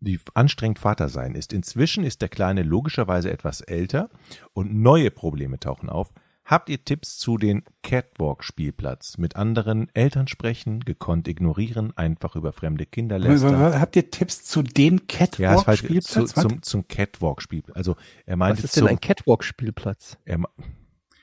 [0.00, 1.52] Wie anstrengend Vater sein ist.
[1.52, 4.10] Inzwischen ist der Kleine logischerweise etwas älter
[4.52, 6.12] und neue Probleme tauchen auf.
[6.44, 9.16] Habt ihr Tipps zu den Catwalk-Spielplatz?
[9.16, 13.80] Mit anderen Eltern sprechen, gekonnt ignorieren, einfach über fremde Kinder lästern?
[13.80, 15.06] habt ihr Tipps zu den
[15.38, 15.80] Ja, ist falsch.
[15.80, 16.34] Zu, Catwalk-Spielplatz?
[16.34, 17.62] zum, zum Catwalk-Spiel.
[17.72, 17.96] Also
[18.26, 20.18] er meinte Was ist denn zum, ein Catwalk-Spielplatz?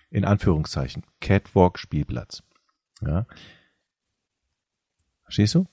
[0.09, 2.41] in Anführungszeichen, Catwalk-Spielplatz.
[3.01, 3.27] Ja.
[5.23, 5.67] Verstehst du?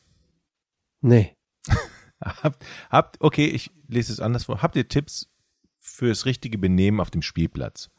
[1.00, 1.36] Nee.
[2.20, 4.60] Habt, habt, okay, ich lese es anders vor.
[4.60, 5.30] Habt ihr Tipps
[5.76, 7.90] fürs richtige Benehmen auf dem Spielplatz?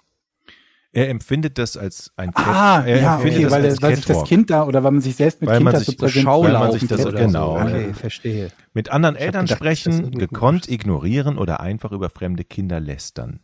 [0.91, 3.95] Er empfindet das als ein Cat, Ah, er ja, empfindet okay, das weil, als weil
[3.95, 4.23] sich das.
[4.23, 6.23] Kind da oder weil man sich selbst mit Weil Kind man sich so präsentiert.
[6.23, 7.63] Schaulaufen Schaulaufen sich das- oder genau, So.
[7.65, 8.51] Okay, verstehe.
[8.73, 13.41] Mit anderen Ich Eltern gedacht, sprechen, gekonnt ignorieren oder einfach über fremde Kinder lästern.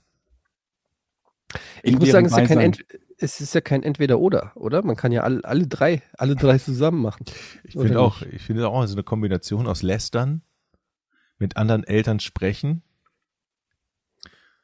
[1.84, 2.60] Ich In muss sagen, es ist, ja kein.
[2.60, 2.84] Ent
[3.18, 4.84] es ist ja kein Entweder-Oder, oder?
[4.84, 7.26] Man kann ja alle, alle drei, alle drei zusammen machen.
[7.64, 10.42] Ich Oder finde auch, ich finde auch so eine Kombination aus lästern,
[11.38, 12.82] mit anderen Eltern sprechen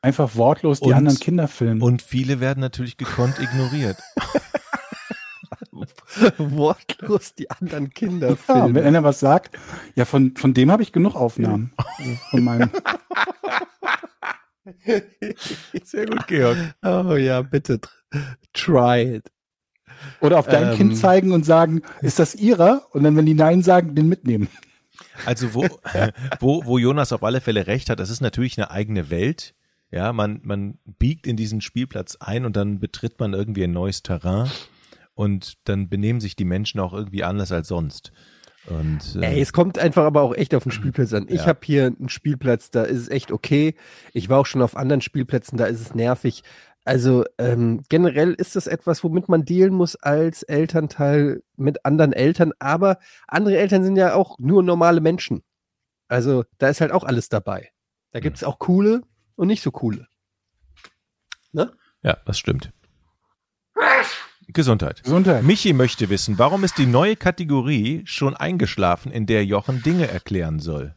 [0.01, 1.81] Einfach wortlos die Und- anderen Kinder filmen.
[1.81, 3.97] und viele werden natürlich gekonnt ignoriert.
[6.37, 8.85] Wortlos die anderen Kinder ja, und wenn filmen.
[8.85, 9.57] einer was sagt,
[9.95, 11.73] ja, von, von dem habe ich genug Aufnahmen.
[12.29, 12.69] Von meinem,
[15.83, 16.57] Sehr gut, Georg.
[16.83, 17.79] Oh ja, bitte.
[17.79, 17.89] tr-
[18.53, 19.31] Try it.
[20.19, 20.77] oder auf dein Ähm.
[20.77, 22.85] Kind zeigen und sagen, ist das ihrer?
[22.91, 24.49] Und dann, wenn die Nein sagen, den mitnehmen.
[25.25, 25.65] Also wo,
[26.39, 29.55] wo, wo Jonas auf alle Fälle recht hat, das ist natürlich eine eigene Welt.
[29.91, 34.03] Ja, man, man biegt in diesen Spielplatz ein und dann betritt man irgendwie ein neues
[34.03, 34.49] Terrain
[35.13, 38.11] und dann benehmen sich die Menschen auch irgendwie anders als sonst.
[38.63, 41.25] Und äh, Ey, es kommt einfach aber auch echt auf den Spielplatz an.
[41.27, 41.47] Ich Ja.
[41.47, 43.75] habe hier einen Spielplatz, da ist es echt okay.
[44.13, 46.43] Ich war auch schon auf anderen Spielplätzen, da ist es nervig.
[46.85, 52.53] Also ähm, generell ist das etwas, womit man dealen muss als Elternteil mit anderen Eltern.
[52.59, 52.97] Aber
[53.27, 55.43] andere Eltern sind ja auch nur normale Menschen.
[56.07, 57.69] Also da ist halt auch alles dabei.
[58.11, 58.23] Da Hm.
[58.23, 59.01] gibt es auch coole
[59.41, 60.07] und nicht so coole.
[62.03, 62.71] ja, das stimmt.
[64.47, 65.01] Gesundheit.
[65.03, 65.43] Gesundheit.
[65.43, 70.59] Michi möchte wissen, warum ist die neue Kategorie schon eingeschlafen, in der Jochen Dinge erklären
[70.59, 70.95] soll?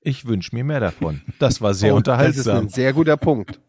[0.00, 1.22] Ich wünsche mir mehr davon.
[1.38, 2.56] Das war sehr Oh, Das ist unterhaltsam.
[2.66, 3.60] ein sehr guter Punkt.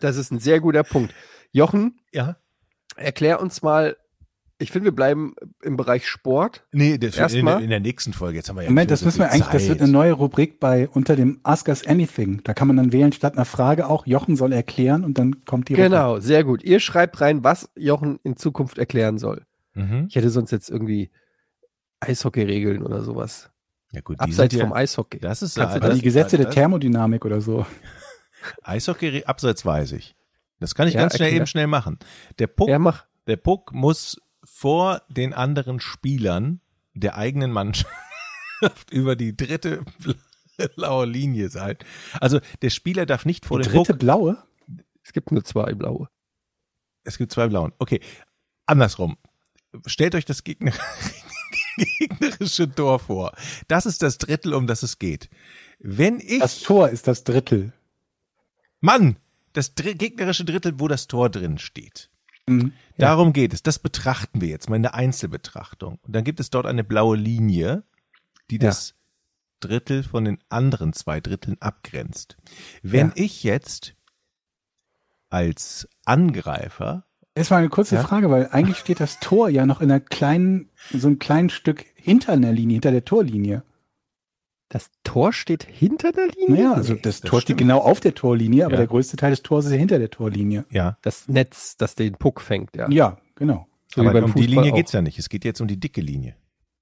[0.00, 1.14] Das ist ein sehr guter Punkt.
[1.52, 2.36] Jochen, Ja?
[2.96, 3.96] erklär uns mal,
[4.58, 6.64] ich finde, wir bleiben im Bereich Sport.
[6.72, 8.38] Nee, das in, Erstmal- in der nächsten Folge.
[8.38, 9.82] Jetzt haben wir ja Moment, das müssen wir eigentlich, das wird Zeit.
[9.82, 12.40] eine neue Rubrik bei unter dem Ask Us Anything.
[12.44, 15.68] Da kann man dann wählen statt einer Frage auch, Jochen soll erklären und dann kommt
[15.68, 15.90] die Rubrik.
[15.90, 16.62] Genau, sehr gut.
[16.64, 19.44] Ihr schreibt rein, was Jochen in Zukunft erklären soll.
[19.74, 20.06] Mhm.
[20.08, 21.10] Ich hätte sonst jetzt irgendwie
[22.00, 23.50] Eishockey-Regeln oder sowas.
[23.92, 25.18] Ja gut, die Abseits ja, vom Eishockey.
[25.18, 27.66] Das ist Kannst das, die Gesetze der das, Thermodynamik oder so.
[28.62, 30.14] Eishockey abseits weiß ich.
[30.60, 31.40] Das kann ich Ja, ganz schnell erklär.
[31.40, 31.98] eben schnell machen.
[32.38, 33.04] Der Puck, Ja, mach.
[33.26, 36.60] der Puck muss vor den anderen Spielern
[36.94, 37.90] der eigenen Mannschaft
[38.90, 39.84] über die dritte
[40.76, 41.76] blaue Linie sein.
[42.20, 44.00] Also der Spieler darf nicht vor Die dem dritte Puck.
[44.00, 44.38] blaue?
[45.02, 46.08] Es gibt nur zwei blaue.
[47.04, 47.72] Es gibt zwei blauen.
[47.78, 48.00] Okay,
[48.64, 49.16] andersrum.
[49.84, 50.72] Stellt euch das Gegner,
[51.76, 53.32] gegnerische Tor vor.
[53.68, 55.28] Das ist das Drittel, um das es geht.
[55.78, 57.72] Wenn ich Das Tor ist das Drittel.
[58.80, 59.16] Mann,
[59.52, 62.10] das dr gegnerische Drittel, wo das Tor drin steht.
[62.48, 62.72] Mhm.
[62.98, 63.62] Darum geht es.
[63.62, 65.98] Das betrachten wir jetzt mal in der Einzelbetrachtung.
[66.02, 67.82] Und dann gibt es dort eine blaue Linie,
[68.50, 68.94] die das
[69.60, 72.36] Drittel von den anderen zwei Dritteln abgrenzt.
[72.82, 73.94] Wenn ich jetzt
[75.28, 77.04] als Angreifer
[77.34, 78.02] Das war eine kurze Ja?
[78.02, 81.84] Frage, weil eigentlich steht das Tor ja noch in einer kleinen, so ein kleinen Stück
[81.94, 83.62] hinter einer Linie, hinter der Torlinie.
[84.68, 86.64] Das Tor steht hinter der Linie?
[86.64, 87.58] Naja, also das, das Tor steht stimmt.
[87.60, 88.78] genau auf der Torlinie, aber Ja.
[88.78, 90.64] der größte Teil des Tors ist ja hinter der Torlinie.
[90.70, 92.88] Ja, Das Netz, das den Puck fängt, ja.
[92.90, 93.68] Ja, genau.
[93.94, 94.76] So aber um die Fußball Linie auch.
[94.76, 95.18] geht's ja nicht.
[95.20, 96.34] Es geht jetzt um die dicke Linie.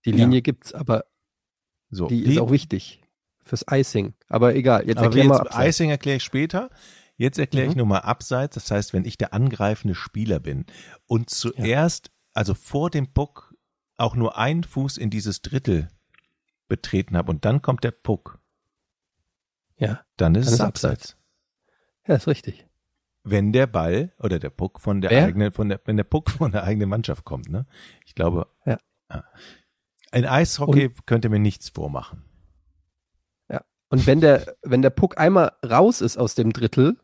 [0.07, 0.17] Die Ja.
[0.17, 1.05] Linie gibt's, aber
[1.91, 3.03] So, die, ist auch wichtig
[3.43, 4.15] fürs Icing.
[4.29, 5.77] Aber egal, jetzt aber erklär wir mal abseits.
[5.79, 6.71] Icing erkläre ich später.
[7.17, 7.79] Jetzt erkläre ich Mhm.
[7.79, 8.55] nur mal abseits.
[8.55, 10.65] Das heißt, wenn ich der angreifende Spieler bin
[11.07, 13.55] und zuerst, also vor dem Puck,
[13.97, 15.89] auch nur einen Fuß in dieses Drittel
[16.69, 18.39] betreten habe und dann kommt der Puck,
[19.77, 21.17] Ja, dann ist Dann es ist abseits.
[22.07, 22.67] ja, ist richtig.
[23.23, 25.25] Wenn der Ball oder der Puck von der Wer?
[25.25, 27.67] eigenen, von der, wenn der Puck von der eigenen Mannschaft kommt, ne?
[28.05, 28.79] Ich glaube, Ja.
[29.09, 29.23] Ah.
[30.13, 32.23] in Eishockey könnt ihr mir nichts vormachen.
[33.91, 36.97] Und wenn der, wenn der Puck einmal raus ist aus dem Drittel,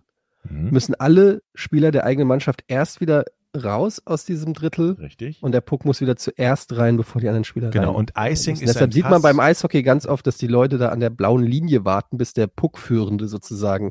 [0.42, 0.70] Mhm.
[0.70, 3.26] müssen alle Spieler der eigenen Mannschaft erst wieder
[3.56, 5.42] raus aus diesem Drittel Richtig?
[5.42, 7.96] und der Puck muss wieder zuerst rein, bevor die anderen Spieler Genau, rein.
[7.96, 8.64] und Icing müssen.
[8.64, 11.42] ist Deshalb sieht man beim Eishockey ganz oft, dass die Leute da an der blauen
[11.44, 13.90] Linie warten, bis der Puckführende sozusagen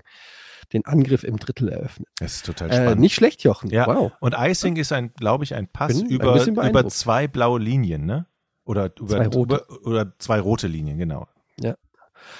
[0.72, 2.08] den Angriff im Drittel eröffnet.
[2.20, 3.00] Das ist total Äh, spannend.
[3.02, 3.70] nicht schlecht, Jochen.
[3.70, 4.12] Ja, Wow.
[4.20, 8.28] und Icing ist ein, glaube ich, ein Pass Bin über, über zwei blaue Linien, ne?
[8.66, 9.56] Oder über, Zwei rote.
[9.66, 11.28] über oder zwei rote Linien, genau.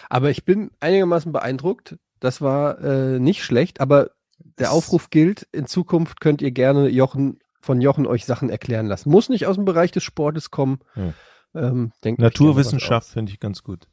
[0.10, 1.98] Aber ich bin einigermaßen beeindruckt.
[2.20, 4.12] Das war äh, nicht schlecht, aber
[4.60, 9.10] der Aufruf gilt, in Zukunft könnt ihr gerne Jochen, von Jochen euch Sachen erklären lassen.
[9.10, 10.80] Muss nicht aus dem Bereich des Sportes kommen.
[10.96, 11.14] Ja.
[11.56, 13.88] Ähm, Naturwissenschaft finde ich ganz gut.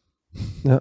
[0.65, 0.81] aus.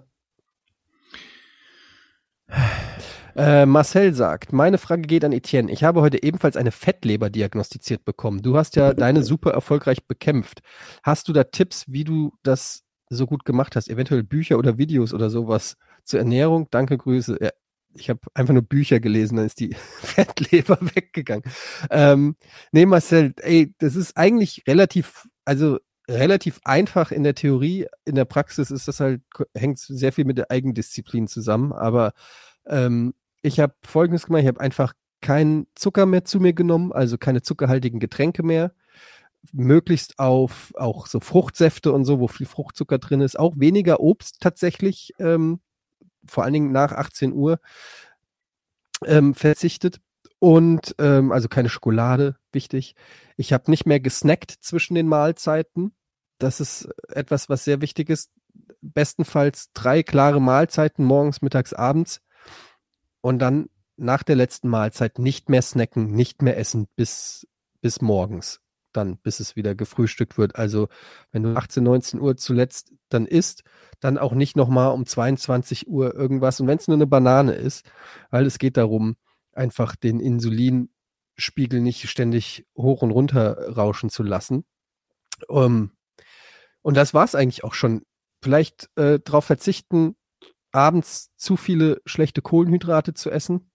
[3.36, 5.70] Äh, Marcel sagt, meine Frage geht an Etienne.
[5.72, 8.42] Ich habe heute ebenfalls eine Fettleber diagnostiziert bekommen.
[8.42, 10.62] Du hast ja deine super erfolgreich bekämpft.
[11.04, 13.90] Hast du da Tipps, wie du das so gut gemacht hast?
[13.90, 15.76] Eventuell Bücher oder Videos oder sowas
[16.06, 16.68] zur Ernährung?
[16.72, 17.38] Danke, Grüße.
[17.42, 17.50] Ja,
[17.96, 21.44] ich habe einfach nur Bücher gelesen, dann ist die Fettleber weggegangen.
[21.90, 22.36] Ähm,
[22.72, 27.88] nee, Marcel, ey, das ist eigentlich relativ, also relativ einfach in der Theorie.
[28.06, 29.22] In der Praxis ist das halt,
[29.56, 31.74] hängt sehr viel mit der Eigendisziplin zusammen.
[31.74, 32.14] Aber
[32.68, 37.18] ähm, ich habe Folgendes gemacht, ich habe einfach keinen Zucker mehr zu mir genommen, also
[37.18, 38.74] keine zuckerhaltigen Getränke mehr.
[39.52, 43.38] Möglichst auf auch so Fruchtsäfte und so, wo viel Fruchtzucker drin ist.
[43.38, 45.60] Auch weniger Obst tatsächlich, ähm,
[46.28, 47.60] vor allen Dingen nach 18 Uhr
[49.06, 50.00] ähm, verzichtet.
[50.40, 52.96] Und ähm, also keine Schokolade, wichtig.
[53.38, 55.94] Ich habe nicht mehr gesnackt zwischen den Mahlzeiten.
[56.38, 58.32] Das ist etwas, was sehr wichtig ist.
[58.82, 62.22] Bestenfalls drei klare Mahlzeiten, morgens, mittags, abends.
[63.22, 67.48] Und dann nach der letzten Mahlzeit nicht mehr snacken, nicht mehr essen bis,
[67.82, 68.62] bis morgens.
[68.96, 70.56] Dann, bis es wieder gefrühstückt wird.
[70.56, 70.88] Also,
[71.32, 73.64] wenn du 18, 19 Uhr zuletzt dann isst,
[74.00, 76.60] dann auch nicht nochmal um 22 Uhr irgendwas.
[76.60, 77.86] Und wenn es nur eine Banane ist,
[78.30, 79.16] weil es geht darum,
[79.54, 84.66] einfach den Insulinspiegel nicht ständig hoch und runter rauschen zu lassen.
[85.50, 85.92] Ähm,
[86.82, 88.04] und das war es eigentlich auch schon.
[88.42, 90.16] Vielleicht äh, darauf verzichten,
[90.72, 93.72] abends zu viele schlechte Kohlenhydrate zu essen.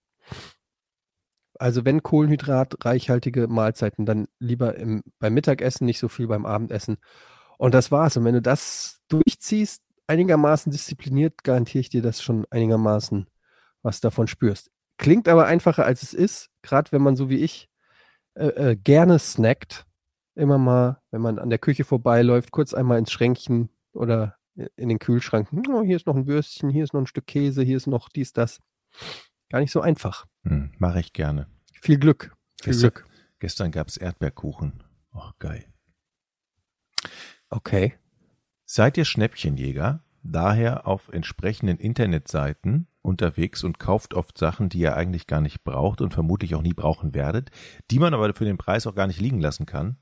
[1.61, 6.97] Also wenn kohlenhydratreichhaltige Mahlzeiten, dann lieber im, beim Mittagessen, nicht so viel beim Abendessen.
[7.59, 8.17] Und das war's.
[8.17, 13.29] Und wenn du das durchziehst, einigermaßen diszipliniert, garantiere ich dir, dass schon einigermaßen
[13.83, 14.71] was davon spürst.
[14.97, 17.69] Klingt aber einfacher, als es ist, gerade wenn man so wie ich
[18.37, 19.85] äh, äh, gerne snackt.
[20.37, 24.37] Immer mal, wenn man an der Küche vorbeiläuft, kurz einmal ins Schränkchen oder
[24.77, 25.49] in den Kühlschrank.
[25.69, 28.09] Oh, hier ist noch ein Würstchen, hier ist noch ein Stück Käse, hier ist noch
[28.09, 28.61] dies, das.
[29.51, 30.25] Gar nicht so einfach.
[30.45, 31.47] Hm, Mache ich gerne.
[31.81, 32.35] Viel Glück.
[32.63, 33.07] Viel Gestern, Glück.
[33.39, 34.83] gestern gab es Erdbeerkuchen.
[35.13, 35.65] Oh, geil.
[37.49, 37.95] Okay.
[38.65, 40.05] Seid ihr Schnäppchenjäger?
[40.23, 46.03] Daher auf entsprechenden Internetseiten unterwegs und kauft oft Sachen, die ihr eigentlich gar nicht braucht
[46.03, 47.51] und vermutlich auch nie brauchen werdet,
[47.91, 49.97] die man aber für den Preis auch gar nicht liegen lassen kann.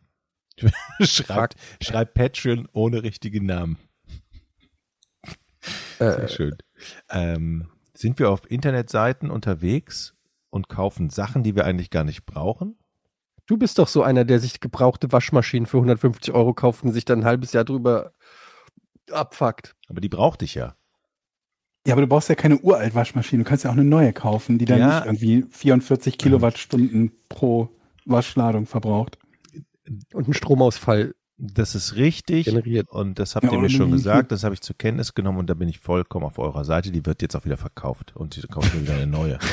[1.00, 3.78] schreibt, schreibt Patreon ohne richtigen Namen.
[5.98, 6.56] Sehr Äh, schön.
[7.10, 10.16] Ähm, sind wir auf Internetseiten unterwegs
[10.50, 12.76] und kaufen Sachen, die wir eigentlich gar nicht brauchen?
[13.46, 17.06] du bist doch so einer, der sich gebrauchte Waschmaschinen für 150 Euro kauft und sich
[17.06, 18.12] dann ein halbes Jahr drüber
[19.10, 19.74] abfuckt.
[19.88, 20.74] Aber die brauchte ich ja.
[21.86, 23.44] Ja, aber du brauchst ja keine uralt Waschmaschine.
[23.44, 24.96] Du kannst ja auch eine neue kaufen, die dann Ja.
[24.96, 27.70] nicht irgendwie 44 Kilowattstunden pro
[28.04, 29.18] Waschladung verbraucht.
[30.12, 32.44] Und ein Stromausfall Das ist richtig.
[32.44, 32.90] generiert.
[32.90, 35.48] Und das habt Ja, ihr mir schon gesagt, das habe ich zur Kenntnis genommen und
[35.48, 36.90] da bin ich vollkommen auf eurer Seite.
[36.90, 39.38] Die wird jetzt auch wieder verkauft und die kauft mir wieder eine neue.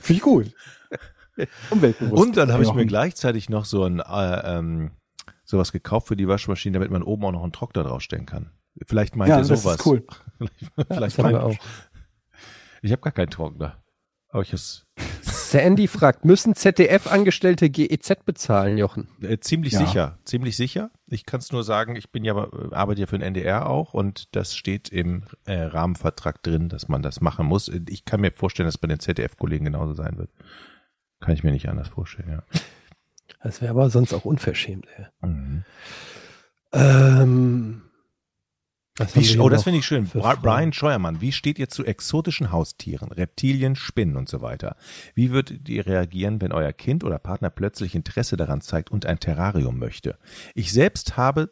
[0.00, 0.52] Finde ich gut.
[1.70, 2.22] Umweltbewusst.
[2.22, 4.92] Und dann habe ich mir gleichzeitig noch so ein äh, ähm,
[5.44, 8.50] sowas gekauft für die Waschmaschine, damit man oben auch noch einen Trockner draufstellen kann.
[8.86, 9.76] Vielleicht meint Ja, ihr das sowas.
[9.76, 10.04] ist cool.
[10.76, 11.56] Das Vielleicht wir meint, auch.
[12.82, 13.82] ich habe gar keinen Trockner.
[14.28, 14.86] Aber ich has,
[15.54, 19.06] Sandy fragt, müssen ZDF-Angestellte GEZ bezahlen, Jochen?
[19.22, 19.86] äh, ziemlich Ja.
[19.86, 20.90] sicher, ziemlich sicher.
[21.06, 23.94] Ich kann es nur sagen, ich bin ja äh, arbeite ja für den NDR auch
[23.94, 27.68] und das steht im äh, Rahmenvertrag drin, dass man das machen muss.
[27.88, 30.30] Ich kann mir vorstellen, dass bei den ZDF-Kollegen genauso sein wird.
[31.20, 32.42] Kann ich mir nicht anders vorstellen, ja.
[33.42, 34.86] Das wäre aber sonst auch unverschämt.
[34.96, 35.06] Ey.
[35.28, 35.64] Mhm.
[36.72, 37.82] Ähm,
[38.98, 40.08] haben Wie, oh, das finde ich schön.
[40.08, 44.76] Brian Scheuermann, wie steht ihr zu exotischen Haustieren, Reptilien, Spinnen und so weiter?
[45.14, 49.18] Wie würdet ihr reagieren, wenn euer Kind oder Partner plötzlich Interesse daran zeigt und ein
[49.18, 50.16] Terrarium möchte?
[50.54, 51.50] Ich selbst habe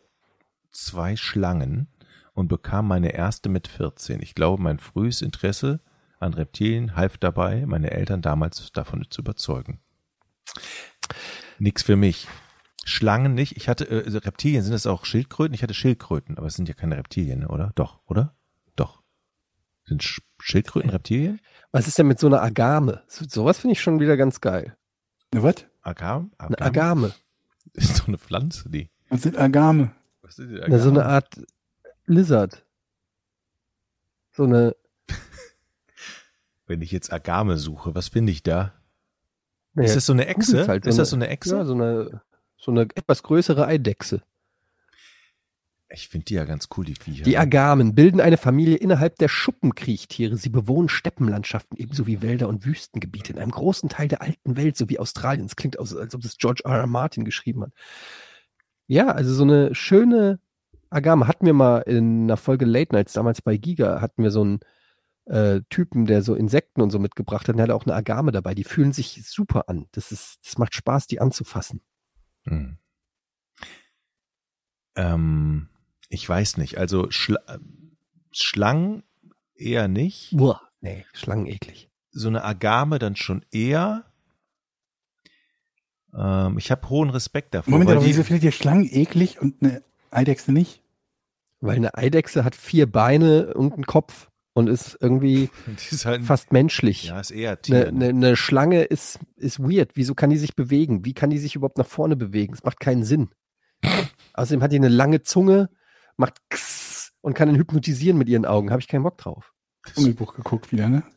[0.70, 1.88] zwei Schlangen
[2.32, 4.22] und bekam meine erste mit 14.
[4.22, 5.80] Ich glaube, mein frühes Interesse
[6.20, 9.80] an Reptilien half dabei, meine Eltern damals davon zu überzeugen.
[11.58, 12.28] Nix für mich.
[12.84, 13.56] Schlangen nicht.
[13.56, 15.54] Ich hatte äh, also Reptilien, sind das auch Schildkröten?
[15.54, 17.72] Ich hatte Schildkröten, aber es sind ja keine Reptilien, oder?
[17.74, 18.34] Doch, oder?
[18.76, 19.02] Doch.
[19.84, 21.40] Sind Sch Schildkröten Reptilien?
[21.70, 23.02] Was ist denn mit so einer Agame?
[23.06, 24.76] So, sowas finde ich schon wieder ganz geil.
[25.32, 25.66] Ne, was?
[25.82, 26.32] Agam?
[26.38, 27.12] Eine Agame.
[27.74, 28.90] Ist doch eine Pflanze, die.
[29.08, 29.92] Was sind Agame?
[30.20, 31.14] Was ist die Na, so eine Agame?
[31.14, 31.40] Art
[32.06, 32.66] Lizard.
[34.32, 34.74] So eine,
[36.66, 38.72] Wenn ich jetzt Agame suche, was finde ich da?
[39.74, 40.66] naja, ist das so eine Echse?
[40.66, 41.56] Halt, ist so das so eine Echse?
[41.56, 42.20] ja, so eine,
[42.62, 44.22] so eine etwas größere Eidechse.
[45.90, 47.24] Ich finde die ja ganz cool, die Viecher.
[47.24, 50.36] Die Agamen bilden eine Familie innerhalb der Schuppenkriechtiere.
[50.36, 54.76] Sie bewohnen Steppenlandschaften ebenso wie Wälder und Wüstengebiete in einem großen Teil der alten Welt
[54.76, 55.56] sowie Australiens.
[55.56, 56.78] Klingt aus, als ob das George R.
[56.78, 56.86] R.
[56.86, 57.72] Martin geschrieben hat.
[58.86, 60.38] Ja, also so eine schöne
[60.88, 64.42] Agame hatten wir mal in einer Folge Late Nights, damals bei Giga, hatten wir so
[64.42, 64.60] einen
[65.26, 67.54] äh, Typen, der so Insekten und so mitgebracht hat.
[67.54, 68.54] Und der hatte auch eine Agame dabei.
[68.54, 69.88] Die fühlen sich super an.
[69.92, 71.82] Das ist, das macht Spaß, die anzufassen.
[72.44, 72.76] Hm.
[74.96, 75.68] Ähm,
[76.08, 76.78] ich weiß nicht.
[76.78, 77.40] Also Schla
[78.30, 79.02] Schlangen
[79.54, 80.32] eher nicht.
[80.32, 81.90] Uah, nee, Schlangen eklig.
[82.10, 84.04] So eine Agame dann schon eher.
[86.14, 87.70] Ähm, ich habe hohen Respekt davor.
[87.70, 90.82] Moment, weil aber die- wieso findet ihr Schlangen eklig und eine Eidechse nicht?
[91.60, 96.24] Weil eine Eidechse hat vier Beine und einen Kopf und ist irgendwie die ist halt,
[96.24, 97.04] fast menschlich.
[97.04, 97.88] ja, ist eher Eine, Tier.
[97.88, 99.92] eine, eine Schlange ist, ist weird.
[99.94, 101.04] Wieso kann die sich bewegen?
[101.04, 102.54] Wie kann die sich überhaupt nach vorne bewegen?
[102.54, 103.30] Es macht keinen Sinn.
[104.34, 105.70] Außerdem hat die eine lange Zunge,
[106.16, 108.70] macht Kss und kann ihn hypnotisieren mit ihren Augen.
[108.70, 109.52] Habe ich keinen Bock drauf.
[109.86, 111.02] Dschungelbuch geguckt wieder, ne?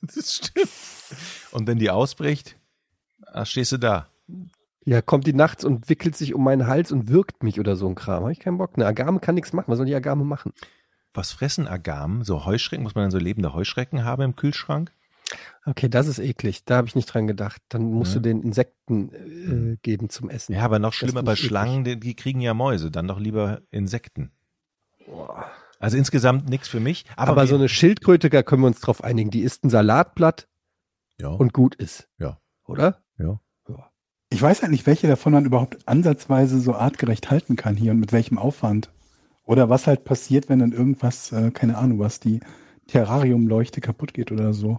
[0.00, 0.68] Das stimmt.
[1.50, 2.56] Und wenn die ausbricht,
[3.26, 4.06] ah, stehst du da.
[4.84, 7.88] Ja, kommt die nachts und wickelt sich um meinen Hals und wirkt mich oder so
[7.88, 8.22] ein Kram.
[8.22, 8.72] Habe ich keinen Bock.
[8.74, 9.66] Eine Agame kann nichts machen.
[9.68, 10.52] Was soll die Agame machen?
[11.14, 12.22] Was fressen Agamen?
[12.24, 12.82] So Heuschrecken?
[12.82, 14.92] Muss man dann so lebende Heuschrecken haben im Kühlschrank?
[15.66, 16.64] Okay, das ist eklig.
[16.64, 17.60] Da habe ich nicht dran gedacht.
[17.68, 18.20] Dann musst Ja.
[18.20, 20.54] du den Insekten äh, geben zum Essen.
[20.54, 21.36] Ja, aber noch schlimmer bei.
[21.36, 24.30] Schlangen, die, die kriegen ja Mäuse, dann doch lieber Insekten.
[25.06, 25.50] Boah.
[25.80, 27.04] Also insgesamt nichts für mich.
[27.16, 29.30] Aber, Aber, wir- so eine Schildkröte, da können wir uns drauf einigen.
[29.30, 30.48] Die isst ein Salatblatt
[31.20, 32.08] ja, und gut ist.
[32.18, 32.38] Ja.
[32.64, 33.02] Oder?
[33.18, 33.40] ja.
[34.30, 38.00] Ich weiß halt nicht, welche davon man überhaupt ansatzweise so artgerecht halten kann hier und
[38.00, 38.90] mit welchem Aufwand.
[39.48, 42.40] Oder was halt passiert, wenn dann irgendwas, äh, keine Ahnung, was die
[42.86, 44.78] Terrariumleuchte kaputt geht oder so.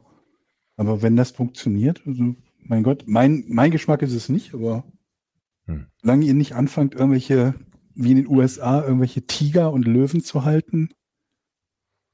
[0.78, 4.84] Aber wenn das funktioniert, also, mein Gott, mein, mein Geschmack ist es nicht, aber
[5.66, 5.88] Hm.
[6.00, 7.56] solange ihr nicht anfangt, irgendwelche,
[7.96, 10.90] wie in den USA, irgendwelche Tiger und Löwen zu halten,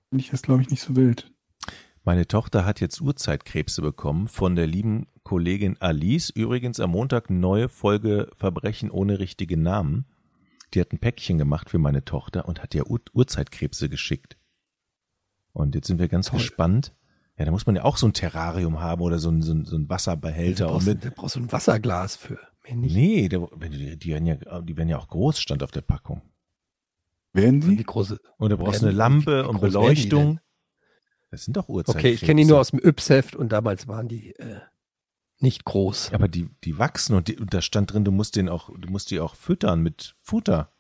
[0.10, 1.34] finde ich das, glaube ich, nicht so wild.
[2.06, 6.30] Meine Tochter hat jetzt Urzeitkrebse bekommen von der lieben Kollegin Alice.
[6.30, 10.06] Übrigens am Montag neue Folge Verbrechen ohne richtigen Namen.
[10.76, 14.38] Die hat ein Päckchen gemacht für meine Tochter und hat ihr Ur Urzeitkrebse geschickt.
[15.54, 16.40] Und jetzt sind wir ganz Toll.
[16.40, 16.94] gespannt.
[17.38, 19.66] Ja, da muss man ja auch so ein Terrarium haben oder so ein, so ein,
[19.66, 20.66] so ein Wasserbehälter.
[20.66, 22.38] Da brauchst, du- mit, da brauchst du ein Wasserglas für.
[22.70, 26.22] Nee, da, die, die, werden ja, die werden ja auch groß, stand auf der Packung.
[27.34, 28.20] Werden Wie große.
[28.38, 30.40] Und da brauchst du eine Lampe wie und die Beleuchtung.
[31.32, 32.08] Das sind doch Urzeitkrebse.
[32.08, 34.60] Okay, ich kenne die nur aus dem Yps-Heft und damals waren die äh,
[35.40, 36.12] nicht groß.
[36.14, 38.90] Aber die, die wachsen und, die, und da stand drin, du musst den auch, du
[38.90, 40.72] musst die auch füttern mit Futter.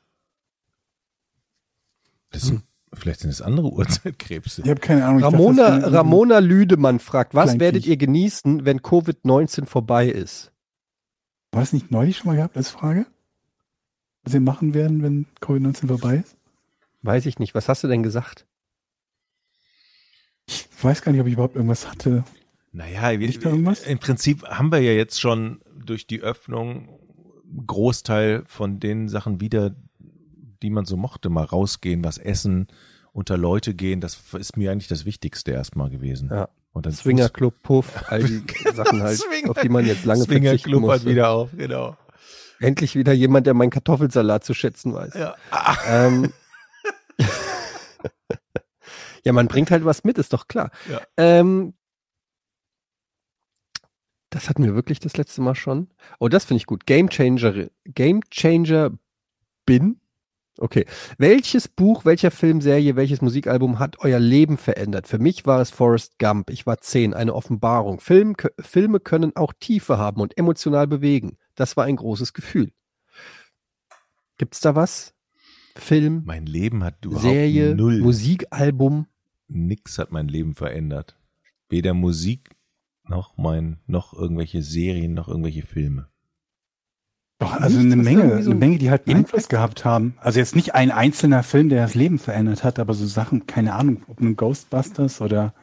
[2.32, 2.64] Das sind,
[2.96, 4.62] Vielleicht sind es andere Urzeitkrebse.
[4.64, 5.20] Ich habe keine Ahnung.
[5.20, 10.52] ich dachte, Ramona, das Ramona Lüdemann fragt, was werdet ihr genießen, wenn Covid-19 vorbei ist?
[11.52, 13.06] War es nicht neulich schon mal gehabt als Frage?
[14.24, 16.36] Was wir machen werden, wenn Covid-19 vorbei ist?
[17.02, 17.54] Weiß ich nicht.
[17.54, 18.48] Was hast du denn gesagt?
[20.48, 22.24] Ich weiß gar nicht, ob ich überhaupt irgendwas hatte.
[22.76, 26.90] Naja, wir, im Prinzip haben wir ja jetzt schon durch die Öffnung
[27.66, 29.74] Großteil von den Sachen wieder,
[30.62, 32.68] die man so mochte, mal rausgehen, was essen,
[33.14, 34.02] unter Leute gehen.
[34.02, 36.30] Das ist mir eigentlich das Wichtigste erstmal gewesen.
[36.30, 36.50] Ja.
[36.74, 38.44] Und dann Swinger Club, Puff, all die
[38.76, 41.96] Sachen halt, Swinger- auf die man jetzt lange Swinger verzichten Club hat wieder auf, genau.
[42.60, 45.14] Endlich wieder jemand, der meinen Kartoffelsalat zu schätzen weiß.
[45.14, 45.36] Ja.
[45.88, 46.34] Ähm,
[49.24, 50.72] ja, man bringt halt was mit, ist doch klar.
[50.92, 51.00] Ja.
[51.16, 51.74] Ähm,
[54.36, 55.88] das hatten wir wirklich das letzte Mal schon.
[56.20, 56.86] Oh, das finde ich gut.
[56.86, 58.92] Game Changer, Game Changer
[59.66, 60.02] bin.
[60.58, 60.86] Okay.
[61.18, 65.08] Welches Buch, welcher Filmserie, welches Musikalbum hat euer Leben verändert?
[65.08, 66.50] Für mich war es Forrest Gump.
[66.50, 68.02] Ich war zehn, eine Offenbarung.
[68.02, 71.38] Film, Filme können auch Tiefe haben und emotional bewegen.
[71.56, 72.74] Das war ein großes Gefühl.
[74.38, 75.14] Gibt's da was?
[75.78, 78.02] Film, Mein Leben hat überhaupt Serie, null.
[78.02, 79.08] Musikalbum.
[79.48, 81.16] Nix hat mein Leben verändert.
[81.70, 82.55] Weder Musik
[83.08, 86.08] noch mein, noch irgendwelche Serien, noch irgendwelche Filme.
[87.40, 90.16] Doch, also Nichts, eine Menge, so eine Menge, die halt einen Einfluss gehabt haben.
[90.20, 93.74] Also jetzt nicht ein einzelner Film, der das Leben verändert hat, aber so Sachen, keine
[93.74, 95.54] Ahnung, ob nun Ghostbusters oder,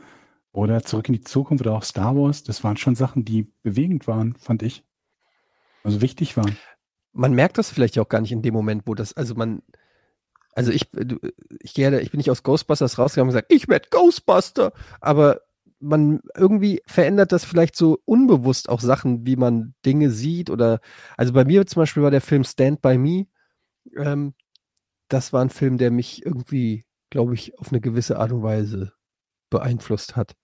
[0.53, 4.07] oder Zurück in die Zukunft oder auch Star Wars, das waren schon Sachen, die bewegend
[4.07, 4.85] waren, fand ich.
[5.83, 6.57] Also wichtig waren.
[7.15, 9.63] Man merkt das vielleicht auch gar nicht in dem Moment, wo das, also man,
[10.55, 10.89] also ich,
[11.61, 15.41] ich gehe, ich bin nicht aus Ghostbusters rausgegangen und gesagt, ich werde Ghostbuster, aber
[15.83, 20.81] man irgendwie verändert das vielleicht so unbewusst auch Sachen, wie man Dinge sieht oder,
[21.17, 23.27] also bei mir zum Beispiel war der Film Stand by Me,
[23.97, 24.35] ähm,
[25.09, 28.93] das war ein Film, der mich irgendwie, glaube ich, auf eine gewisse Art und Weise
[29.51, 30.35] beeinflusst hat.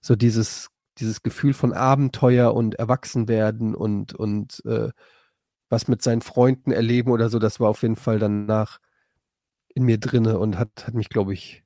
[0.00, 0.68] So dieses,
[0.98, 4.90] dieses Gefühl von Abenteuer und Erwachsenwerden und, und äh,
[5.70, 8.78] was mit seinen Freunden erleben oder so, das war auf jeden Fall danach
[9.68, 11.62] in mir drinne und hat, hat mich, glaube ich,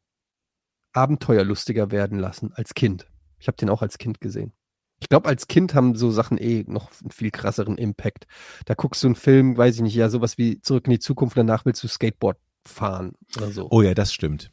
[0.92, 3.08] abenteuerlustiger werden lassen als Kind.
[3.44, 4.54] Ich habe den auch als Kind gesehen.
[5.00, 8.26] Ich glaube, als Kind haben so Sachen eh noch einen viel krasseren Impact.
[8.64, 11.36] Da guckst du einen Film, weiß ich nicht, ja, sowas wie Zurück in die Zukunft,
[11.36, 13.68] danach willst du Skateboard fahren oder so.
[13.70, 14.50] Oh ja, das stimmt.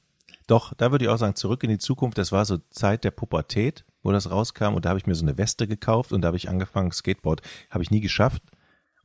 [0.48, 3.12] Doch, da würde ich auch sagen, zurück in die Zukunft, das war so Zeit der
[3.12, 6.28] Pubertät, wo das rauskam und da habe ich mir so eine Weste gekauft und da
[6.28, 8.44] habe ich angefangen, Skateboard, habe ich nie geschafft.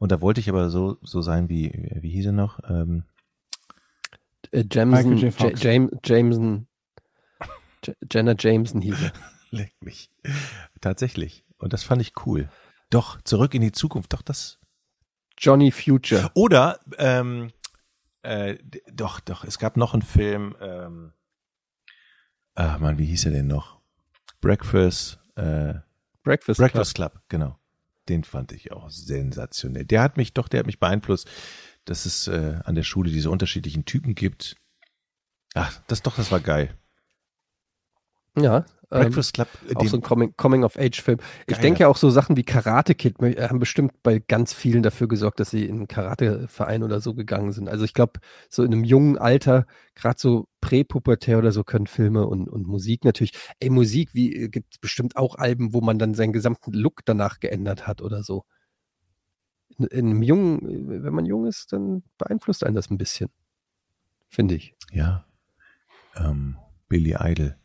[0.00, 2.58] Und da wollte ich aber so, so sein wie, wie hieß er noch?
[2.68, 3.04] Ähm,
[4.50, 5.16] Äh, Jameson,
[6.02, 6.66] Jameson,
[7.84, 9.12] J Jenna Jameson hieß er.
[9.50, 10.10] leck mich.
[10.80, 11.44] Tatsächlich.
[11.58, 12.48] Und das fand ich cool.
[12.90, 14.58] Doch, zurück in die Zukunft, doch das.
[15.38, 16.30] Johnny Future.
[16.34, 17.52] Oder, ähm,
[18.22, 18.58] äh,
[18.92, 21.12] doch, doch, es gab noch einen Film, ähm,
[22.54, 23.80] ah Mann, wie hieß er denn noch?
[24.40, 25.74] Breakfast, äh,
[26.22, 27.58] Breakfast, Breakfast Club, genau.
[28.08, 29.84] Den fand ich auch sensationell.
[29.84, 31.28] Der hat mich doch, der hat mich beeinflusst,
[31.84, 34.56] dass es äh, an der Schule diese unterschiedlichen Typen gibt.
[35.54, 36.76] Ach, das doch, das war geil.
[38.38, 38.64] Ja.
[38.88, 41.18] Ähm, Breakfast Club, äh, auch so ein Coming- Coming-of-Age-Film.
[41.48, 41.62] Ich Geil.
[41.62, 45.40] denke auch so Sachen wie Karate Kid mö- haben bestimmt bei ganz vielen dafür gesorgt,
[45.40, 47.68] dass sie in einen Karateverein oder so gegangen sind.
[47.68, 52.28] Also ich glaube, so in einem jungen Alter, gerade so präpubertär oder so, können Filme
[52.28, 53.32] und, und Musik natürlich.
[53.58, 57.40] Ey, Musik, wie gibt es bestimmt auch Alben, wo man dann seinen gesamten Look danach
[57.40, 58.44] geändert hat oder so.
[59.78, 63.30] In, in einem jungen, wenn man jung ist, dann beeinflusst einen das ein bisschen.
[64.28, 64.76] Finde ich.
[64.92, 65.24] ja,
[66.14, 66.56] ähm,
[66.88, 67.56] Billy Idol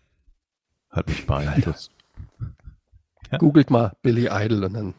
[0.92, 1.92] hat mich beeinflusst.
[3.32, 3.38] Ja.
[3.38, 4.94] Googelt mal Billy Idol und dann.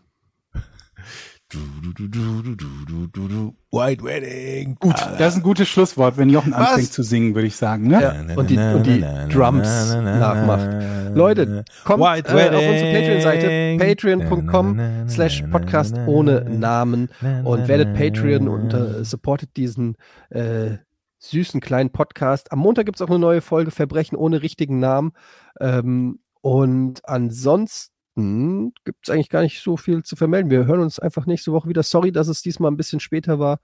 [1.50, 3.54] Du, du, du, du, du, du, du, du.
[3.70, 4.76] White Wedding.
[4.80, 6.70] Gut, ah, das ist ein gutes Schlusswort, wenn Jochen was?
[6.70, 7.88] anfängt zu singen, würde ich sagen.
[7.88, 8.00] Ne?
[8.00, 8.36] Ja.
[8.36, 10.70] Und, die, und die Drums nachmacht.
[11.14, 17.10] Leute, kommt äh, auf unsere Patreon-Seite patreon.com slash podcast ohne Namen
[17.44, 19.96] und werdet Patreon und äh, supportet diesen
[20.30, 20.78] äh,
[21.22, 22.52] süßen kleinen Podcast.
[22.52, 25.12] Am Montag gibt es auch eine neue Folge Verbrechen ohne richtigen Namen.
[25.60, 30.50] Ähm, Und ansonsten gibt es eigentlich gar nicht so viel zu vermelden.
[30.50, 31.82] Wir hören uns einfach nächste Woche wieder.
[31.84, 33.60] Sorry, dass es diesmal ein bisschen später war,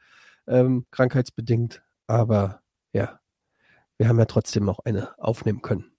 [0.46, 1.82] ähm, krankheitsbedingt.
[2.06, 2.62] Aber
[2.92, 3.18] ja,
[3.98, 5.90] wir haben ja trotzdem noch eine aufnehmen können.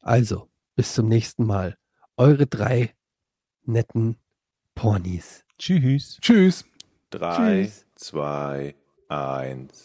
[0.00, 1.76] Also, bis zum nächsten Mal.
[2.16, 2.94] Eure drei
[3.62, 4.16] netten
[4.74, 5.44] Pornis.
[5.58, 6.18] Tschüss.
[6.20, 6.64] Tschüss.
[7.10, 7.86] Drei, Tschüss.
[7.94, 8.74] zwei,
[9.08, 9.84] eins.